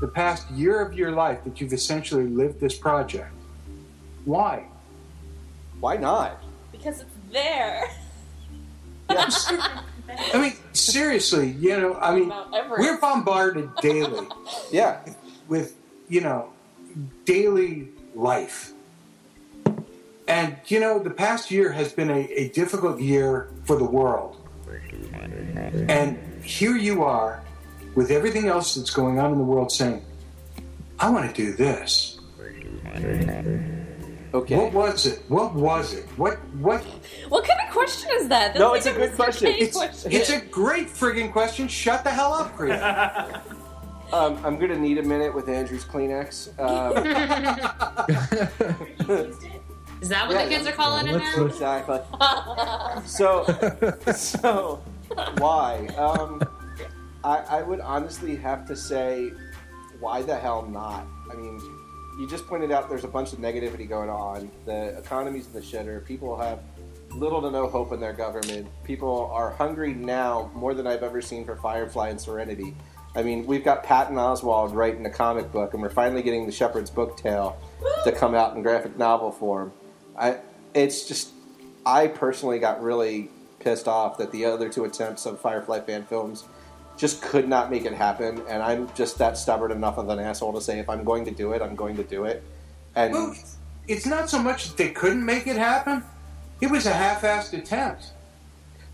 the 0.00 0.08
past 0.08 0.50
year 0.50 0.80
of 0.80 0.94
your 0.94 1.12
life 1.12 1.42
that 1.44 1.60
you've 1.60 1.72
essentially 1.72 2.26
lived 2.26 2.60
this 2.60 2.76
project, 2.76 3.32
why? 4.24 4.64
Why 5.80 5.96
not? 5.96 6.42
Because 6.72 7.00
it's 7.00 7.10
there. 7.32 7.90
Yes. 9.08 9.52
I 10.34 10.40
mean, 10.40 10.52
seriously, 10.72 11.50
you 11.58 11.76
know, 11.76 11.94
I 11.94 12.14
mean, 12.14 12.32
we're 12.78 12.98
bombarded 13.00 13.70
daily. 13.80 14.26
yeah. 14.72 15.00
With, 15.48 15.76
you 16.08 16.20
know, 16.20 16.50
daily 17.24 17.88
life. 18.14 18.72
And, 20.28 20.56
you 20.66 20.80
know, 20.80 20.98
the 20.98 21.10
past 21.10 21.50
year 21.50 21.72
has 21.72 21.92
been 21.92 22.10
a, 22.10 22.28
a 22.32 22.48
difficult 22.48 23.00
year 23.00 23.48
for 23.64 23.76
the 23.76 23.84
world. 23.84 24.42
And 25.88 26.18
here 26.42 26.76
you 26.76 27.04
are 27.04 27.42
with 27.96 28.12
everything 28.12 28.46
else 28.46 28.76
that's 28.76 28.90
going 28.90 29.18
on 29.18 29.32
in 29.32 29.38
the 29.38 29.44
world 29.44 29.72
saying, 29.72 30.04
I 31.00 31.10
want 31.10 31.28
to 31.28 31.34
do 31.34 31.52
this. 31.54 32.20
Okay. 34.34 34.56
What 34.56 34.72
was 34.72 35.06
it? 35.06 35.20
What 35.28 35.54
was 35.54 35.94
it? 35.94 36.04
What 36.16 36.34
what 36.56 36.82
What 37.30 37.44
kind 37.44 37.58
of 37.66 37.72
question 37.72 38.10
is 38.18 38.28
that? 38.28 38.48
That's 38.48 38.58
No, 38.58 38.70
like 38.70 38.78
it's 38.78 38.86
a 38.86 38.92
good 38.92 39.14
question. 39.14 39.48
It's- 39.48 39.76
question. 39.76 40.12
It's 40.12 40.30
a 40.30 40.40
great 40.40 40.88
friggin' 40.88 41.32
question. 41.32 41.68
Shut 41.68 42.04
the 42.04 42.10
hell 42.10 42.32
up, 42.32 42.54
Chris. 42.56 42.80
Um, 44.12 44.38
I'm 44.46 44.56
going 44.56 44.70
to 44.70 44.78
need 44.78 44.98
a 44.98 45.02
minute 45.02 45.34
with 45.34 45.48
Andrew's 45.48 45.84
Kleenex. 45.84 46.56
Um, 46.60 46.96
Is 50.00 50.08
that 50.10 50.28
what 50.28 50.36
Yeah, 50.36 50.44
the 50.44 50.48
kids 50.48 50.64
are 50.68 50.72
calling 50.72 51.08
it 51.08 51.16
now? 51.18 51.44
exactly. 51.44 51.98
So, 53.04 53.44
so 54.14 54.80
why? 55.38 55.88
Um, 55.98 56.40
I, 57.26 57.58
I 57.58 57.62
would 57.62 57.80
honestly 57.80 58.36
have 58.36 58.64
to 58.68 58.76
say, 58.76 59.32
why 59.98 60.22
the 60.22 60.36
hell 60.36 60.64
not? 60.64 61.04
I 61.28 61.34
mean, 61.34 61.58
you 62.20 62.28
just 62.30 62.46
pointed 62.46 62.70
out 62.70 62.88
there's 62.88 63.02
a 63.02 63.08
bunch 63.08 63.32
of 63.32 63.40
negativity 63.40 63.88
going 63.88 64.08
on. 64.08 64.48
The 64.64 64.96
economy's 64.96 65.48
in 65.48 65.52
the 65.52 65.60
shitter. 65.60 66.04
People 66.04 66.38
have 66.38 66.60
little 67.16 67.42
to 67.42 67.50
no 67.50 67.66
hope 67.66 67.92
in 67.92 67.98
their 67.98 68.12
government. 68.12 68.68
People 68.84 69.28
are 69.32 69.50
hungry 69.50 69.92
now 69.92 70.52
more 70.54 70.72
than 70.72 70.86
I've 70.86 71.02
ever 71.02 71.20
seen 71.20 71.44
for 71.44 71.56
Firefly 71.56 72.10
and 72.10 72.20
Serenity. 72.20 72.76
I 73.16 73.24
mean, 73.24 73.44
we've 73.44 73.64
got 73.64 73.82
Patton 73.82 74.14
Oswalt 74.14 74.72
writing 74.72 75.04
a 75.04 75.10
comic 75.10 75.50
book, 75.50 75.74
and 75.74 75.82
we're 75.82 75.90
finally 75.90 76.22
getting 76.22 76.46
the 76.46 76.52
Shepherd's 76.52 76.90
Book 76.90 77.16
Tale 77.16 77.58
to 78.04 78.12
come 78.12 78.36
out 78.36 78.54
in 78.54 78.62
graphic 78.62 78.96
novel 78.96 79.32
form. 79.32 79.72
I, 80.16 80.38
it's 80.74 81.08
just, 81.08 81.30
I 81.84 82.06
personally 82.06 82.60
got 82.60 82.80
really 82.80 83.30
pissed 83.58 83.88
off 83.88 84.18
that 84.18 84.30
the 84.30 84.44
other 84.44 84.68
two 84.68 84.84
attempts 84.84 85.26
of 85.26 85.40
Firefly 85.40 85.80
fan 85.80 86.04
films 86.04 86.44
just 86.96 87.22
could 87.22 87.48
not 87.48 87.70
make 87.70 87.84
it 87.84 87.92
happen, 87.92 88.42
and 88.48 88.62
I'm 88.62 88.92
just 88.94 89.18
that 89.18 89.36
stubborn 89.36 89.72
enough 89.72 89.98
of 89.98 90.08
an 90.08 90.18
asshole 90.18 90.52
to 90.54 90.60
say 90.60 90.78
if 90.78 90.88
I'm 90.88 91.04
going 91.04 91.24
to 91.26 91.30
do 91.30 91.52
it, 91.52 91.62
I'm 91.62 91.76
going 91.76 91.96
to 91.96 92.04
do 92.04 92.24
it. 92.24 92.42
And 92.94 93.12
Well, 93.12 93.36
it's 93.86 94.06
not 94.06 94.30
so 94.30 94.38
much 94.42 94.68
that 94.68 94.76
they 94.76 94.90
couldn't 94.90 95.24
make 95.24 95.46
it 95.46 95.56
happen. 95.56 96.02
It 96.60 96.70
was 96.70 96.86
a 96.86 96.92
half-assed 96.92 97.52
attempt. 97.52 98.12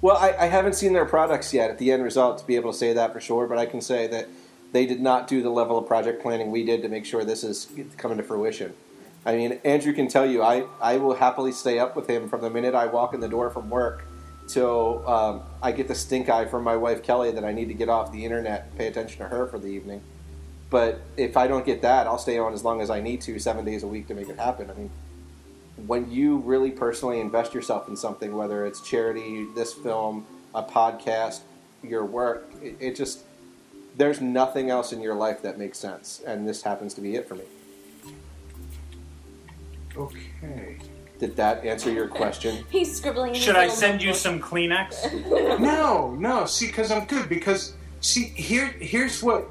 Well, 0.00 0.16
I, 0.16 0.32
I 0.32 0.46
haven't 0.46 0.74
seen 0.74 0.92
their 0.92 1.04
products 1.04 1.54
yet 1.54 1.70
at 1.70 1.78
the 1.78 1.92
end 1.92 2.02
result 2.02 2.38
to 2.38 2.46
be 2.46 2.56
able 2.56 2.72
to 2.72 2.78
say 2.78 2.92
that 2.92 3.12
for 3.12 3.20
sure, 3.20 3.46
but 3.46 3.56
I 3.56 3.66
can 3.66 3.80
say 3.80 4.08
that 4.08 4.28
they 4.72 4.84
did 4.84 5.00
not 5.00 5.28
do 5.28 5.42
the 5.42 5.50
level 5.50 5.78
of 5.78 5.86
project 5.86 6.20
planning 6.20 6.50
we 6.50 6.64
did 6.64 6.82
to 6.82 6.88
make 6.88 7.04
sure 7.04 7.24
this 7.24 7.44
is 7.44 7.68
coming 7.96 8.16
to 8.16 8.24
fruition. 8.24 8.74
I 9.24 9.36
mean, 9.36 9.60
Andrew 9.64 9.92
can 9.92 10.08
tell 10.08 10.26
you, 10.26 10.42
I, 10.42 10.64
I 10.80 10.96
will 10.96 11.14
happily 11.14 11.52
stay 11.52 11.78
up 11.78 11.94
with 11.94 12.08
him 12.08 12.28
from 12.28 12.40
the 12.40 12.50
minute 12.50 12.74
I 12.74 12.86
walk 12.86 13.14
in 13.14 13.20
the 13.20 13.28
door 13.28 13.50
from 13.50 13.70
work 13.70 14.04
till 14.48 15.08
um, 15.08 15.42
I 15.62 15.72
get 15.72 15.88
the 15.88 15.94
stink 15.94 16.28
eye 16.28 16.44
from 16.44 16.64
my 16.64 16.76
wife 16.76 17.02
Kelly 17.02 17.30
that 17.32 17.44
I 17.44 17.52
need 17.52 17.68
to 17.68 17.74
get 17.74 17.88
off 17.88 18.12
the 18.12 18.24
internet 18.24 18.66
and 18.68 18.78
pay 18.78 18.86
attention 18.86 19.18
to 19.18 19.28
her 19.28 19.46
for 19.46 19.58
the 19.58 19.68
evening. 19.68 20.02
But 20.70 21.00
if 21.16 21.36
I 21.36 21.46
don't 21.46 21.66
get 21.66 21.82
that, 21.82 22.06
I'll 22.06 22.18
stay 22.18 22.38
on 22.38 22.54
as 22.54 22.64
long 22.64 22.80
as 22.80 22.88
I 22.88 23.00
need 23.00 23.20
to, 23.22 23.38
seven 23.38 23.64
days 23.64 23.82
a 23.82 23.86
week 23.86 24.08
to 24.08 24.14
make 24.14 24.28
it 24.28 24.38
happen. 24.38 24.70
I 24.70 24.74
mean, 24.74 24.90
when 25.86 26.10
you 26.10 26.38
really 26.38 26.70
personally 26.70 27.20
invest 27.20 27.54
yourself 27.54 27.88
in 27.88 27.96
something, 27.96 28.34
whether 28.34 28.64
it's 28.64 28.80
charity, 28.80 29.46
this 29.54 29.72
film, 29.72 30.26
a 30.54 30.62
podcast, 30.62 31.40
your 31.82 32.04
work, 32.04 32.48
it, 32.62 32.76
it 32.80 32.96
just 32.96 33.20
there's 33.96 34.20
nothing 34.20 34.70
else 34.70 34.92
in 34.92 35.02
your 35.02 35.14
life 35.14 35.42
that 35.42 35.58
makes 35.58 35.78
sense, 35.78 36.22
and 36.26 36.48
this 36.48 36.62
happens 36.62 36.94
to 36.94 37.00
be 37.00 37.16
it 37.16 37.28
for 37.28 37.34
me. 37.34 37.44
Okay. 39.96 40.78
Did 41.22 41.36
that 41.36 41.64
answer 41.64 41.92
your 41.92 42.08
question? 42.08 42.64
He's 42.70 42.96
scribbling. 42.96 43.32
Should 43.34 43.54
I 43.54 43.66
little 43.66 43.76
send 43.76 44.02
you 44.02 44.12
some 44.12 44.40
Kleenex? 44.40 45.60
No, 45.60 46.16
no. 46.16 46.46
See, 46.46 46.66
because 46.66 46.90
I'm 46.90 47.04
good. 47.04 47.28
Because 47.28 47.74
see, 48.00 48.24
here, 48.24 48.66
here's 48.80 49.22
what 49.22 49.48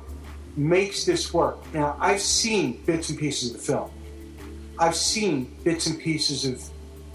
makes 0.57 1.05
this 1.05 1.34
work. 1.34 1.59
Now, 1.74 1.95
I've 1.97 2.19
seen 2.19 2.82
bits 2.86 3.09
and 3.09 3.17
pieces 3.17 3.51
of 3.51 3.57
the 3.57 3.63
film. 3.63 3.89
I've 4.80 4.97
seen 4.97 5.55
bits 5.63 5.88
and 5.88 5.97
pieces 5.97 6.43
of 6.43 6.61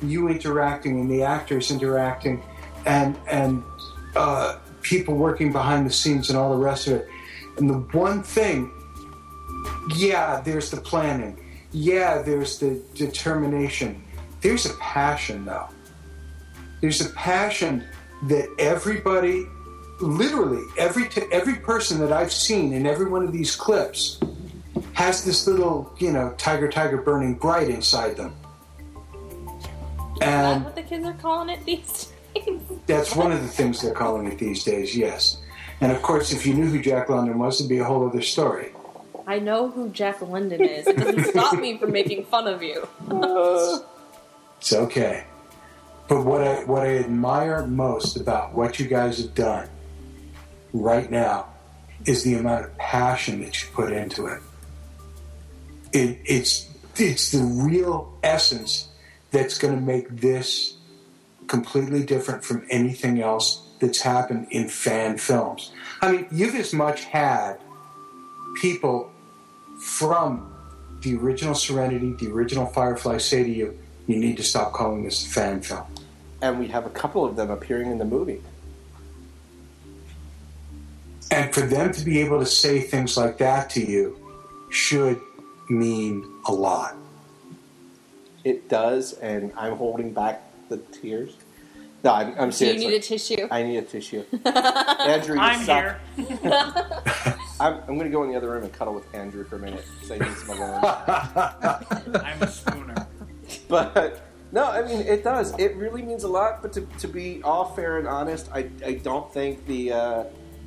you 0.02 0.28
interacting 0.28 1.00
and 1.00 1.10
the 1.10 1.22
actors 1.22 1.70
interacting, 1.70 2.42
and 2.86 3.14
and 3.28 3.62
uh, 4.14 4.56
people 4.80 5.16
working 5.16 5.52
behind 5.52 5.84
the 5.84 5.92
scenes 5.92 6.30
and 6.30 6.38
all 6.38 6.56
the 6.56 6.64
rest 6.64 6.86
of 6.86 6.94
it. 6.94 7.08
And 7.58 7.68
the 7.68 7.80
one 7.98 8.22
thing, 8.22 8.72
yeah, 9.96 10.40
there's 10.40 10.70
the 10.70 10.80
planning. 10.80 11.38
Yeah, 11.72 12.22
there's 12.22 12.58
the 12.58 12.82
determination. 12.94 14.02
There's 14.40 14.66
a 14.66 14.74
passion, 14.74 15.44
though. 15.44 15.68
There's 16.80 17.00
a 17.00 17.10
passion 17.10 17.84
that 18.24 18.48
everybody, 18.58 19.46
literally 20.00 20.62
every 20.78 21.08
t- 21.08 21.22
every 21.32 21.56
person 21.56 21.98
that 22.00 22.12
I've 22.12 22.32
seen 22.32 22.72
in 22.72 22.86
every 22.86 23.08
one 23.08 23.22
of 23.22 23.32
these 23.32 23.56
clips, 23.56 24.20
has 24.92 25.24
this 25.24 25.46
little, 25.46 25.94
you 25.98 26.12
know, 26.12 26.34
tiger, 26.38 26.68
tiger 26.68 26.98
burning 26.98 27.34
bright 27.34 27.68
inside 27.68 28.16
them. 28.16 28.34
Is 29.12 30.20
that 30.20 30.28
And 30.28 30.64
what 30.64 30.74
the 30.74 30.82
kids 30.82 31.06
are 31.06 31.12
calling 31.14 31.50
it 31.50 31.64
these 31.64 32.12
days? 32.34 32.60
that's 32.86 33.14
one 33.14 33.32
of 33.32 33.42
the 33.42 33.48
things 33.48 33.82
they're 33.82 33.94
calling 33.94 34.26
it 34.26 34.38
these 34.38 34.64
days, 34.64 34.96
yes. 34.96 35.38
And 35.80 35.92
of 35.92 36.00
course, 36.02 36.32
if 36.32 36.46
you 36.46 36.54
knew 36.54 36.66
who 36.66 36.80
Jack 36.80 37.08
London 37.08 37.38
was, 37.38 37.60
it'd 37.60 37.68
be 37.68 37.78
a 37.78 37.84
whole 37.84 38.06
other 38.06 38.22
story. 38.22 38.72
I 39.26 39.38
know 39.38 39.70
who 39.70 39.90
Jack 39.90 40.22
London 40.22 40.62
is. 40.62 40.86
It 40.86 40.96
doesn't 40.96 41.24
stop 41.24 41.58
me 41.58 41.76
from 41.78 41.92
making 41.92 42.24
fun 42.26 42.46
of 42.46 42.62
you. 42.62 42.86
It's 44.66 44.72
okay. 44.72 45.22
But 46.08 46.24
what 46.24 46.42
I 46.42 46.64
what 46.64 46.82
I 46.82 46.98
admire 46.98 47.64
most 47.68 48.16
about 48.16 48.52
what 48.52 48.80
you 48.80 48.88
guys 48.88 49.18
have 49.18 49.32
done 49.32 49.68
right 50.72 51.08
now 51.08 51.46
is 52.04 52.24
the 52.24 52.34
amount 52.34 52.64
of 52.64 52.76
passion 52.76 53.42
that 53.42 53.62
you 53.62 53.68
put 53.72 53.92
into 53.92 54.26
it. 54.26 54.42
it 55.92 56.18
it's 56.24 56.68
it's 56.96 57.30
the 57.30 57.44
real 57.44 58.18
essence 58.24 58.88
that's 59.30 59.56
going 59.56 59.72
to 59.72 59.80
make 59.80 60.08
this 60.08 60.74
completely 61.46 62.02
different 62.02 62.44
from 62.44 62.66
anything 62.68 63.22
else 63.22 63.62
that's 63.78 64.00
happened 64.00 64.48
in 64.50 64.68
fan 64.68 65.16
films. 65.16 65.70
I 66.02 66.10
mean, 66.10 66.26
you've 66.32 66.56
as 66.56 66.72
much 66.72 67.04
had 67.04 67.60
people 68.60 69.12
from 69.78 70.52
the 71.02 71.14
original 71.14 71.54
Serenity, 71.54 72.14
the 72.14 72.32
original 72.32 72.66
Firefly 72.66 73.18
say 73.18 73.44
to 73.44 73.50
you, 73.50 73.78
you 74.06 74.16
need 74.16 74.36
to 74.36 74.42
stop 74.42 74.72
calling 74.72 75.04
this 75.04 75.26
a 75.26 75.28
fan 75.28 75.60
film. 75.60 75.84
And 76.42 76.58
we 76.58 76.68
have 76.68 76.86
a 76.86 76.90
couple 76.90 77.24
of 77.24 77.36
them 77.36 77.50
appearing 77.50 77.90
in 77.90 77.98
the 77.98 78.04
movie. 78.04 78.42
And 81.30 81.52
for 81.52 81.62
them 81.62 81.92
to 81.92 82.04
be 82.04 82.20
able 82.20 82.38
to 82.38 82.46
say 82.46 82.80
things 82.80 83.16
like 83.16 83.38
that 83.38 83.70
to 83.70 83.80
you 83.80 84.16
should 84.70 85.20
mean 85.68 86.24
a 86.46 86.52
lot. 86.52 86.96
It 88.44 88.68
does, 88.68 89.14
and 89.14 89.52
I'm 89.56 89.76
holding 89.76 90.12
back 90.12 90.42
the 90.68 90.76
tears. 90.78 91.36
No, 92.04 92.12
I'm, 92.12 92.28
I'm 92.28 92.34
Do 92.36 92.44
you 92.44 92.52
serious. 92.52 92.80
need 92.80 92.94
a 92.94 93.00
tissue? 93.00 93.48
I 93.50 93.62
need 93.64 93.78
a 93.78 93.82
tissue. 93.82 94.22
Andrew, 94.44 95.34
you 95.34 95.40
I'm 95.40 95.64
suck. 95.64 95.96
I'm, 97.58 97.80
I'm 97.80 97.86
going 97.86 98.04
to 98.04 98.10
go 98.10 98.22
in 98.22 98.30
the 98.30 98.36
other 98.36 98.50
room 98.50 98.62
and 98.62 98.72
cuddle 98.72 98.94
with 98.94 99.12
Andrew 99.12 99.44
for 99.44 99.56
a 99.56 99.58
minute 99.58 99.84
because 99.94 100.12
I 100.12 100.24
need 100.24 100.36
some 100.36 100.50
alone. 100.50 102.22
I'm 102.24 102.42
a 102.42 102.48
spooner. 102.48 103.05
But 103.68 104.20
no, 104.52 104.64
I 104.64 104.82
mean 104.82 105.00
it 105.00 105.24
does. 105.24 105.58
It 105.58 105.74
really 105.76 106.02
means 106.02 106.22
a 106.22 106.28
lot. 106.28 106.62
But 106.62 106.72
to, 106.74 106.82
to 107.00 107.08
be 107.08 107.42
all 107.42 107.64
fair 107.74 107.98
and 107.98 108.06
honest, 108.06 108.48
I, 108.52 108.70
I 108.84 108.94
don't 108.94 109.32
think 109.32 109.66
the 109.66 109.92
uh, 109.92 110.24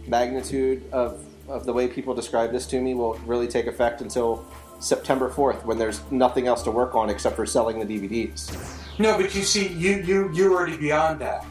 magnitude 0.07 0.83
of 0.91 1.25
of 1.47 1.65
the 1.65 1.73
way 1.73 1.87
people 1.87 2.13
describe 2.13 2.51
this 2.51 2.67
to 2.67 2.79
me 2.79 2.93
will 2.93 3.13
really 3.25 3.47
take 3.47 3.65
effect 3.67 4.01
until 4.01 4.45
September 4.79 5.29
fourth, 5.29 5.65
when 5.65 5.77
there's 5.77 6.01
nothing 6.11 6.47
else 6.47 6.63
to 6.63 6.71
work 6.71 6.95
on 6.95 7.09
except 7.09 7.35
for 7.35 7.45
selling 7.45 7.85
the 7.85 7.85
DVDs. 7.85 8.55
No, 8.97 9.17
but 9.17 9.33
you 9.35 9.43
see, 9.43 9.67
you, 9.67 10.01
you, 10.01 10.31
you're 10.33 10.53
already 10.53 10.77
beyond 10.77 11.19
that 11.19 11.45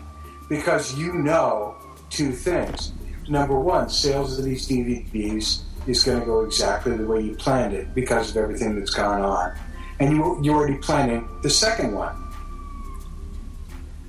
because 0.49 0.97
you 0.99 1.13
know 1.13 1.77
two 2.11 2.33
things. 2.33 2.93
Number 3.29 3.59
one, 3.59 3.91
sales 3.91 4.39
of 4.39 4.45
these 4.45 4.67
DVDs 4.67 5.63
is 5.87 6.05
going 6.05 6.21
to 6.21 6.27
go 6.27 6.45
exactly 6.45 6.97
the 6.97 7.07
way 7.07 7.21
you 7.21 7.35
planned 7.35 7.75
it 7.75 7.95
because 7.95 8.31
of 8.31 8.39
everything 8.39 8.79
that's 8.79 8.95
gone 8.95 9.21
on. 9.21 9.59
And 10.01 10.17
you, 10.17 10.39
you're 10.43 10.57
already 10.57 10.77
planning 10.77 11.29
the 11.43 11.51
second 11.51 11.93
one. 11.93 12.29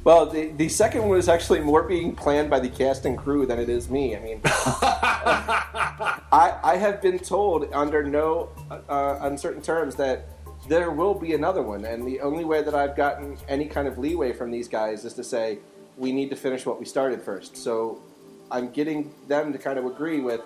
Well, 0.03 0.25
the, 0.25 0.51
the 0.53 0.69
second 0.69 1.07
one 1.07 1.17
is 1.17 1.27
actually 1.27 1.59
more 1.59 1.83
being 1.83 2.15
planned 2.15 2.49
by 2.49 2.59
the 2.59 2.69
cast 2.69 3.05
and 3.05 3.17
crew 3.17 3.45
than 3.45 3.59
it 3.59 3.69
is 3.69 3.89
me. 3.89 4.15
I 4.15 4.19
mean, 4.21 4.41
I, 4.45 6.57
I 6.63 6.77
have 6.77 7.01
been 7.01 7.19
told 7.19 7.71
under 7.73 8.03
no 8.03 8.49
uh, 8.71 9.19
uncertain 9.21 9.61
terms 9.61 9.95
that 9.95 10.25
there 10.67 10.91
will 10.91 11.13
be 11.13 11.33
another 11.33 11.61
one, 11.61 11.85
and 11.85 12.07
the 12.07 12.21
only 12.21 12.45
way 12.45 12.61
that 12.61 12.73
I've 12.73 12.95
gotten 12.95 13.37
any 13.47 13.65
kind 13.65 13.87
of 13.87 13.97
leeway 13.97 14.33
from 14.33 14.51
these 14.51 14.67
guys 14.67 15.05
is 15.05 15.13
to 15.13 15.23
say 15.23 15.59
we 15.97 16.11
need 16.11 16.29
to 16.29 16.35
finish 16.35 16.65
what 16.65 16.79
we 16.79 16.85
started 16.85 17.21
first. 17.21 17.57
So 17.57 18.01
I'm 18.49 18.71
getting 18.71 19.11
them 19.27 19.51
to 19.51 19.59
kind 19.59 19.77
of 19.77 19.85
agree 19.85 20.21
with 20.21 20.41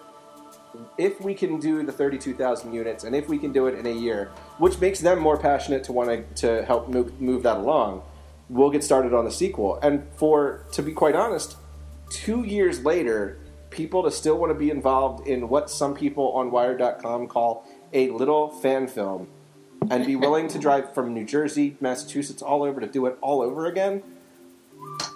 if 0.98 1.22
we 1.22 1.34
can 1.34 1.60
do 1.60 1.84
the 1.84 1.92
32,000 1.92 2.74
units 2.74 3.04
and 3.04 3.16
if 3.16 3.28
we 3.28 3.38
can 3.38 3.52
do 3.52 3.68
it 3.68 3.78
in 3.78 3.86
a 3.86 3.92
year, 3.92 4.32
which 4.58 4.80
makes 4.80 5.00
them 5.00 5.20
more 5.20 5.38
passionate 5.38 5.84
to 5.86 5.92
want 5.92 6.10
to, 6.10 6.48
to 6.48 6.66
help 6.66 6.88
move, 6.88 7.20
move 7.22 7.44
that 7.44 7.58
along, 7.58 8.04
we'll 8.50 8.70
get 8.70 8.84
started 8.84 9.14
on 9.14 9.26
the 9.26 9.32
sequel. 9.32 9.80
And 9.82 10.08
for, 10.16 10.66
to 10.74 10.82
be 10.82 10.92
quite 10.92 11.16
honest, 11.16 11.58
two 12.10 12.44
years 12.44 12.84
later, 12.84 13.38
people 13.70 14.04
to 14.04 14.12
still 14.12 14.38
want 14.38 14.52
to 14.52 14.58
be 14.58 14.70
involved 14.70 15.28
in 15.28 15.50
what 15.50 15.70
some 15.70 15.96
people 15.96 16.32
on 16.34 16.52
Wired.com 16.52 17.28
call 17.28 17.66
a 17.92 18.10
little 18.10 18.50
fan 18.50 18.88
film 18.88 19.28
and 19.90 20.06
be 20.06 20.16
willing 20.16 20.48
to 20.48 20.60
drive 20.60 20.94
from 20.94 21.14
New 21.14 21.26
Jersey, 21.26 21.76
Massachusetts, 21.82 22.42
all 22.42 22.64
over 22.64 22.80
to 22.80 22.88
do 22.88 23.06
it 23.06 23.18
all 23.22 23.42
over 23.42 23.66
again. 23.66 24.04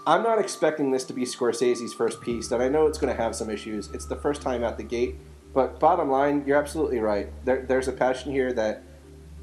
I'm 0.05 0.23
not 0.23 0.39
expecting 0.39 0.91
this 0.91 1.03
to 1.05 1.13
be 1.13 1.23
Scorsese's 1.23 1.93
first 1.93 2.21
piece, 2.21 2.51
and 2.51 2.61
I 2.61 2.69
know 2.69 2.87
it's 2.87 2.97
going 2.97 3.15
to 3.15 3.21
have 3.21 3.35
some 3.35 3.49
issues. 3.49 3.89
It's 3.93 4.05
the 4.05 4.15
first 4.15 4.41
time 4.41 4.63
out 4.63 4.77
the 4.77 4.83
gate, 4.83 5.15
but 5.53 5.79
bottom 5.79 6.09
line, 6.09 6.43
you're 6.45 6.57
absolutely 6.57 6.99
right. 6.99 7.29
There, 7.45 7.61
there's 7.61 7.87
a 7.87 7.91
passion 7.91 8.31
here 8.31 8.53
that 8.53 8.83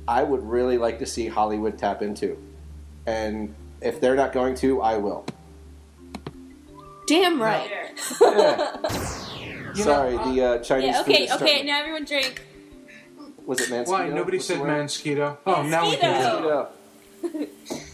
I 0.07 0.23
would 0.23 0.43
really 0.43 0.79
like 0.79 0.99
to 1.01 1.07
see 1.07 1.29
Hollywood 1.29 1.79
tap 1.79 2.03
into, 2.03 2.37
and 3.07 3.55
if 3.81 4.01
they're 4.01 4.17
not 4.17 4.33
going 4.33 4.55
to, 4.57 4.81
I 4.81 4.97
will. 4.97 5.25
Damn 7.07 7.41
right. 7.41 7.71
Sorry, 9.75 10.17
the 10.17 10.43
uh, 10.43 10.59
Chinese 10.63 10.87
yeah, 10.95 11.03
food 11.03 11.15
okay, 11.15 11.25
is 11.25 11.31
okay, 11.33 11.45
starting- 11.47 11.67
now 11.67 11.81
everyone 11.81 12.05
drink. 12.05 12.43
Was 13.45 13.61
it 13.61 13.69
Mansquito? 13.69 13.89
Why? 13.89 14.09
Nobody 14.09 14.39
What's 14.39 14.47
said 14.47 14.57
the 14.59 14.63
word? 14.63 14.71
Mansquito. 14.87 15.37
Oh, 15.47 15.63
now 15.63 15.91
we 15.91 15.97
can 15.97 16.43
do 16.43 16.67
it. 17.39 17.51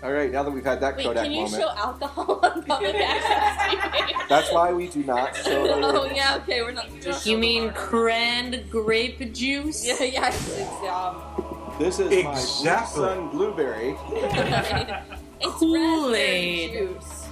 All 0.00 0.12
right, 0.12 0.30
now 0.30 0.44
that 0.44 0.50
we've 0.52 0.64
had 0.64 0.80
that 0.80 0.96
Wait, 0.96 1.06
Kodak 1.06 1.24
can 1.24 1.32
you 1.32 1.42
moment, 1.42 1.60
show 1.62 1.70
alcohol 1.70 2.38
on 2.44 2.62
public 2.62 2.94
access 3.00 3.74
TV? 3.74 4.28
that's 4.28 4.52
why 4.52 4.72
we 4.72 4.86
do 4.88 5.02
not 5.02 5.34
show 5.34 5.66
oh 5.82 6.04
yeah, 6.14 6.36
okay, 6.36 6.62
we're 6.62 6.70
not. 6.70 6.86
You 7.26 7.36
mean 7.36 7.72
canned 7.72 8.70
grape 8.70 9.32
juice? 9.32 9.84
Yeah, 9.84 10.02
yeah, 10.04 10.28
it's, 10.28 10.60
um, 10.88 11.74
This 11.80 11.98
is 11.98 12.12
Exactly. 12.12 13.02
my 13.02 13.14
Blue 13.16 13.16
Sun 13.16 13.28
blueberry. 13.30 13.96
it's 15.40 15.54
Kool-Aid. 15.58 16.72
juice. 16.72 17.24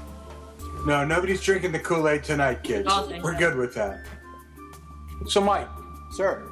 No, 0.87 1.05
nobody's 1.05 1.43
drinking 1.43 1.71
the 1.73 1.79
Kool 1.81 2.09
Aid 2.09 2.25
tonight, 2.25 2.63
kids. 2.65 2.89
Oh, 2.91 3.09
thank 3.09 3.23
We're 3.23 3.33
God. 3.33 3.39
good 3.41 3.57
with 3.57 3.75
that. 3.75 4.07
So, 5.29 5.41
Mike, 5.41 5.69
Sir, 6.13 6.49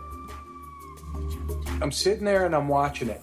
I'm 1.82 1.90
sitting 1.92 2.24
there 2.24 2.46
and 2.46 2.54
I'm 2.54 2.68
watching 2.68 3.08
it, 3.08 3.20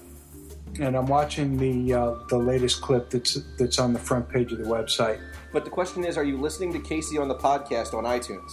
and 0.79 0.95
I'm 0.95 1.07
watching 1.07 1.57
the 1.57 1.93
uh, 1.93 2.15
the 2.29 2.37
latest 2.37 2.81
clip 2.81 3.09
that's 3.09 3.35
that's 3.57 3.79
on 3.79 3.93
the 3.93 3.99
front 3.99 4.29
page 4.29 4.51
of 4.51 4.59
the 4.59 4.65
website. 4.65 5.19
but 5.51 5.65
the 5.65 5.71
question 5.71 6.03
is, 6.03 6.17
are 6.17 6.23
you 6.23 6.37
listening 6.37 6.71
to 6.73 6.79
Casey 6.79 7.17
on 7.17 7.27
the 7.27 7.35
podcast 7.35 7.93
on 7.93 8.03
iTunes? 8.05 8.49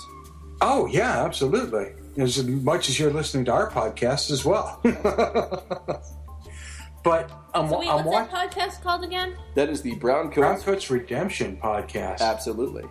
Oh 0.61 0.87
yeah, 0.87 1.25
absolutely. 1.25 1.93
As 2.17 2.43
much 2.45 2.89
as 2.89 2.99
you're 2.99 3.13
listening 3.13 3.45
to 3.45 3.53
our 3.53 3.71
podcast 3.71 4.33
as 4.33 4.45
well. 4.45 4.81
but 7.05 7.31
I'm, 7.55 7.69
So 7.69 7.79
wait, 7.79 7.89
I'm 7.89 8.05
what's 8.05 8.33
that 8.33 8.47
watching 8.51 8.61
podcast 8.61 8.83
called 8.83 9.05
again? 9.05 9.37
That 9.55 9.69
is 9.69 9.83
the 9.83 9.95
Brown 9.97 10.33
Coat. 10.33 10.41
Brown 10.41 10.61
Coats 10.61 10.91
Redemption 10.91 11.59
podcast. 11.63 12.21
Absolutely. 12.21 12.85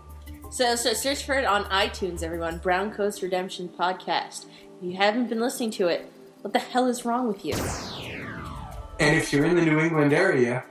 So, 0.50 0.78
so 0.78 0.94
search 0.94 1.26
for 1.26 1.36
it 1.36 1.44
on 1.44 1.66
iTunes, 1.66 2.24
everyone. 2.24 2.60
Brown 2.60 2.94
Coats 2.94 3.22
Redemption 3.22 3.68
Podcast. 3.68 4.46
If 4.78 4.84
you 4.84 4.96
haven't 4.96 5.28
been 5.28 5.42
listening 5.42 5.72
to 5.72 5.88
it, 5.88 6.10
what 6.42 6.54
the 6.54 6.60
hell 6.60 6.88
is 6.88 7.04
wrong 7.04 7.28
with 7.28 7.44
you? 7.44 7.54
And 9.00 9.16
if 9.16 9.32
you're 9.32 9.46
in 9.46 9.56
the 9.56 9.66
New 9.66 9.80
England 9.80 10.14
area 10.14 10.64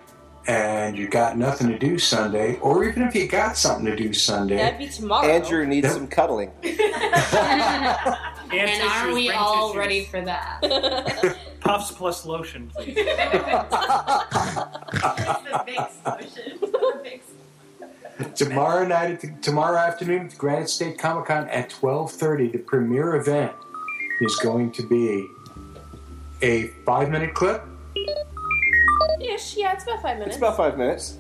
and 0.49 0.97
you 0.97 1.09
got 1.09 1.37
nothing 1.37 1.69
to 1.69 1.79
do 1.79 1.99
Sunday, 1.99 2.59
or 2.61 2.85
even 2.85 3.03
if 3.03 3.15
you 3.15 3.27
got 3.27 3.57
something 3.57 3.87
to 3.87 3.97
do 3.97 4.13
Sunday, 4.13 4.57
That'd 4.57 4.79
be 4.79 4.89
tomorrow. 4.89 5.29
Andrew 5.29 5.67
needs 5.67 5.93
some 5.93 6.09
cuddling. 6.09 6.51
And 8.53 8.83
are 8.83 9.13
we 9.13 9.31
all 9.31 9.73
tissues. 9.73 9.77
ready 9.77 10.05
for 10.05 10.21
that? 10.21 11.37
Puffs 11.61 11.91
plus 11.91 12.25
lotion, 12.25 12.71
please. 12.75 12.95
tomorrow 18.37 18.87
night, 18.87 19.11
at 19.11 19.21
the, 19.21 19.35
tomorrow 19.43 19.77
afternoon 19.77 20.27
at 20.27 20.31
the 20.31 20.37
Granite 20.37 20.71
State 20.71 20.99
Comic 20.99 21.27
Con 21.27 21.49
at 21.49 21.71
12:30, 21.71 22.53
the 22.53 22.59
premiere 22.59 23.17
event 23.17 23.53
is 24.21 24.37
going 24.37 24.71
to 24.73 24.87
be 24.87 25.27
a 26.43 26.69
five-minute 26.85 27.35
clip. 27.35 27.65
Ish, 29.37 29.57
yeah, 29.57 29.73
it's 29.75 29.85
about 29.85 30.03
five 30.03 30.19
minutes. 30.19 30.37
It's 30.37 30.39
about 30.39 30.57
five 30.57 30.77
minutes. 30.79 31.19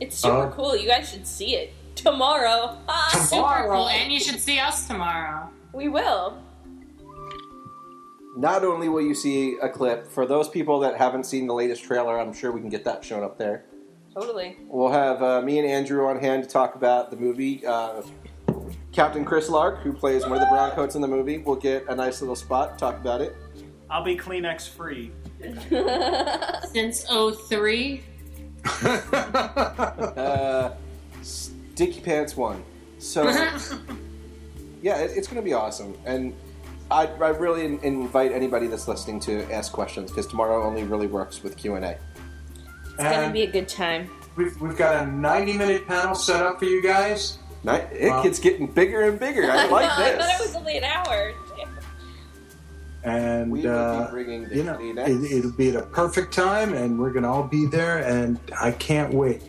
It's 0.00 0.16
super 0.16 0.34
Oh. 0.48 0.52
cool. 0.54 0.76
You 0.76 0.86
guys 0.88 1.10
should 1.10 1.26
see 1.26 1.56
it. 1.56 1.72
tomorrow. 1.96 2.78
Ah, 2.88 3.10
Super 3.28 3.68
cool, 3.68 3.88
and 3.88 4.10
you 4.12 4.18
should 4.26 4.40
see 4.40 4.58
us 4.58 4.86
tomorrow. 4.86 5.48
We 5.74 5.88
will. 5.88 6.38
Not 8.36 8.64
only 8.64 8.88
will 8.88 9.02
you 9.02 9.14
see 9.14 9.58
a 9.60 9.68
clip, 9.68 10.06
for 10.06 10.24
those 10.24 10.48
people 10.48 10.80
that 10.80 10.96
haven't 10.96 11.24
seen 11.24 11.46
the 11.46 11.52
latest 11.54 11.82
trailer, 11.84 12.18
I'm 12.18 12.32
sure 12.32 12.52
we 12.52 12.60
can 12.60 12.70
get 12.70 12.84
that 12.84 13.04
shown 13.04 13.22
up 13.22 13.36
there. 13.36 13.64
Totally. 14.14 14.56
We'll 14.68 14.92
have 14.92 15.22
uh, 15.22 15.42
me 15.42 15.58
and 15.58 15.68
Andrew 15.68 16.06
on 16.06 16.18
hand 16.18 16.42
to 16.44 16.48
talk 16.48 16.74
about 16.74 17.10
the 17.10 17.16
movie. 17.16 17.66
Uh, 17.66 18.02
Captain 18.92 19.24
Chris 19.24 19.48
Lark, 19.50 19.80
who 19.80 19.92
plays 19.92 20.22
one 20.24 20.32
of 20.34 20.40
the 20.40 20.46
browncoats 20.46 20.94
in 20.94 21.00
the 21.02 21.08
movie, 21.08 21.38
will 21.38 21.56
get 21.56 21.84
a 21.88 21.94
nice 21.94 22.20
little 22.22 22.36
spot 22.36 22.74
to 22.74 22.78
talk 22.78 22.96
about 22.96 23.20
it. 23.20 23.36
I'll 23.90 24.04
be 24.04 24.16
Kleenex 24.16 24.68
free. 24.68 25.10
Since 26.72 27.04
03. 27.48 28.02
uh, 28.82 30.70
Sticky 31.22 32.00
Pants 32.00 32.36
one. 32.36 32.62
So 32.98 33.24
yeah, 34.82 34.98
it, 34.98 35.12
it's 35.16 35.26
going 35.26 35.36
to 35.36 35.42
be 35.42 35.54
awesome, 35.54 35.96
and 36.04 36.34
I, 36.90 37.06
I 37.06 37.28
really 37.28 37.64
in- 37.64 37.78
invite 37.80 38.32
anybody 38.32 38.66
that's 38.66 38.86
listening 38.88 39.20
to 39.20 39.50
ask 39.52 39.72
questions 39.72 40.10
because 40.10 40.26
tomorrow 40.26 40.62
only 40.62 40.82
really 40.84 41.06
works 41.06 41.42
with 41.42 41.56
Q 41.56 41.76
and 41.76 41.84
A. 41.84 41.98
It's 42.84 42.96
gonna 43.02 43.32
be 43.32 43.42
a 43.44 43.50
good 43.50 43.68
time. 43.68 44.10
We've, 44.36 44.60
we've 44.60 44.76
got 44.76 45.04
a 45.04 45.10
90 45.10 45.56
minute 45.56 45.88
panel 45.88 46.14
set 46.14 46.42
up 46.44 46.58
for 46.58 46.66
you 46.66 46.82
guys. 46.82 47.38
It 47.64 48.10
Wow. 48.10 48.22
gets 48.22 48.38
getting 48.38 48.66
bigger 48.66 49.02
and 49.02 49.18
bigger. 49.18 49.50
I 49.50 49.66
know, 49.66 49.72
like 49.72 49.90
I 49.90 50.16
thought 50.16 50.40
it 50.40 50.46
was 50.46 50.56
only 50.56 50.76
an 50.78 50.84
hour. 50.84 51.32
And 53.02 53.50
We 53.50 53.62
will 53.62 53.64
be 53.64 53.68
uh, 53.68 54.10
bringing 54.10 54.48
the 54.48 54.56
you 54.56 54.64
know, 54.64 54.78
it, 54.78 55.32
it'll 55.32 55.52
be 55.52 55.70
at 55.70 55.76
a 55.76 55.82
perfect 55.82 56.34
time, 56.34 56.74
and 56.74 56.98
we're 56.98 57.12
going 57.12 57.22
to 57.22 57.30
all 57.30 57.44
be 57.44 57.64
there, 57.64 57.98
and 57.98 58.38
I 58.60 58.72
can't 58.72 59.14
wait. 59.14 59.42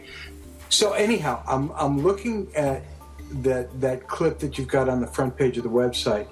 So 0.70 0.93
anyhow, 0.93 1.43
I'm 1.45 1.70
I'm 1.76 2.02
looking 2.02 2.47
at 2.56 2.84
that 3.43 3.82
that 3.82 4.08
clip 4.08 4.39
that 4.39 4.58
you've 4.58 4.70
got 4.70 4.88
on 4.88 5.02
the 5.02 5.08
front 5.08 5.36
page 5.36 5.58
of 5.58 5.64
the 5.64 5.70
website, 5.70 6.28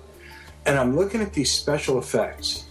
and 0.65 0.79
I'm 0.79 0.95
looking 0.95 1.21
at 1.21 1.33
these 1.33 1.51
special 1.51 1.99
effects. 1.99 2.65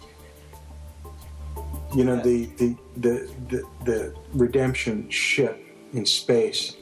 You 1.95 2.05
know 2.05 2.17
the, 2.17 2.47
the 2.57 2.77
the 2.97 3.31
the 3.49 3.63
the 3.85 4.15
redemption 4.33 5.11
ship 5.11 5.63
in 5.93 6.07
space, 6.07 6.75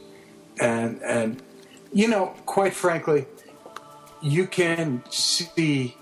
and 0.61 1.01
and 1.03 1.41
you 1.91 2.07
know 2.07 2.27
quite 2.45 2.73
frankly, 2.73 3.25
you 4.21 4.47
can 4.47 5.03
see 5.09 5.97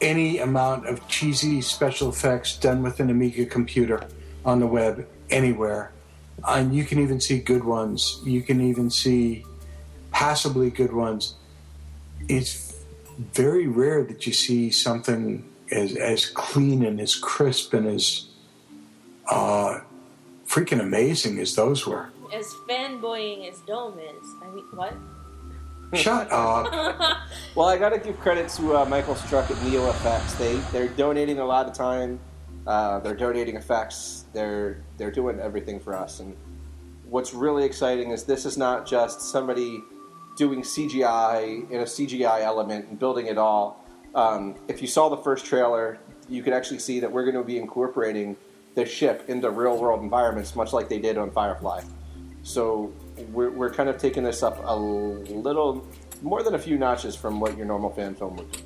any 0.00 0.38
amount 0.38 0.86
of 0.86 1.06
cheesy 1.08 1.60
special 1.60 2.08
effects 2.08 2.56
done 2.56 2.82
with 2.82 3.00
an 3.00 3.10
Amiga 3.10 3.46
computer 3.46 4.06
on 4.44 4.60
the 4.60 4.66
web 4.66 5.06
anywhere. 5.30 5.92
And 6.46 6.74
you 6.74 6.84
can 6.84 6.98
even 6.98 7.20
see 7.20 7.38
good 7.38 7.64
ones. 7.64 8.20
You 8.24 8.42
can 8.42 8.60
even 8.60 8.90
see 8.90 9.44
passably 10.10 10.70
good 10.70 10.92
ones. 10.92 11.34
It's 12.28 12.74
very 13.32 13.66
rare 13.66 14.04
that 14.04 14.26
you 14.26 14.32
see 14.32 14.70
something 14.70 15.44
as, 15.70 15.94
as 15.96 16.26
clean 16.26 16.84
and 16.84 17.00
as 17.00 17.14
crisp 17.14 17.74
and 17.74 17.86
as 17.86 18.26
uh, 19.28 19.80
freaking 20.46 20.80
amazing 20.80 21.38
as 21.38 21.54
those 21.54 21.86
were. 21.86 22.08
As 22.32 22.46
fanboying 22.68 23.48
as 23.48 23.60
Dome 23.66 23.98
is. 23.98 24.26
I 24.42 24.50
mean, 24.50 24.64
what? 24.72 24.94
Shut 25.94 26.30
up. 26.30 27.18
Well, 27.56 27.66
I 27.66 27.78
got 27.78 27.88
to 27.88 27.98
give 27.98 28.18
credit 28.20 28.48
to 28.50 28.76
uh, 28.76 28.84
Michael 28.84 29.16
Struck 29.16 29.50
at 29.50 29.60
Neo 29.64 29.90
Effects. 29.90 30.34
They 30.34 30.54
they're 30.72 30.88
donating 30.88 31.40
a 31.40 31.44
lot 31.44 31.66
of 31.66 31.72
time. 31.72 32.20
Uh, 32.64 33.00
they're 33.00 33.16
donating 33.16 33.56
effects. 33.56 34.26
They're 34.32 34.84
they're 34.98 35.10
doing 35.10 35.40
everything 35.40 35.80
for 35.80 35.94
us. 35.94 36.20
And 36.20 36.36
what's 37.06 37.34
really 37.34 37.64
exciting 37.64 38.12
is 38.12 38.22
this 38.22 38.46
is 38.46 38.56
not 38.56 38.86
just 38.86 39.20
somebody 39.20 39.82
doing 40.36 40.62
CGI 40.62 41.68
in 41.70 41.80
a 41.80 41.84
CGI 41.84 42.42
element 42.42 42.88
and 42.88 42.98
building 42.98 43.26
it 43.26 43.36
all. 43.36 43.84
Um, 44.14 44.54
if 44.68 44.80
you 44.80 44.86
saw 44.86 45.08
the 45.08 45.16
first 45.16 45.44
trailer, 45.44 45.98
you 46.28 46.42
could 46.44 46.52
actually 46.52 46.78
see 46.78 47.00
that 47.00 47.10
we're 47.10 47.24
going 47.24 47.34
to 47.34 47.42
be 47.42 47.58
incorporating 47.58 48.36
the 48.76 48.86
ship 48.86 49.24
into 49.28 49.50
real 49.50 49.76
world 49.76 50.02
environments, 50.02 50.54
much 50.54 50.72
like 50.72 50.88
they 50.88 51.00
did 51.00 51.18
on 51.18 51.32
Firefly. 51.32 51.82
So 52.42 52.92
we're, 53.32 53.50
we're 53.50 53.70
kind 53.70 53.88
of 53.88 53.98
taking 53.98 54.22
this 54.22 54.42
up 54.42 54.60
a 54.64 54.76
little 54.76 55.86
more 56.22 56.42
than 56.42 56.54
a 56.54 56.58
few 56.58 56.78
notches 56.78 57.16
from 57.16 57.40
what 57.40 57.56
your 57.56 57.66
normal 57.66 57.90
fan 57.90 58.14
film 58.14 58.36
would 58.36 58.50
be. 58.52 58.58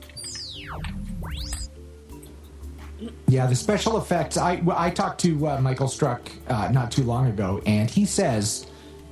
Yeah, 3.28 3.46
the 3.46 3.56
special 3.56 3.98
effects. 3.98 4.36
I 4.36 4.62
I 4.74 4.90
talked 4.90 5.20
to 5.20 5.48
uh, 5.48 5.60
Michael 5.60 5.88
Struck 5.88 6.30
uh, 6.48 6.68
not 6.72 6.90
too 6.90 7.02
long 7.02 7.26
ago, 7.26 7.60
and 7.66 7.90
he 7.90 8.06
says 8.06 8.66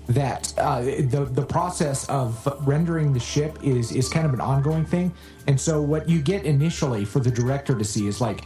that 0.07 0.53
uh, 0.59 0.83
the 0.83 1.29
the 1.31 1.45
process 1.45 2.09
of 2.09 2.47
rendering 2.67 3.13
the 3.13 3.21
ship 3.21 3.59
is 3.63 3.93
is 3.93 4.09
kind 4.09 4.25
of 4.27 4.33
an 4.33 4.41
ongoing 4.41 4.85
thing. 4.85 5.13
And 5.47 5.61
so, 5.61 5.83
what 5.83 6.09
you 6.09 6.23
get 6.23 6.45
initially 6.45 7.05
for 7.05 7.21
the 7.21 7.31
director 7.31 7.77
to 7.77 7.85
see 7.85 8.07
is 8.07 8.21
like 8.21 8.45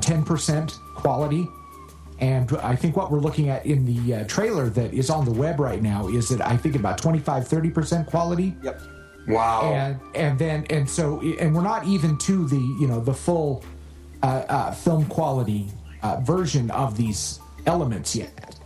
ten 0.00 0.24
percent 0.24 0.78
quality. 0.94 1.46
And 2.20 2.52
I 2.58 2.76
think 2.76 2.96
what 2.96 3.10
we're 3.10 3.20
looking 3.20 3.48
at 3.48 3.64
in 3.64 3.86
the 3.86 4.14
uh, 4.14 4.24
trailer 4.24 4.68
that 4.70 4.92
is 4.92 5.08
on 5.08 5.24
the 5.24 5.30
web 5.30 5.58
right 5.58 5.82
now 5.82 6.08
is 6.08 6.28
that 6.28 6.46
I 6.46 6.56
think 6.56 6.76
about 6.76 6.98
25 6.98 7.48
30% 7.48 8.06
quality. 8.06 8.54
Yep. 8.62 8.80
Wow. 9.26 9.72
And 9.72 10.00
and 10.14 10.38
then 10.38 10.66
and 10.70 10.88
so 10.88 11.20
and 11.38 11.54
we're 11.54 11.62
not 11.62 11.86
even 11.86 12.18
to 12.18 12.46
the 12.46 12.76
you 12.80 12.86
know 12.86 13.00
the 13.00 13.14
full 13.14 13.64
uh, 14.22 14.44
uh, 14.48 14.72
film 14.72 15.06
quality 15.06 15.68
uh, 16.02 16.20
version 16.20 16.70
of 16.70 16.96
these 16.96 17.40
elements 17.66 18.14
yet. 18.14 18.56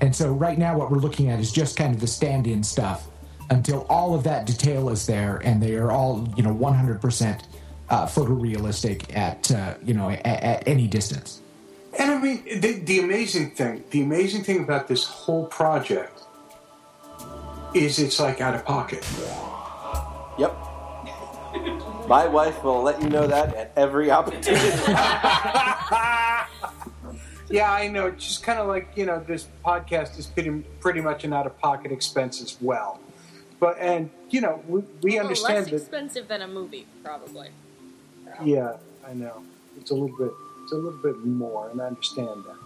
And 0.00 0.14
so 0.14 0.32
right 0.32 0.58
now 0.58 0.76
what 0.76 0.90
we're 0.90 0.98
looking 0.98 1.28
at 1.28 1.40
is 1.40 1.52
just 1.52 1.76
kind 1.76 1.94
of 1.94 2.00
the 2.00 2.06
stand-in 2.06 2.62
stuff 2.62 3.08
until 3.50 3.86
all 3.88 4.14
of 4.14 4.24
that 4.24 4.46
detail 4.46 4.88
is 4.90 5.06
there 5.06 5.40
and 5.44 5.62
they 5.62 5.74
are 5.74 5.92
all 5.92 6.28
you 6.36 6.42
know 6.42 6.54
100% 6.54 7.42
uh, 7.90 8.06
photorealistic 8.06 9.16
at 9.16 9.50
uh, 9.50 9.74
you 9.84 9.94
know 9.94 10.10
at, 10.10 10.24
at 10.24 10.68
any 10.68 10.86
distance. 10.86 11.41
And 11.98 12.10
I 12.10 12.18
mean, 12.20 12.42
the, 12.60 12.72
the 12.72 13.00
amazing 13.00 13.50
thing, 13.50 13.84
the 13.90 14.02
amazing 14.02 14.44
thing 14.44 14.62
about 14.64 14.88
this 14.88 15.04
whole 15.04 15.46
project 15.46 16.22
is 17.74 17.98
it's 17.98 18.18
like 18.18 18.40
out 18.40 18.54
of 18.54 18.64
pocket. 18.64 19.06
Yep. 20.38 20.56
My 22.08 22.26
wife 22.26 22.62
will 22.64 22.82
let 22.82 23.00
you 23.02 23.08
know 23.08 23.26
that 23.26 23.54
at 23.54 23.72
every 23.76 24.10
opportunity. 24.10 24.78
Yeah, 27.50 27.70
I 27.70 27.86
know. 27.88 28.06
It's 28.06 28.24
just 28.26 28.42
kind 28.42 28.58
of 28.58 28.66
like 28.66 28.88
you 28.96 29.04
know, 29.04 29.20
this 29.26 29.46
podcast 29.62 30.18
is 30.18 30.26
pretty 30.26 30.50
pretty 30.80 31.02
much 31.02 31.24
an 31.24 31.34
out 31.34 31.44
of 31.44 31.58
pocket 31.58 31.92
expense 31.92 32.40
as 32.40 32.56
well. 32.62 32.98
But 33.60 33.76
and 33.78 34.08
you 34.30 34.40
know, 34.40 34.62
we, 34.66 34.80
we 35.02 35.16
Well, 35.16 35.24
understand 35.26 35.56
less 35.58 35.66
that. 35.70 35.76
expensive 35.76 36.28
than 36.28 36.40
a 36.40 36.48
movie, 36.48 36.86
probably. 37.04 37.50
Yeah, 38.42 38.76
I 39.06 39.12
know. 39.12 39.42
It's 39.78 39.90
a 39.90 39.94
little 39.94 40.16
bit. 40.16 40.30
It's 40.62 40.72
a 40.72 40.76
little 40.76 40.98
bit 40.98 41.24
more, 41.24 41.68
and 41.70 41.80
I 41.80 41.86
understand 41.86 42.44
that. 42.44 42.56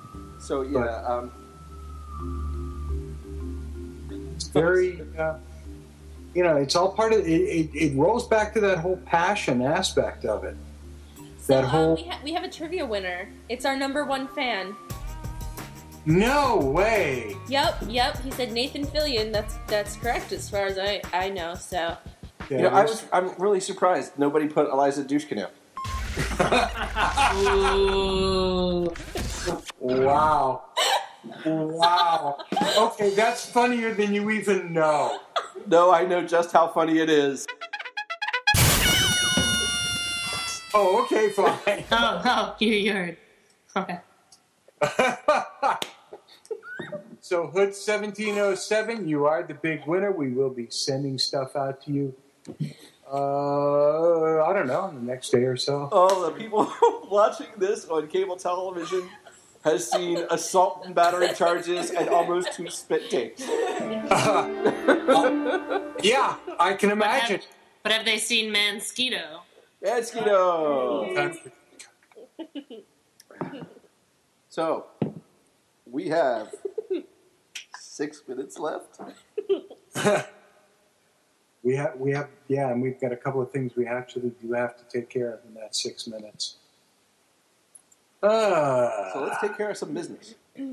So 0.43 0.63
yeah, 0.63 1.03
um, 1.07 1.31
It's 4.35 4.49
very. 4.49 5.03
Uh, 5.19 5.35
you 6.35 6.43
know, 6.43 6.57
it's 6.57 6.77
all 6.77 6.93
part 6.93 7.15
of 7.15 7.21
it, 7.21 7.29
it. 7.31 7.71
It 7.75 7.97
rolls 7.97 8.27
back 8.29 8.53
to 8.55 8.61
that 8.61 8.79
whole 8.79 8.99
passion 9.07 9.63
aspect 9.63 10.27
of 10.27 10.45
it. 10.45 10.57
That 11.47 11.65
Uh, 11.65 11.69
whole 11.69 11.95
we, 11.97 12.03
ha- 12.05 12.21
we 12.25 12.33
have 12.35 12.45
a 12.45 12.51
trivia 12.51 12.85
winner. 12.85 13.29
It's 13.49 13.65
our 13.65 13.77
number 13.77 14.05
one 14.05 14.29
fan. 14.29 14.77
no 16.05 16.57
way. 16.59 17.35
Yep, 17.49 17.85
yep. 17.89 18.21
He 18.23 18.31
said 18.33 18.53
Nathan 18.53 18.85
Fillion. 18.87 19.33
That's 19.33 19.55
that's 19.67 19.97
correct 19.97 20.33
as 20.33 20.51
far 20.51 20.67
as 20.67 20.77
I 20.79 21.01
I 21.15 21.31
know. 21.31 21.55
So 21.55 21.97
you 22.51 22.59
know, 22.59 22.69
I 22.69 22.83
was 22.83 23.05
I'm 23.13 23.31
really 23.39 23.61
surprised 23.61 24.19
nobody 24.19 24.47
put 24.47 24.69
Eliza 24.69 25.05
Dushku. 25.05 25.49
Wow. 29.79 30.65
Wow. 31.45 32.39
Okay, 32.79 33.11
that's 33.15 33.47
funnier 33.51 33.93
than 33.95 34.15
you 34.15 34.31
even 34.31 34.73
know. 34.73 35.19
No, 35.67 35.93
I 35.93 36.05
know 36.07 36.23
just 36.27 36.53
how 36.53 36.69
funny 36.69 36.99
it 36.99 37.11
is. 37.11 37.47
Oh, 40.75 41.03
okay, 41.05 41.31
fine. 41.31 41.85
Oh, 41.93 42.23
oh, 42.25 42.57
you, 42.59 42.73
you 42.73 42.93
heard. 42.93 43.17
Okay. 43.77 43.99
So, 47.27 47.49
Hood 47.49 47.75
1707, 47.75 49.09
you 49.09 49.27
are 49.27 49.43
the 49.43 49.55
big 49.55 49.85
winner. 49.85 50.13
We 50.13 50.31
will 50.31 50.49
be 50.49 50.69
sending 50.71 51.19
stuff 51.19 51.57
out 51.57 51.83
to 51.83 51.91
you. 51.91 52.15
Uh, 53.13 54.43
I 54.45 54.53
don't 54.53 54.67
know, 54.67 54.91
the 54.93 55.01
next 55.01 55.31
day 55.31 55.45
or 55.45 55.57
so. 55.57 55.89
Oh, 55.93 56.27
the 56.27 56.33
people 56.33 56.71
watching 57.11 57.47
this 57.57 57.87
on 57.87 58.09
cable 58.09 58.37
television 58.37 59.09
has 59.65 59.91
seen 59.91 60.25
assault 60.31 60.83
and 60.85 60.95
battery 60.95 61.29
charges 61.35 61.91
and 61.91 62.09
almost 62.09 62.53
two 62.53 62.69
spit 62.69 63.11
takes. 63.11 63.43
Yeah, 66.03 66.37
I 66.61 66.75
can 66.75 66.91
imagine. 66.91 67.41
But 67.83 67.91
have 67.93 68.05
they 68.05 68.19
seen 68.19 68.53
Mansquito? 68.53 69.41
Mansquito! 69.83 71.37
So, 74.49 74.87
we 75.85 76.09
have 76.09 76.55
six 77.79 78.23
minutes 78.27 78.59
left. 78.59 78.99
We 81.67 81.75
have, 81.75 81.97
we 81.99 82.13
have, 82.13 82.29
yeah, 82.47 82.71
and 82.71 82.81
we've 82.81 83.01
got 83.01 83.11
a 83.11 83.17
couple 83.17 83.43
of 83.43 83.51
things 83.51 83.75
we 83.75 83.89
actually 83.89 84.31
do 84.41 84.53
have 84.53 84.77
to 84.77 84.85
take 84.85 85.11
care 85.11 85.33
of 85.35 85.41
in 85.49 85.55
that 85.55 85.75
six 85.75 86.07
minutes. 86.07 86.59
Uh, 88.23 89.13
So 89.13 89.25
let's 89.25 89.41
take 89.41 89.57
care 89.57 89.71
of 89.71 89.77
some 89.77 89.93
business. 89.93 90.37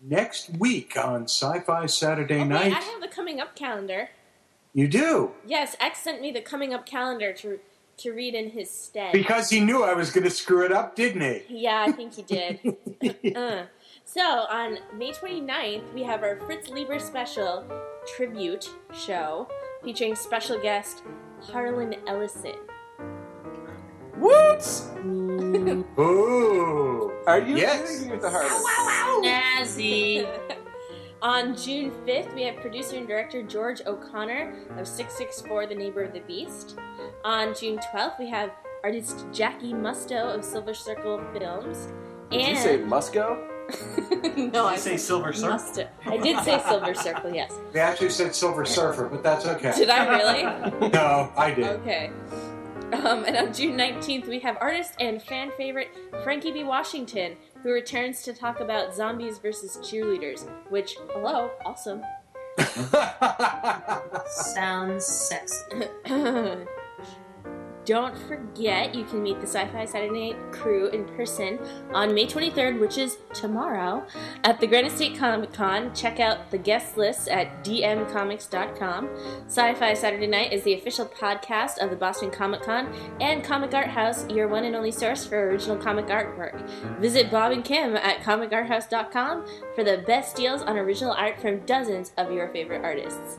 next 0.00 0.50
week 0.50 0.96
on 0.96 1.24
Sci-Fi 1.24 1.86
Saturday 1.86 2.36
Okay, 2.36 2.44
Night, 2.44 2.72
I 2.74 2.78
have 2.78 3.00
the 3.00 3.08
coming 3.08 3.40
up 3.40 3.56
calendar. 3.56 4.10
you 4.72 4.86
do 4.86 5.32
Yes, 5.44 5.74
X 5.80 5.98
sent 5.98 6.20
me 6.20 6.30
the 6.30 6.40
coming 6.42 6.72
up 6.72 6.86
calendar 6.86 7.32
to 7.32 7.58
to 7.96 8.12
read 8.12 8.34
in 8.34 8.50
his 8.50 8.70
stead. 8.70 9.10
because 9.12 9.50
he 9.50 9.58
knew 9.58 9.82
I 9.82 9.94
was 9.94 10.12
going 10.12 10.24
to 10.24 10.30
screw 10.30 10.64
it 10.64 10.70
up, 10.70 10.94
didn't 10.94 11.22
he? 11.22 11.62
Yeah, 11.64 11.82
I 11.88 11.92
think 11.92 12.14
he 12.14 12.22
did. 12.22 12.60
uh, 13.34 13.64
so, 14.04 14.20
on 14.22 14.78
May 14.94 15.12
29th, 15.12 15.94
we 15.94 16.02
have 16.02 16.22
our 16.22 16.36
Fritz 16.40 16.68
Leiber 16.68 16.98
special 16.98 17.64
tribute 18.06 18.70
show 18.92 19.48
featuring 19.84 20.14
special 20.14 20.58
guest 20.60 21.02
Harlan 21.42 21.94
Ellison. 22.06 22.54
What? 24.16 24.62
Ooh. 25.98 27.12
Are 27.26 27.38
you 27.40 27.56
Yes. 27.56 27.90
kidding 27.90 28.06
me 28.06 28.12
with 28.12 28.22
the 28.22 28.30
Harlan? 28.30 29.24
Snazzy. 29.24 30.26
On 31.22 31.56
June 31.56 31.90
5th, 32.06 32.34
we 32.34 32.42
have 32.42 32.56
producer 32.56 32.96
and 32.96 33.06
director 33.08 33.42
George 33.42 33.80
O'Connor 33.86 34.54
of 34.78 34.86
664 34.86 35.66
The 35.66 35.74
Neighbor 35.74 36.02
of 36.02 36.12
the 36.12 36.20
Beast. 36.20 36.78
On 37.24 37.54
June 37.54 37.78
12th, 37.92 38.18
we 38.18 38.28
have 38.30 38.50
artist 38.84 39.26
Jackie 39.32 39.72
Musto 39.72 40.34
of 40.34 40.44
Silver 40.44 40.74
Circle 40.74 41.20
Films. 41.32 41.88
Did 42.30 42.40
and 42.42 42.56
you 42.56 42.62
say 42.62 42.78
Musco? 42.78 43.48
no, 44.52 44.66
I 44.66 44.76
say 44.76 44.96
Silver 44.96 45.32
Surfer? 45.32 45.54
Musto. 45.54 45.88
I 46.06 46.16
did 46.18 46.38
say 46.44 46.60
Silver 46.66 46.94
Circle, 46.94 47.34
yes. 47.34 47.52
They 47.72 47.80
actually 47.80 48.10
said 48.10 48.34
Silver 48.34 48.64
Surfer, 48.64 49.08
but 49.08 49.22
that's 49.22 49.46
okay. 49.46 49.72
Did 49.76 49.90
I 49.90 50.16
really? 50.16 50.90
No, 50.90 51.32
I 51.36 51.52
did. 51.52 51.66
Okay. 51.66 52.10
Um, 52.92 53.24
and 53.24 53.36
on 53.36 53.52
June 53.52 53.76
19th, 53.76 54.28
we 54.28 54.38
have 54.40 54.56
artist 54.60 54.92
and 55.00 55.20
fan 55.20 55.50
favorite 55.56 55.88
Frankie 56.22 56.52
B. 56.52 56.62
Washington, 56.62 57.36
who 57.62 57.72
returns 57.72 58.22
to 58.22 58.32
talk 58.32 58.60
about 58.60 58.94
zombies 58.94 59.38
versus 59.38 59.76
cheerleaders, 59.78 60.48
which, 60.70 60.96
hello, 61.10 61.50
awesome. 61.64 62.02
Sounds 64.26 65.04
sexy. 65.04 65.88
Don't 67.86 68.18
forget, 68.18 68.96
you 68.96 69.04
can 69.04 69.22
meet 69.22 69.40
the 69.40 69.46
Sci 69.46 69.64
Fi 69.68 69.84
Saturday 69.84 70.32
Night 70.32 70.52
crew 70.52 70.88
in 70.88 71.04
person 71.04 71.56
on 71.94 72.12
May 72.12 72.26
23rd, 72.26 72.80
which 72.80 72.98
is 72.98 73.18
tomorrow, 73.32 74.04
at 74.42 74.58
the 74.58 74.66
Granite 74.66 74.90
State 74.90 75.16
Comic 75.16 75.52
Con. 75.52 75.94
Check 75.94 76.18
out 76.18 76.50
the 76.50 76.58
guest 76.58 76.96
list 76.96 77.28
at 77.28 77.62
dmcomics.com. 77.62 79.08
Sci 79.46 79.74
Fi 79.74 79.94
Saturday 79.94 80.26
Night 80.26 80.52
is 80.52 80.64
the 80.64 80.74
official 80.74 81.06
podcast 81.06 81.78
of 81.78 81.90
the 81.90 81.96
Boston 81.96 82.28
Comic 82.28 82.62
Con 82.62 82.92
and 83.20 83.44
Comic 83.44 83.72
Art 83.72 83.86
House, 83.86 84.28
your 84.28 84.48
one 84.48 84.64
and 84.64 84.74
only 84.74 84.90
source 84.90 85.24
for 85.24 85.50
original 85.50 85.76
comic 85.76 86.06
artwork. 86.06 86.60
Visit 86.98 87.30
Bob 87.30 87.52
and 87.52 87.64
Kim 87.64 87.94
at 87.94 88.18
comicarthouse.com 88.20 89.46
for 89.76 89.84
the 89.84 89.98
best 90.08 90.34
deals 90.34 90.62
on 90.62 90.76
original 90.76 91.12
art 91.12 91.40
from 91.40 91.60
dozens 91.60 92.10
of 92.16 92.32
your 92.32 92.48
favorite 92.48 92.84
artists. 92.84 93.38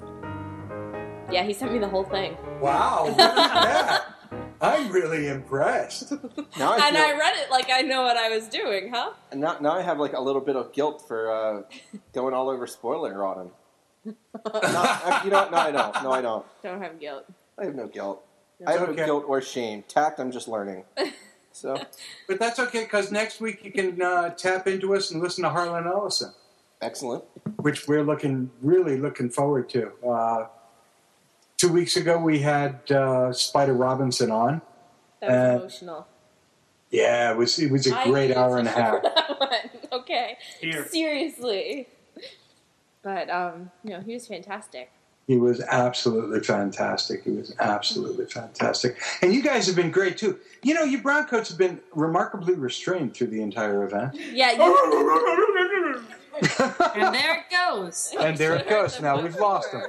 Yeah, 1.30 1.44
he 1.44 1.52
sent 1.52 1.74
me 1.74 1.80
the 1.80 1.90
whole 1.90 2.06
thing. 2.06 2.38
Wow, 2.62 3.04
what 3.08 3.10
is 3.10 3.18
that? 3.18 4.14
I'm 4.62 4.92
really 4.92 5.28
impressed. 5.28 6.12
Now 6.58 6.74
I 6.74 6.88
and 6.88 6.96
feel, 6.96 7.06
I 7.06 7.12
read 7.18 7.36
it 7.38 7.52
like 7.52 7.70
I 7.72 7.82
know 7.82 8.02
what 8.04 8.18
I 8.18 8.30
was 8.30 8.48
doing, 8.48 8.92
huh? 8.92 9.12
and 9.32 9.40
now, 9.42 9.58
now 9.60 9.74
I 9.74 9.82
have 9.82 10.00
like 10.00 10.14
a 10.14 10.20
little 10.22 10.42
bit 10.42 10.56
of 10.56 10.74
guilt 10.74 11.04
for 11.08 11.32
uh, 11.32 11.62
going 12.14 12.34
all 12.34 12.50
over 12.50 12.66
spoiler 12.68 13.24
on 13.26 13.48
him. 13.48 13.52
no, 14.06 14.14
I- 14.54 15.22
you 15.26 15.30
know 15.32 15.42
what? 15.44 15.52
No, 15.52 15.58
I 15.58 15.72
don't. 15.72 16.04
No, 16.04 16.12
I 16.12 16.22
don't. 16.22 16.46
Don't 16.64 16.82
have 16.82 17.00
guilt. 17.00 17.26
I 17.60 17.66
have 17.66 17.76
no 17.76 17.88
guilt. 17.88 18.24
No. 18.60 18.68
I 18.68 18.72
have 18.74 18.82
Okay. 18.90 19.02
no 19.02 19.06
guilt 19.06 19.26
or 19.28 19.42
shame. 19.42 19.84
Tact, 19.88 20.20
I'm 20.20 20.32
just 20.32 20.48
learning. 20.48 20.84
So 21.54 21.76
But 22.28 22.38
that's 22.38 22.60
okay 22.60 22.84
because 22.84 23.12
next 23.12 23.42
week 23.42 23.66
you 23.66 23.72
can 23.72 24.00
uh, 24.00 24.30
tap 24.30 24.68
into 24.68 24.96
us 24.96 25.10
and 25.10 25.24
listen 25.24 25.44
to 25.44 25.50
Harlan 25.50 25.88
Ellison, 25.88 26.32
excellent. 26.84 27.24
which 27.56 27.88
we're 27.88 28.04
looking 28.04 28.52
really 28.62 28.96
looking 28.96 29.28
forward 29.32 29.68
to. 29.70 29.92
Uh, 30.08 30.46
two 31.58 31.70
weeks 31.70 31.98
ago 31.98 32.18
we 32.20 32.40
had 32.40 32.90
uh, 32.92 33.34
Spider 33.34 33.74
Robinson 33.74 34.32
on. 34.32 34.62
That 35.22 35.30
was 35.30 35.36
Uh, 35.38 35.58
emotional. 35.60 36.08
Yeah, 36.90 37.32
it 37.32 37.38
was 37.38 37.60
it 37.60 37.70
was 37.72 37.86
a 37.88 37.98
I 37.98 38.06
great 38.06 38.36
hour 38.36 38.58
and 38.58 38.68
a 38.68 38.72
half. 38.72 39.04
that 39.04 39.36
one. 39.40 40.00
okay. 40.02 40.38
Here. 40.62 40.88
Seriously. 40.88 41.90
But 43.02 43.30
um, 43.30 43.72
you 43.84 43.92
know, 43.92 44.00
he 44.02 44.14
was 44.14 44.26
fantastic. 44.28 44.92
He 45.28 45.36
was 45.36 45.60
absolutely 45.62 46.40
fantastic. 46.40 47.24
He 47.26 47.32
was 47.32 47.54
absolutely 47.60 48.26
fantastic. 48.28 48.98
And 49.22 49.34
you 49.34 49.42
guys 49.44 49.68
have 49.68 49.76
been 49.76 49.92
great 49.92 50.18
too. 50.18 50.40
You 50.64 50.74
know, 50.74 50.84
you 50.84 51.00
Browncoats 51.02 51.50
have 51.50 51.58
been 51.58 51.82
remarkably 51.94 52.54
restrained 52.56 53.14
through 53.14 53.28
the 53.28 53.42
entire 53.42 53.84
event. 53.84 54.16
Yeah, 54.32 54.52
you, 54.54 54.62
And 56.96 57.14
there 57.14 57.36
it 57.40 57.50
goes. 57.52 58.14
And 58.18 58.38
there 58.38 58.56
it 58.56 58.70
goes. 58.70 59.02
Now 59.02 59.22
we've 59.22 59.36
lost 59.36 59.72
him. 59.74 59.82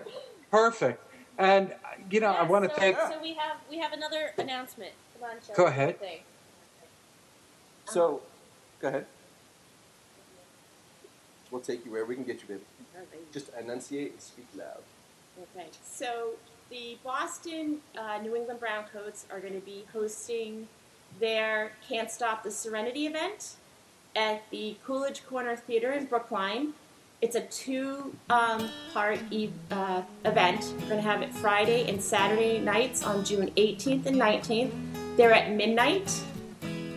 Perfect. 0.50 1.04
And 1.38 1.72
you 2.10 2.20
know, 2.20 2.32
I 2.32 2.42
want 2.42 2.64
to 2.64 2.70
so, 2.70 2.76
thank. 2.76 2.96
So 2.96 3.18
we 3.22 3.34
have 3.34 3.56
we 3.70 3.78
have 3.78 3.92
another 3.92 4.32
announcement. 4.38 4.92
Come 5.14 5.30
on, 5.30 5.36
Shelley. 5.40 5.56
Go 5.56 5.66
ahead. 5.66 6.00
Thing. 6.00 6.20
So, 7.86 8.20
go 8.80 8.88
ahead. 8.88 9.06
We'll 11.50 11.62
take 11.62 11.84
you 11.86 11.92
where 11.92 12.04
we 12.04 12.14
can 12.14 12.24
get 12.24 12.42
you, 12.42 12.48
baby. 12.48 12.60
Just 13.32 13.50
enunciate 13.58 14.12
and 14.12 14.20
speak 14.20 14.46
loud. 14.56 14.82
Okay. 15.56 15.68
So 15.82 16.32
the 16.70 16.98
Boston 17.02 17.78
uh, 17.96 18.18
New 18.18 18.36
England 18.36 18.60
Browncoats 18.60 19.24
are 19.30 19.40
going 19.40 19.54
to 19.54 19.64
be 19.64 19.84
hosting 19.92 20.68
their 21.20 21.72
Can't 21.88 22.10
Stop 22.10 22.42
the 22.42 22.50
Serenity 22.50 23.06
event 23.06 23.54
at 24.14 24.42
the 24.50 24.76
Coolidge 24.84 25.24
Corner 25.26 25.56
Theater 25.56 25.92
in 25.92 26.06
Brookline. 26.06 26.74
It's 27.20 27.34
a 27.34 27.40
two-part 27.40 29.18
e- 29.32 29.50
uh, 29.72 30.02
event. 30.24 30.60
We're 30.74 30.88
going 30.88 31.02
to 31.02 31.08
have 31.08 31.20
it 31.20 31.34
Friday 31.34 31.88
and 31.90 32.00
Saturday 32.00 32.60
nights 32.60 33.02
on 33.02 33.24
June 33.24 33.50
18th 33.56 34.06
and 34.06 34.16
19th. 34.16 34.72
They're 35.16 35.32
at 35.32 35.50
midnight. 35.50 36.16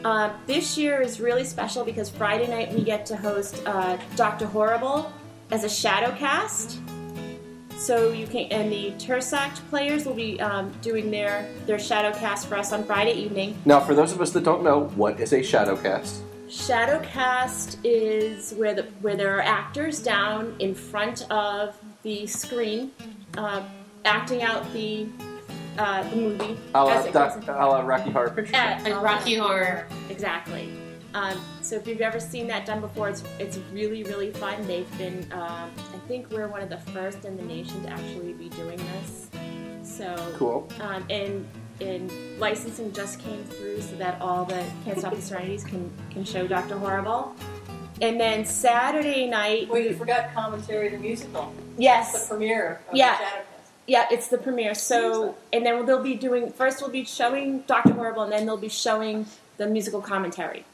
Uh, 0.05 0.32
this 0.45 0.78
year 0.78 1.01
is 1.01 1.19
really 1.19 1.43
special 1.43 1.84
because 1.84 2.11
Friday 2.11 2.47
night 2.47 2.72
we 2.72 2.84
get 2.84 3.03
to 3.07 3.17
host 3.17 3.63
uh, 3.65 3.97
Dr. 4.15 4.45
Horrible 4.45 5.11
as 5.49 5.63
a 5.63 5.69
shadow 5.69 6.15
cast. 6.15 6.80
So 7.78 8.11
you 8.11 8.28
can, 8.28 8.45
and 8.51 8.72
the 8.72 8.91
Teseracte 8.99 9.67
players 9.72 10.05
will 10.05 10.13
be 10.13 10.39
um, 10.39 10.72
doing 10.84 11.09
their 11.09 11.51
their 11.65 11.80
shadow 11.80 12.15
cast 12.15 12.47
for 12.47 12.55
us 12.55 12.72
on 12.72 12.84
Friday 12.84 13.13
evening. 13.13 13.57
Now, 13.65 13.80
for 13.80 13.95
those 13.95 14.11
of 14.11 14.22
us 14.22 14.30
that 14.34 14.43
don't 14.43 14.63
know, 14.63 14.84
what 14.89 15.19
is 15.19 15.34
a 15.34 15.39
shadowcast? 15.39 16.22
Shadow 16.52 16.99
cast 16.99 17.78
is 17.86 18.54
where 18.56 18.74
the 18.74 18.84
where 18.99 19.16
there 19.16 19.38
are 19.38 19.41
actors 19.41 20.04
down 20.04 20.54
in 20.60 20.76
front 20.76 21.26
of 21.32 21.78
the 22.04 22.28
screen, 22.28 22.91
uh, 23.38 23.64
acting 24.04 24.43
out 24.43 24.72
the 24.74 25.08
uh, 25.78 26.04
the 26.10 26.16
movie 26.18 26.58
A 26.76 26.84
la, 26.84 26.91
as 26.91 27.14
doc, 27.14 27.41
a 27.47 27.52
la 27.52 27.80
Rocky 27.80 28.10
Horror 28.12 28.32
Picture 28.32 28.52
Show. 28.54 28.60
At- 28.60 28.84
Like 28.84 29.02
Rocky 29.02 29.36
Horror. 29.36 29.88
Exactly. 30.10 30.74
Um, 31.14 31.39
so 31.62 31.76
if 31.78 31.88
you've 31.88 32.02
ever 32.02 32.20
seen 32.20 32.47
that 32.47 32.66
done 32.66 32.82
before, 32.82 33.08
it's 33.08 33.24
it's 33.39 33.58
really 33.72 34.04
really 34.04 34.32
fun. 34.32 34.68
They've 34.68 34.97
been, 34.97 35.32
uh, 35.32 35.70
I 35.93 35.97
think 36.10 36.30
we're 36.32 36.49
one 36.49 36.62
of 36.62 36.70
the 36.70 36.80
first 36.91 37.24
in 37.24 37.38
the 37.38 37.43
nation 37.43 37.82
to 37.84 37.89
actually 37.91 38.34
be 38.34 38.49
doing 38.49 38.78
this. 38.78 39.30
So 39.84 40.14
Cool. 40.38 40.68
Um, 40.82 41.06
and 41.10 41.47
and 41.82 42.39
licensing 42.39 42.91
just 42.93 43.19
came 43.19 43.43
through 43.45 43.82
so 43.82 43.95
that 43.97 44.21
all 44.21 44.45
the 44.45 44.63
Can't 44.86 44.99
Stop 44.99 45.15
the 45.15 45.21
Serenities 45.21 45.63
can 45.63 45.91
can 46.11 46.23
show 46.23 46.47
Doctor 46.47 46.77
Horrible. 46.77 47.36
And 48.01 48.19
then 48.19 48.45
Saturday 48.45 49.27
night, 49.27 49.69
Well, 49.69 49.79
you 49.82 49.93
forgot 49.95 50.34
commentary 50.34 50.89
the 50.89 50.97
musical. 50.97 51.53
Yes. 51.77 52.23
The 52.23 52.29
premiere 52.29 52.82
of 52.89 52.95
Yeah. 52.95 53.17
the 53.17 53.25
Yeah, 53.88 54.05
it's 54.11 54.27
the 54.27 54.38
premiere. 54.38 54.73
So, 54.75 55.36
and 55.51 55.65
then 55.65 55.86
they'll 55.86 56.01
be 56.03 56.15
doing 56.15 56.51
first. 56.51 56.82
We'll 56.82 56.91
be 56.91 57.03
showing 57.03 57.61
Doctor 57.61 57.93
Horrible, 57.93 58.23
and 58.23 58.32
then 58.32 58.45
they'll 58.45 58.57
be 58.57 58.69
showing 58.69 59.25
the 59.57 59.67
musical 59.67 60.01
commentary, 60.01 60.65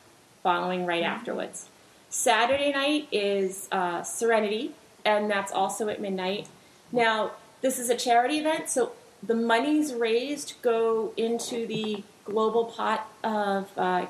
following 0.44 0.86
right 0.86 1.04
afterwards. 1.04 1.68
Saturday 2.10 2.72
night 2.72 3.08
is 3.12 3.68
uh, 3.72 4.04
Serenity, 4.04 4.74
and 5.04 5.30
that's 5.32 5.52
also 5.52 5.90
at 5.90 6.00
midnight. 6.00 6.48
Now, 6.92 7.32
this 7.62 7.80
is 7.80 7.90
a 7.90 7.96
charity 7.96 8.38
event, 8.40 8.70
so 8.70 8.92
the 9.24 9.36
monies 9.36 9.94
raised 9.94 10.54
go 10.62 11.14
into 11.18 11.68
the 11.68 12.04
global 12.26 12.66
pot 12.66 13.10
of 13.24 13.70
uh, 13.78 14.06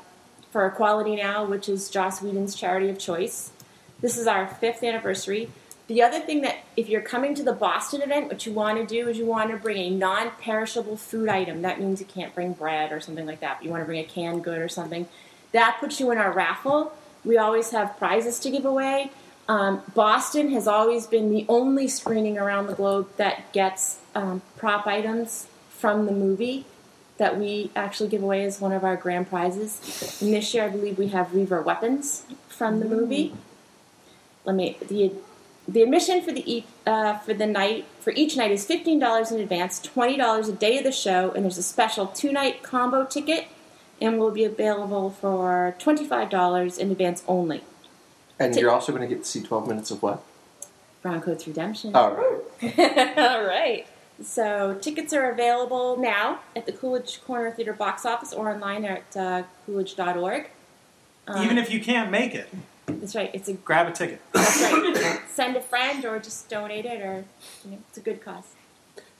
for 0.52 0.66
Equality 0.66 1.16
Now, 1.16 1.46
which 1.46 1.70
is 1.70 1.90
Joss 1.90 2.22
Whedon's 2.22 2.56
charity 2.56 2.90
of 2.90 2.98
choice. 2.98 3.52
This 4.02 4.18
is 4.18 4.28
our 4.28 4.48
fifth 4.48 4.84
anniversary. 4.84 5.50
The 5.88 6.02
other 6.02 6.20
thing 6.20 6.42
that, 6.42 6.58
if 6.76 6.90
you're 6.90 7.02
coming 7.02 7.34
to 7.36 7.44
the 7.44 7.54
Boston 7.54 8.02
event, 8.02 8.28
what 8.28 8.46
you 8.46 8.52
want 8.52 8.78
to 8.78 8.86
do 8.86 9.08
is 9.08 9.18
you 9.18 9.26
want 9.26 9.52
to 9.52 9.58
bring 9.58 9.78
a 9.78 9.90
non 9.90 10.32
perishable 10.42 10.98
food 10.98 11.30
item. 11.30 11.62
That 11.62 11.80
means 11.80 12.00
you 12.00 12.06
can't 12.06 12.36
bring 12.36 12.54
bread 12.54 12.92
or 12.92 13.00
something 13.00 13.26
like 13.26 13.40
that. 13.40 13.58
But 13.58 13.66
you 13.66 13.72
want 13.72 13.82
to 13.82 13.86
bring 13.86 14.00
a 14.00 14.04
canned 14.04 14.44
good 14.44 14.60
or 14.60 14.68
something. 14.68 15.08
That 15.54 15.78
puts 15.80 16.00
you 16.00 16.12
in 16.12 16.18
our 16.18 16.32
raffle. 16.32 16.94
We 17.24 17.38
always 17.38 17.72
have 17.72 17.98
prizes 17.98 18.40
to 18.40 18.52
give 18.52 18.66
away. 18.66 19.12
Um, 19.48 19.82
Boston 19.96 20.52
has 20.52 20.68
always 20.68 21.08
been 21.08 21.32
the 21.32 21.46
only 21.48 21.88
screening 21.88 22.38
around 22.38 22.68
the 22.68 22.74
globe 22.74 23.08
that 23.18 23.52
gets 23.54 24.00
um, 24.14 24.42
prop 24.58 24.86
items 24.86 25.48
from 25.70 26.06
the 26.06 26.12
movie 26.12 26.66
that 27.18 27.40
we 27.40 27.72
actually 27.76 28.10
give 28.10 28.22
away 28.22 28.44
as 28.44 28.60
one 28.60 28.72
of 28.72 28.84
our 28.84 28.96
grand 28.96 29.30
prizes. 29.30 30.22
And 30.22 30.34
this 30.34 30.54
year, 30.54 30.66
I 30.66 30.70
believe 30.70 30.98
we 30.98 31.08
have 31.10 31.34
Reaver 31.34 31.62
weapons 31.62 32.24
from 32.50 32.80
the 32.80 32.86
movie. 32.86 33.34
Let 34.46 34.56
me 34.56 34.78
the 34.88 35.14
the 35.68 35.82
admission 35.82 36.22
for 36.22 36.32
the 36.32 36.64
uh, 36.86 37.18
for 37.20 37.34
the 37.34 37.46
night 37.46 37.86
for 38.00 38.12
each 38.12 38.38
night 38.38 38.52
is 38.52 38.66
fifteen 38.66 39.00
dollars 39.00 39.32
in 39.32 39.40
advance, 39.40 39.82
twenty 39.82 40.18
dollars 40.18 40.48
a 40.48 40.54
day 40.54 40.78
of 40.78 40.84
the 40.84 40.92
show, 40.92 41.32
and 41.32 41.44
there's 41.44 41.58
a 41.58 41.64
special 41.64 42.08
two 42.08 42.32
night 42.32 42.64
combo 42.64 43.06
ticket, 43.06 43.48
and 44.02 44.20
will 44.20 44.32
be 44.32 44.46
available 44.46 45.10
for 45.10 45.76
twenty 45.80 46.06
five 46.06 46.30
dollars 46.30 46.78
in 46.78 46.92
advance 46.92 47.24
only. 47.28 47.64
And 48.40 48.54
Ti- 48.54 48.60
you're 48.60 48.72
also 48.72 48.92
going 48.92 49.08
to 49.08 49.14
get 49.14 49.24
to 49.24 49.30
see 49.30 49.42
12 49.42 49.68
minutes 49.68 49.92
of 49.92 50.02
what? 50.02 50.24
Brown 51.02 51.22
Coats 51.22 51.48
Redemption. 51.48 51.96
All 51.96 52.12
right. 52.12 53.18
All 53.18 53.44
right. 53.44 53.86
So 54.24 54.78
tickets 54.82 55.14
are 55.14 55.30
available 55.32 55.98
now 55.98 56.40
at 56.56 56.66
the 56.66 56.72
Coolidge 56.72 57.22
Corner 57.24 57.52
Theater 57.52 57.74
box 57.74 58.06
office 58.06 58.34
or 58.34 58.50
online 58.50 58.84
at 58.84 59.16
uh, 59.16 59.44
coolidge.org. 59.66 60.50
Um, 61.28 61.44
Even 61.44 61.58
if 61.58 61.72
you 61.72 61.80
can't 61.80 62.10
make 62.10 62.34
it, 62.34 62.50
that's 62.88 63.16
right, 63.16 63.30
it's 63.34 63.50
a 63.50 63.54
grab 63.54 63.88
a 63.88 63.92
ticket. 63.92 64.22
that's 64.34 64.62
right. 64.62 65.20
Send 65.30 65.56
a 65.56 65.62
friend 65.62 66.06
or 66.06 66.20
just 66.20 66.50
donate 66.50 66.86
it, 66.86 67.02
or 67.02 67.26
you 67.66 67.72
know, 67.72 67.78
it's 67.90 67.98
a 67.98 68.02
good 68.02 68.24
cause. 68.24 68.46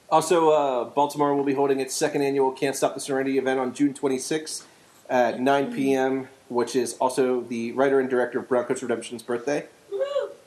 Also, 0.10 0.50
uh, 0.52 0.86
Baltimore 0.86 1.36
will 1.36 1.44
be 1.44 1.54
holding 1.54 1.82
its 1.82 1.94
second 1.94 2.22
annual 2.22 2.52
Can't 2.52 2.76
Stop 2.76 2.94
the 2.94 3.02
Serenity 3.02 3.38
event 3.38 3.60
on 3.60 3.74
June 3.74 3.94
26th 3.94 4.64
at 5.10 5.42
9 5.42 5.74
p.m., 5.74 6.30
which 6.50 6.76
is 6.76 6.94
also 6.96 7.42
the 7.42 7.72
writer 7.74 8.00
and 8.00 8.10
director 8.10 8.40
of 8.40 8.48
Brown 8.48 8.66
Coats 8.66 8.82
Redemption's 8.82 9.24
birthday. 9.24 9.68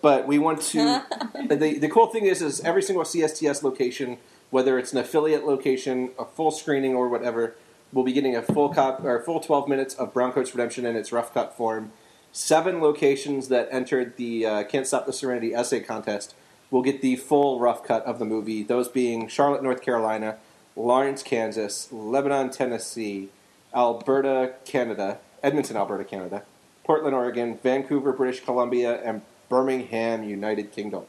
But 0.03 0.27
we 0.27 0.39
want 0.39 0.63
to. 0.63 1.03
the, 1.49 1.79
the 1.79 1.89
cool 1.89 2.07
thing 2.07 2.25
is, 2.25 2.41
is 2.41 2.61
every 2.63 2.83
single 2.83 3.05
CSTS 3.05 3.63
location, 3.63 4.19
whether 4.51 4.79
it's 4.79 4.93
an 4.93 4.99
affiliate 4.99 5.47
location, 5.47 6.11
a 6.19 6.25
full 6.25 6.51
screening, 6.51 6.95
or 6.95 7.09
whatever, 7.09 7.55
will 7.93 8.05
be 8.05 8.13
getting 8.13 8.35
a 8.35 8.43
full 8.43 8.71
cop 8.71 9.05
or 9.05 9.21
full 9.21 9.41
12 9.41 9.69
minutes 9.69 9.95
of 9.95 10.15
Brown 10.15 10.33
Coats 10.33 10.55
Redemption 10.55 10.87
in 10.87 10.97
its 10.97 11.13
rough 11.13 11.35
cut 11.35 11.57
form. 11.57 11.93
Seven 12.33 12.81
locations 12.81 13.49
that 13.49 13.69
entered 13.71 14.17
the 14.17 14.47
uh, 14.47 14.65
Can't 14.65 14.87
Stop 14.87 15.05
the 15.07 15.13
Serenity 15.13 15.55
essay 15.55 15.81
contest 15.81 16.35
will 16.71 16.83
get 16.83 17.03
the 17.03 17.17
full 17.17 17.59
rough 17.59 17.85
cut 17.85 18.05
of 18.05 18.19
the 18.19 18.25
movie. 18.25 18.63
Those 18.63 18.89
being 18.89 19.27
Charlotte, 19.29 19.63
North 19.63 19.83
Carolina, 19.83 20.39
Lawrence, 20.77 21.23
Kansas, 21.23 21.89
Lebanon, 21.91 22.51
Tennessee, 22.51 23.31
Alberta, 23.75 24.55
Canada, 24.65 25.19
Edmonton, 25.43 25.77
Alberta, 25.77 26.05
Canada, 26.05 26.43
Portland, 26.85 27.15
Oregon, 27.15 27.59
Vancouver, 27.63 28.13
British 28.13 28.45
Columbia, 28.45 29.01
and 29.03 29.23
Birmingham, 29.49 30.25
United 30.25 30.73
Kingdom. 30.73 31.05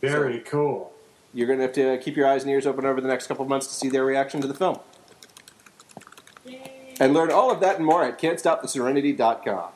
Very 0.00 0.40
cool. 0.40 0.92
You're 1.34 1.46
going 1.46 1.58
to 1.58 1.64
have 1.64 1.74
to 1.74 1.98
keep 1.98 2.16
your 2.16 2.26
eyes 2.26 2.42
and 2.42 2.50
ears 2.50 2.66
open 2.66 2.86
over 2.86 3.00
the 3.00 3.08
next 3.08 3.26
couple 3.26 3.42
of 3.42 3.48
months 3.48 3.66
to 3.66 3.74
see 3.74 3.88
their 3.88 4.04
reaction 4.04 4.40
to 4.40 4.46
the 4.46 4.54
film. 4.54 4.78
And 6.98 7.12
learn 7.12 7.30
all 7.30 7.50
of 7.50 7.60
that 7.60 7.76
and 7.76 7.84
more 7.84 8.04
at 8.04 8.18
can'tstoptheserenity.com. 8.18 9.70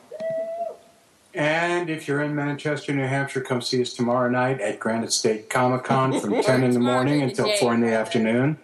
And 1.34 1.90
if 1.90 2.08
you're 2.08 2.22
in 2.22 2.34
Manchester, 2.34 2.92
New 2.92 3.06
Hampshire, 3.06 3.40
come 3.42 3.60
see 3.62 3.82
us 3.82 3.92
tomorrow 3.92 4.28
night 4.30 4.60
at 4.60 4.80
Granite 4.80 5.12
State 5.12 5.48
Comic 5.50 5.84
Con 5.84 6.18
from 6.18 6.42
10 6.42 6.64
in 6.64 6.70
the 6.72 6.80
morning 6.80 7.18
during 7.20 7.34
the 7.34 7.42
until 7.44 7.56
4 7.58 7.74
in 7.74 7.80
the 7.82 7.92
afternoon. 7.92 8.58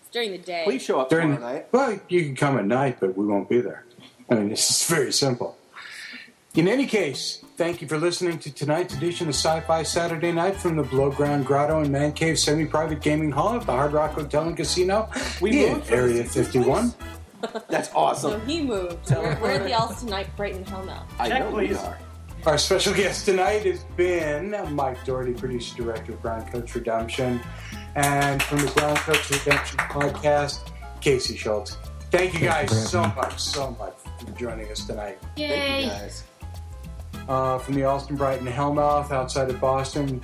It's 0.00 0.10
during 0.10 0.30
the 0.30 0.38
day. 0.38 0.62
Please 0.64 0.82
show 0.82 1.00
up 1.00 1.10
During 1.10 1.34
tomorrow 1.34 1.52
night. 1.54 1.66
Well, 1.72 2.00
you 2.08 2.22
can 2.24 2.36
come 2.36 2.58
at 2.58 2.64
night, 2.64 2.98
but 3.00 3.16
we 3.18 3.26
won't 3.26 3.48
be 3.48 3.60
there. 3.60 3.84
I 4.28 4.34
mean, 4.34 4.48
this 4.48 4.70
is 4.70 4.88
very 4.88 5.12
simple. 5.12 5.56
In 6.54 6.68
any 6.68 6.86
case, 6.86 7.44
thank 7.56 7.82
you 7.82 7.88
for 7.88 7.98
listening 7.98 8.38
to 8.38 8.50
tonight's 8.52 8.94
edition 8.94 9.28
of 9.28 9.34
Sci 9.34 9.60
Fi 9.60 9.82
Saturday 9.82 10.32
Night 10.32 10.56
from 10.56 10.76
the 10.76 10.82
Below 10.82 11.10
Ground 11.10 11.44
Grotto 11.44 11.80
and 11.80 11.92
Man 11.92 12.12
Cave 12.12 12.38
Semi 12.38 12.64
Private 12.64 13.02
Gaming 13.02 13.30
Hall 13.30 13.54
at 13.54 13.66
the 13.66 13.72
Hard 13.72 13.92
Rock 13.92 14.12
Hotel 14.12 14.46
and 14.48 14.56
Casino 14.56 15.08
We 15.40 15.66
in 15.66 15.74
moved 15.74 15.92
Area 15.92 16.24
51. 16.24 16.94
That's 17.68 17.90
awesome. 17.94 18.32
So 18.32 18.38
he 18.40 18.62
moved. 18.62 19.10
We're, 19.10 19.38
we're 19.40 19.50
at 19.50 19.64
the 19.64 19.70
Alstonite 19.70 20.34
Brighton 20.34 20.64
Hellmouth. 20.64 21.04
I 21.18 21.28
Check, 21.28 21.40
know 21.40 21.56
we 21.56 21.74
are. 21.74 21.98
Our 22.46 22.58
special 22.58 22.94
guest 22.94 23.26
tonight 23.26 23.66
has 23.66 23.84
been 23.96 24.56
Mike 24.74 25.04
Doherty, 25.04 25.34
producer 25.34 25.76
director 25.76 26.12
of 26.12 26.22
Brown 26.22 26.48
Coats 26.50 26.74
Redemption, 26.74 27.38
and 27.96 28.42
from 28.44 28.58
the 28.58 28.70
Brown 28.72 28.96
Coats 28.96 29.30
Redemption 29.30 29.78
podcast, 29.78 30.70
Casey 31.02 31.36
Schultz. 31.36 31.76
Thank 32.10 32.34
you 32.34 32.40
guys 32.40 32.90
so 32.90 33.02
much, 33.02 33.38
so 33.38 33.72
much 33.72 33.94
for 34.24 34.30
joining 34.32 34.70
us 34.70 34.84
tonight. 34.86 35.18
Thank 35.36 35.38
you 35.38 35.46
Yay! 35.56 35.86
guys. 35.86 36.24
Uh, 37.28 37.58
from 37.58 37.74
the 37.74 37.84
Allston 37.84 38.16
Brighton 38.16 38.46
Hellmouth 38.46 39.10
outside 39.10 39.50
of 39.50 39.60
Boston, 39.60 40.22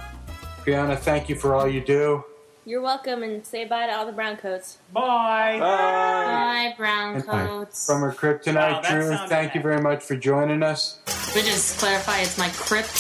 Brianna, 0.64 0.97
thank 0.99 1.28
you 1.28 1.34
for 1.34 1.55
all 1.55 1.68
you 1.68 1.80
do. 1.80 2.24
You're 2.64 2.80
welcome, 2.80 3.24
and 3.24 3.45
say 3.45 3.64
bye 3.64 3.86
to 3.88 3.93
all 3.93 4.07
the 4.07 4.12
brown 4.12 4.36
coats. 4.36 4.78
Bye. 4.93 5.59
Bye. 5.59 5.59
Bye, 5.59 6.74
brown 6.76 7.16
And 7.16 7.26
coats. 7.26 7.84
From 7.86 8.05
our 8.05 8.12
crypt 8.14 8.47
Wow, 8.47 8.53
tonight, 8.53 8.82
that 8.84 8.90
Drew, 8.93 9.03
sounded 9.09 9.28
thank 9.28 9.55
you 9.57 9.61
very 9.61 9.80
much 9.82 10.05
for 10.05 10.14
joining 10.14 10.62
us. 10.62 11.01
We 11.34 11.43
just 11.43 11.80
clarify 11.80 12.20
it's 12.20 12.38
my 12.38 12.49
crypt 12.51 12.95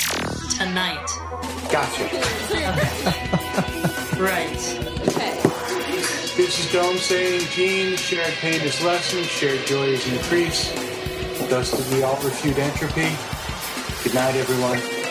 tonight. 0.58 1.06
Gotcha. 1.70 2.08
Right. 4.22 4.78
Okay. 5.02 5.51
This 6.42 6.58
is 6.58 6.72
Dome 6.72 6.98
saying, 6.98 7.46
Gene, 7.50 7.96
shared 7.96 8.34
pain 8.34 8.60
is 8.62 8.82
lessened, 8.82 9.26
shared 9.26 9.64
joy 9.64 9.84
is 9.84 10.12
increased. 10.12 10.74
Thus 11.48 11.70
do 11.70 11.94
we 11.94 12.02
all 12.02 12.20
refute 12.20 12.58
entropy. 12.58 13.14
Good 14.02 14.14
night, 14.14 14.34
everyone. 14.34 15.01